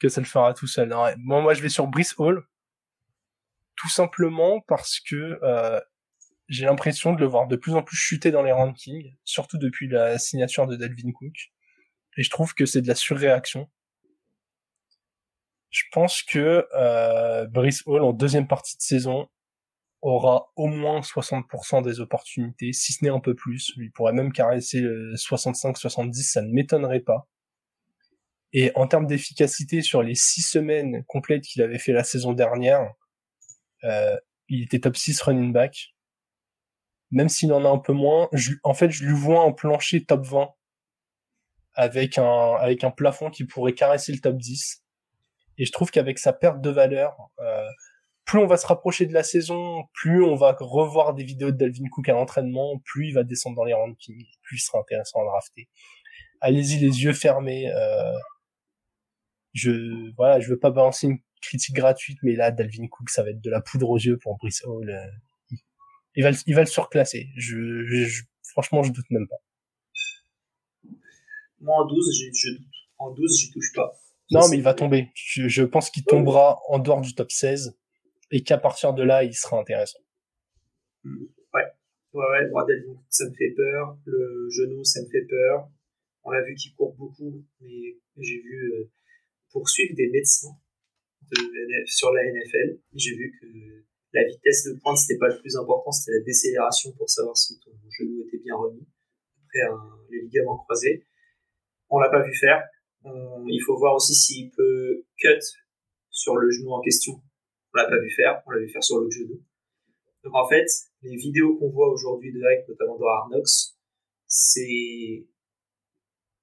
[0.00, 0.88] que ça le fera tout seul.
[0.88, 2.44] Non, moi, je vais sur Brice Hall,
[3.76, 5.80] tout simplement parce que euh,
[6.48, 9.88] j'ai l'impression de le voir de plus en plus chuter dans les rankings, surtout depuis
[9.88, 11.52] la signature de Dalvin Cook.
[12.16, 13.70] Et je trouve que c'est de la surréaction.
[15.70, 19.28] Je pense que euh, Brice Hall, en deuxième partie de saison,
[20.02, 23.72] aura au moins 60% des opportunités, si ce n'est un peu plus.
[23.76, 27.28] Il pourrait même caresser 65-70, ça ne m'étonnerait pas.
[28.52, 32.92] Et en termes d'efficacité sur les six semaines complètes qu'il avait fait la saison dernière,
[33.84, 34.16] euh,
[34.48, 35.94] il était top 6 running back.
[37.12, 38.28] Même s'il en a un peu moins,
[38.64, 40.48] en fait, je lui vois un plancher top 20
[41.74, 44.84] avec un, avec un plafond qui pourrait caresser le top 10.
[45.58, 47.66] Et je trouve qu'avec sa perte de valeur, euh,
[48.24, 51.56] plus on va se rapprocher de la saison, plus on va revoir des vidéos de
[51.56, 55.20] Dalvin Cook à l'entraînement, plus il va descendre dans les rankings, plus il sera intéressant
[55.20, 55.68] à drafter.
[56.40, 57.70] Allez-y les yeux fermés.
[57.70, 58.12] Euh,
[59.52, 63.30] je voilà, je veux pas balancer une critique gratuite, mais là, Dalvin Cook, ça va
[63.30, 64.90] être de la poudre aux yeux pour Brice Hall.
[64.90, 65.56] Euh,
[66.14, 67.28] il, va, il va le surclasser.
[67.36, 69.36] Je, je, franchement, je doute même pas.
[71.60, 72.66] Moi, en 12, je doute.
[72.98, 73.92] En 12, j'y touche pas.
[74.30, 75.08] Non, mais il va tomber.
[75.14, 77.76] Je, je pense qu'il tombera en dehors du top 16
[78.30, 79.98] et qu'à partir de là, il sera intéressant.
[81.04, 81.24] Mm.
[81.54, 81.64] Ouais.
[82.12, 83.96] Ouais, ouais, Bradley ça me fait peur.
[84.04, 85.68] Le genou, ça me fait peur.
[86.22, 88.90] On l'a vu qu'il court beaucoup, mais j'ai vu euh,
[89.52, 90.56] poursuivre des médecins
[91.86, 92.80] sur la NFL.
[92.94, 93.46] J'ai vu que
[94.12, 97.58] la vitesse de pointe, c'était pas le plus important, c'était la décélération pour savoir si
[97.60, 98.86] ton genou était bien remis
[99.44, 99.60] après
[100.10, 101.04] les ligaments croisés.
[101.88, 102.62] On l'a pas vu faire.
[103.04, 105.40] il faut voir aussi s'il peut cut
[106.10, 107.20] sur le genou en question.
[107.72, 109.40] On l'a pas vu faire, on l'a vu faire sur l'autre genou.
[110.24, 110.66] Donc en fait,
[111.02, 113.78] les vidéos qu'on voit aujourd'hui de Hack, notamment dans Arnox,
[114.26, 115.26] c'est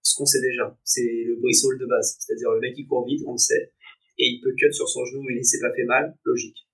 [0.07, 0.77] ce qu'on sait déjà.
[0.83, 2.17] C'est le brissol de base.
[2.19, 3.73] C'est-à-dire le mec qui court vite, on le sait.
[4.17, 6.67] Et il peut cut sur son genou et il s'est pas fait mal, logique.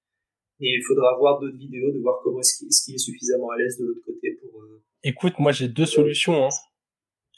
[0.60, 3.78] Et il faudra voir d'autres vidéos, de voir comment est-ce qu'il est, suffisamment à l'aise
[3.78, 4.62] de l'autre côté pour...
[4.62, 6.46] Euh, Écoute, moi j'ai deux solutions.
[6.46, 6.50] Hein.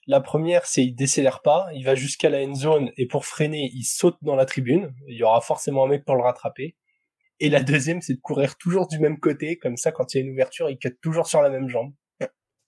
[0.06, 3.72] La première, c'est il décélère pas, il va jusqu'à la end zone et pour freiner,
[3.74, 4.94] il saute dans la tribune.
[5.08, 6.76] Il y aura forcément un mec pour le rattraper.
[7.40, 10.22] Et la deuxième, c'est de courir toujours du même côté, comme ça, quand il y
[10.22, 11.92] a une ouverture, il cut toujours sur la même jambe.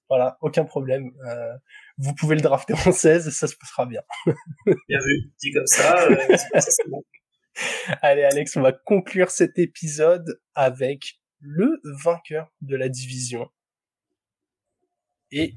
[0.09, 1.11] Voilà, aucun problème.
[1.25, 1.57] Euh,
[1.97, 4.01] vous pouvez le drafter en 16, ça se passera bien.
[4.88, 6.38] bien vu, dit comme ça, euh,
[6.88, 7.03] bon.
[8.01, 13.49] Allez Alex, on va conclure cet épisode avec le vainqueur de la division.
[15.31, 15.55] Et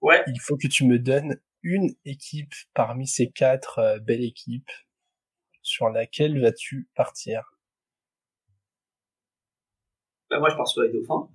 [0.00, 0.22] ouais.
[0.26, 4.70] il faut que tu me donnes une équipe parmi ces quatre euh, belles équipes
[5.62, 7.58] sur laquelle vas-tu partir?
[10.30, 11.28] Bah, Moi, je pars sur les Dauphins,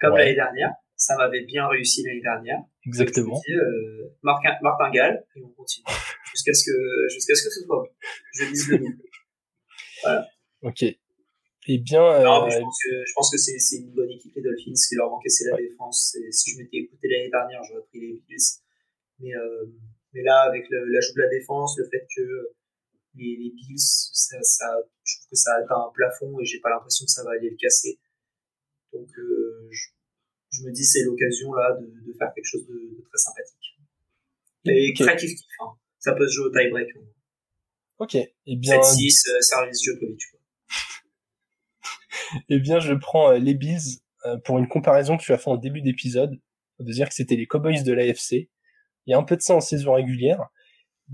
[0.00, 0.72] comme l'année dernière.
[0.96, 2.60] Ça m'avait bien réussi l'année dernière.
[2.86, 3.40] Exactement.
[3.50, 5.84] Euh, Martin, Martin Gall, et on continue.
[6.30, 7.88] jusqu'à ce que, jusqu'à ce que ce soit bon.
[8.32, 9.02] Je vise le double.
[10.02, 10.28] Voilà.
[10.62, 10.84] Ok.
[11.66, 12.50] Eh bien, euh...
[12.50, 14.74] je pense que, je pense que c'est, c'est une bonne équipe, les Dolphins.
[14.74, 16.14] Ce qui leur manquait, c'est la défense.
[16.16, 18.60] Et si je m'étais écouté l'année dernière, j'aurais pris les Bills.
[19.20, 19.64] Mais, euh,
[20.12, 22.52] mais là, avec l'ajout de la défense, le fait que
[23.14, 26.70] les, les Bills, ça, ça, je trouve que ça atteint un plafond et j'ai pas
[26.70, 27.98] l'impression que ça va aller le casser.
[28.92, 29.88] Donc, euh, je,
[30.54, 33.78] je, me dis, c'est l'occasion là de, de, faire quelque chose de, de très sympathique.
[34.66, 35.04] Et okay.
[35.04, 35.72] très kiff hein.
[35.98, 36.88] Ça peut se jouer au tie-break.
[36.96, 37.00] Hein.
[37.98, 38.14] Ok.
[38.14, 38.78] Et eh bien.
[38.78, 40.22] 7-6, euh, service Djokovic,
[42.48, 45.50] eh bien, je prends euh, les Bills euh, pour une comparaison que tu as fait
[45.50, 46.38] en début d'épisode,
[46.78, 48.50] de dire que c'était les Cowboys de l'AFC.
[49.06, 50.48] Il y a un peu de ça en saison régulière,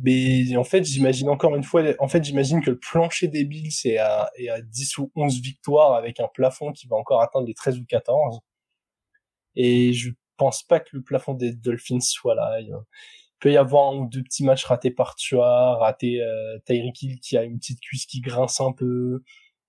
[0.02, 3.72] mais en fait, j'imagine encore une fois, en fait, j'imagine que le plancher des Bills
[3.84, 7.46] est à, est à 10 ou 11 victoires avec un plafond qui va encore atteindre
[7.46, 8.40] les 13 ou 14.
[9.56, 12.60] Et je pense pas que le plafond des Dolphins soit là.
[12.60, 12.74] Il
[13.40, 17.20] peut y avoir un ou deux petits matchs ratés par Tua, raté euh, Tyreek Hill
[17.20, 19.22] qui a une petite cuisse qui grince un peu,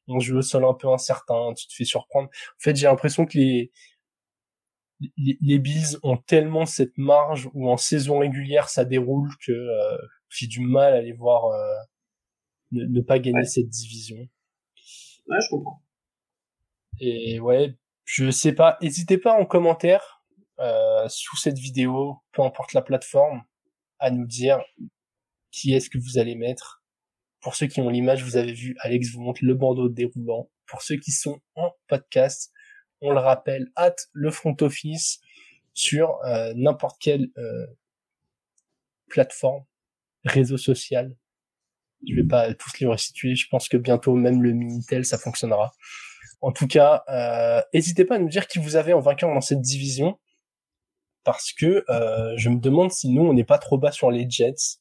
[0.08, 2.30] on joue au sol un peu incertain, tu te fais surprendre.
[2.30, 3.72] En fait, j'ai l'impression que les,
[5.18, 9.98] les, les Bills ont tellement cette marge où en saison régulière ça déroule que euh,
[10.30, 11.76] j'ai du mal à les voir euh,
[12.72, 13.46] ne, ne, pas gagner ouais.
[13.46, 14.18] cette division.
[15.28, 15.82] Ouais, je comprends.
[17.00, 17.76] Et ouais,
[18.12, 20.22] je sais pas, n'hésitez pas en commentaire
[20.60, 23.42] euh, sous cette vidéo, peu importe la plateforme,
[24.00, 24.60] à nous dire
[25.50, 26.84] qui est-ce que vous allez mettre.
[27.40, 30.50] Pour ceux qui ont l'image, vous avez vu, Alex vous montre le bandeau déroulant.
[30.66, 32.52] Pour ceux qui sont en podcast,
[33.00, 35.22] on le rappelle, hâte le front office
[35.74, 37.66] sur euh, n'importe quelle euh,
[39.08, 39.64] plateforme,
[40.26, 41.16] réseau social.
[42.06, 43.36] Je vais pas tous les restituer.
[43.36, 45.72] Je pense que bientôt même le Minitel ça fonctionnera.
[46.42, 49.42] En tout cas, euh, n'hésitez pas à nous dire qui vous avez en vainqueur dans
[49.42, 50.20] cette division,
[51.24, 54.30] parce que euh, je me demande si nous on n'est pas trop bas sur les
[54.30, 54.80] Jets.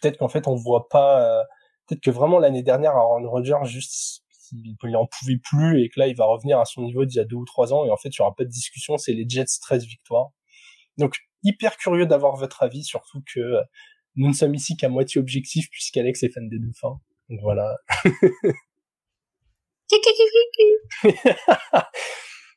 [0.00, 1.40] Peut-être qu'en fait on voit pas.
[1.40, 1.42] Euh,
[1.86, 4.22] peut-être que vraiment l'année dernière Aaron Rodgers juste
[4.52, 7.20] il en pouvait plus et que là il va revenir à son niveau d'il y
[7.20, 8.96] a deux ou trois ans et en fait il y aura pas de discussion.
[8.98, 10.30] C'est les Jets 13 victoires.
[10.98, 13.62] Donc hyper curieux d'avoir votre avis, surtout que euh,
[14.16, 17.00] nous ne sommes ici qu'à moitié objectifs puisqu'Alex est fan des dauphins.
[17.28, 17.76] Donc voilà.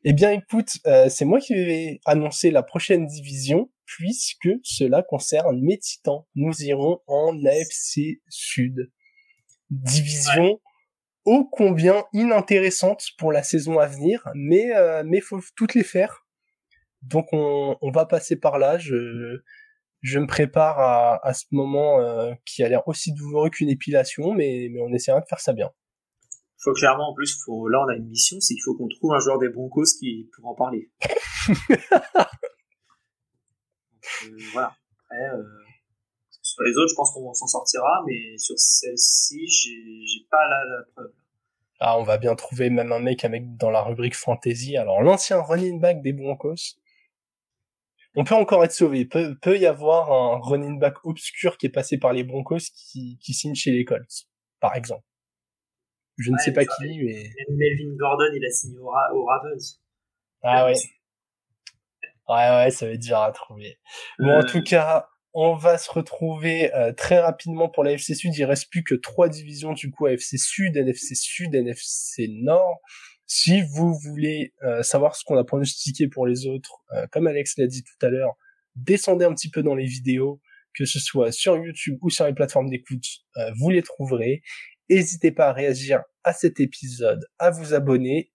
[0.04, 5.62] eh bien, écoute, euh, c'est moi qui vais annoncer la prochaine division, puisque cela concerne
[5.62, 6.24] mes titans.
[6.36, 8.92] Nous irons en AFC Sud.
[9.70, 10.60] Division
[11.26, 16.26] ô combien inintéressante pour la saison à venir, mais euh, mais faut toutes les faire.
[17.02, 18.78] Donc on, on va passer par là.
[18.78, 19.40] Je
[20.02, 24.34] je me prépare à, à ce moment euh, qui a l'air aussi douloureux qu'une épilation,
[24.34, 25.72] mais mais on essaiera de faire ça bien
[26.66, 29.14] faut clairement, en plus, faut, là, on a une mission, c'est qu'il faut qu'on trouve
[29.14, 30.90] un joueur des Broncos qui pourra en parler.
[31.48, 31.60] Donc,
[34.24, 34.76] euh, voilà.
[35.06, 35.44] Après, euh,
[36.42, 40.84] sur les autres, je pense qu'on s'en sortira, mais sur celle-ci, j'ai pas la, la
[40.94, 41.14] preuve.
[41.80, 44.76] Ah, on va bien trouver même un mec avec dans la rubrique fantasy.
[44.78, 46.80] Alors, l'ancien running back des Broncos.
[48.16, 49.06] On peut encore être sauvé.
[49.06, 53.20] Peut, peut y avoir un running back obscur qui est passé par les Broncos qui,
[53.22, 54.28] qui signe chez les Colts,
[54.62, 55.04] par exemple.
[56.18, 57.24] Je ne ouais, sais pas qui, mais...
[57.24, 59.82] Même Melvin Gordon, il a signé au, Ra au Ravens.
[60.44, 60.76] Ah ouais.
[62.28, 63.78] Ouais, ouais, ça va être dur à trouver.
[64.20, 68.36] Bon, en tout cas, on va se retrouver euh, très rapidement pour la FC Sud.
[68.36, 72.80] Il reste plus que trois divisions du coup AFC Sud, NFC Sud, NFC Nord.
[73.28, 77.58] Si vous voulez euh, savoir ce qu'on a pronostiqué pour les autres, euh, comme Alex
[77.58, 78.36] l'a dit tout à l'heure,
[78.76, 80.40] descendez un petit peu dans les vidéos,
[80.74, 83.06] que ce soit sur YouTube ou sur les plateformes d'écoute,
[83.58, 84.42] vous les trouverez.
[84.90, 88.32] N'hésitez pas à réagir à cet épisode, à vous abonner.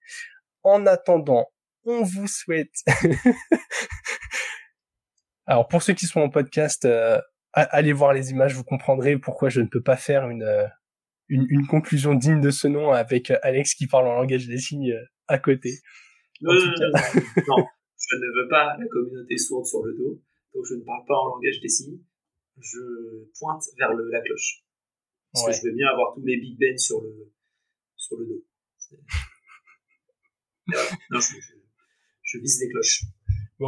[0.62, 1.46] En attendant,
[1.84, 2.74] on vous souhaite
[5.46, 7.18] Alors pour ceux qui sont en podcast, euh,
[7.52, 10.66] allez voir les images, vous comprendrez pourquoi je ne peux pas faire une, euh,
[11.28, 14.94] une, conclusion digne de ce nom avec euh, Alex qui parle en langage des signes
[15.26, 15.78] à côté.
[16.40, 20.22] non, je ne veux pas la communauté sourde sur le dos,
[20.54, 22.00] donc je ne parle pas en langage des signes.
[22.58, 22.78] Je
[23.38, 24.62] pointe vers le, la cloche.
[25.32, 27.32] Parce que je veux bien avoir tous les Big Ben sur le,
[27.96, 28.44] sur le dos.
[31.10, 31.36] non, je,
[32.22, 33.02] je vise les cloches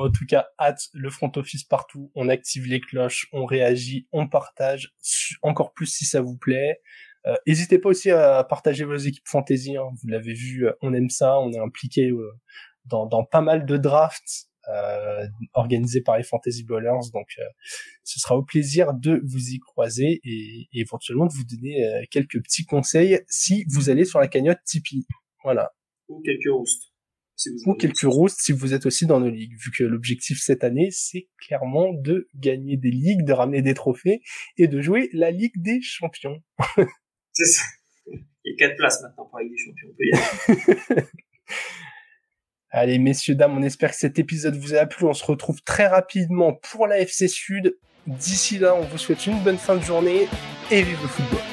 [0.01, 2.11] en tout cas, hâte le front office partout.
[2.15, 4.95] On active les cloches, on réagit, on partage.
[5.43, 6.81] Encore plus si ça vous plaît.
[7.27, 9.77] Euh, n'hésitez pas aussi à partager vos équipes fantasy.
[9.77, 9.91] Hein.
[10.03, 11.39] Vous l'avez vu, euh, on aime ça.
[11.39, 12.33] On est impliqué euh,
[12.87, 14.49] dans, dans, pas mal de drafts
[15.53, 17.11] organisés par les fantasy bowlers.
[17.13, 17.37] Donc,
[18.05, 22.43] ce sera au plaisir de vous y croiser et, et éventuellement de vous donner quelques
[22.43, 25.07] petits conseils si vous allez sur la cagnotte Tipeee.
[25.45, 25.73] Voilà.
[26.09, 26.93] Ou quelques hosts
[27.67, 30.91] ou quelques roustes si vous êtes aussi dans nos ligues, vu que l'objectif cette année,
[30.91, 34.23] c'est clairement de gagner des ligues, de ramener des trophées
[34.57, 36.43] et de jouer la Ligue des Champions.
[37.33, 37.63] c'est ça.
[38.45, 40.13] Il y a quatre places maintenant pour la Ligue des Champions, on peut y
[40.93, 41.09] aller.
[42.75, 45.05] Allez, messieurs, dames, on espère que cet épisode vous a plu.
[45.05, 47.77] On se retrouve très rapidement pour la FC Sud.
[48.07, 50.27] D'ici là, on vous souhaite une bonne fin de journée
[50.71, 51.52] et vive le football.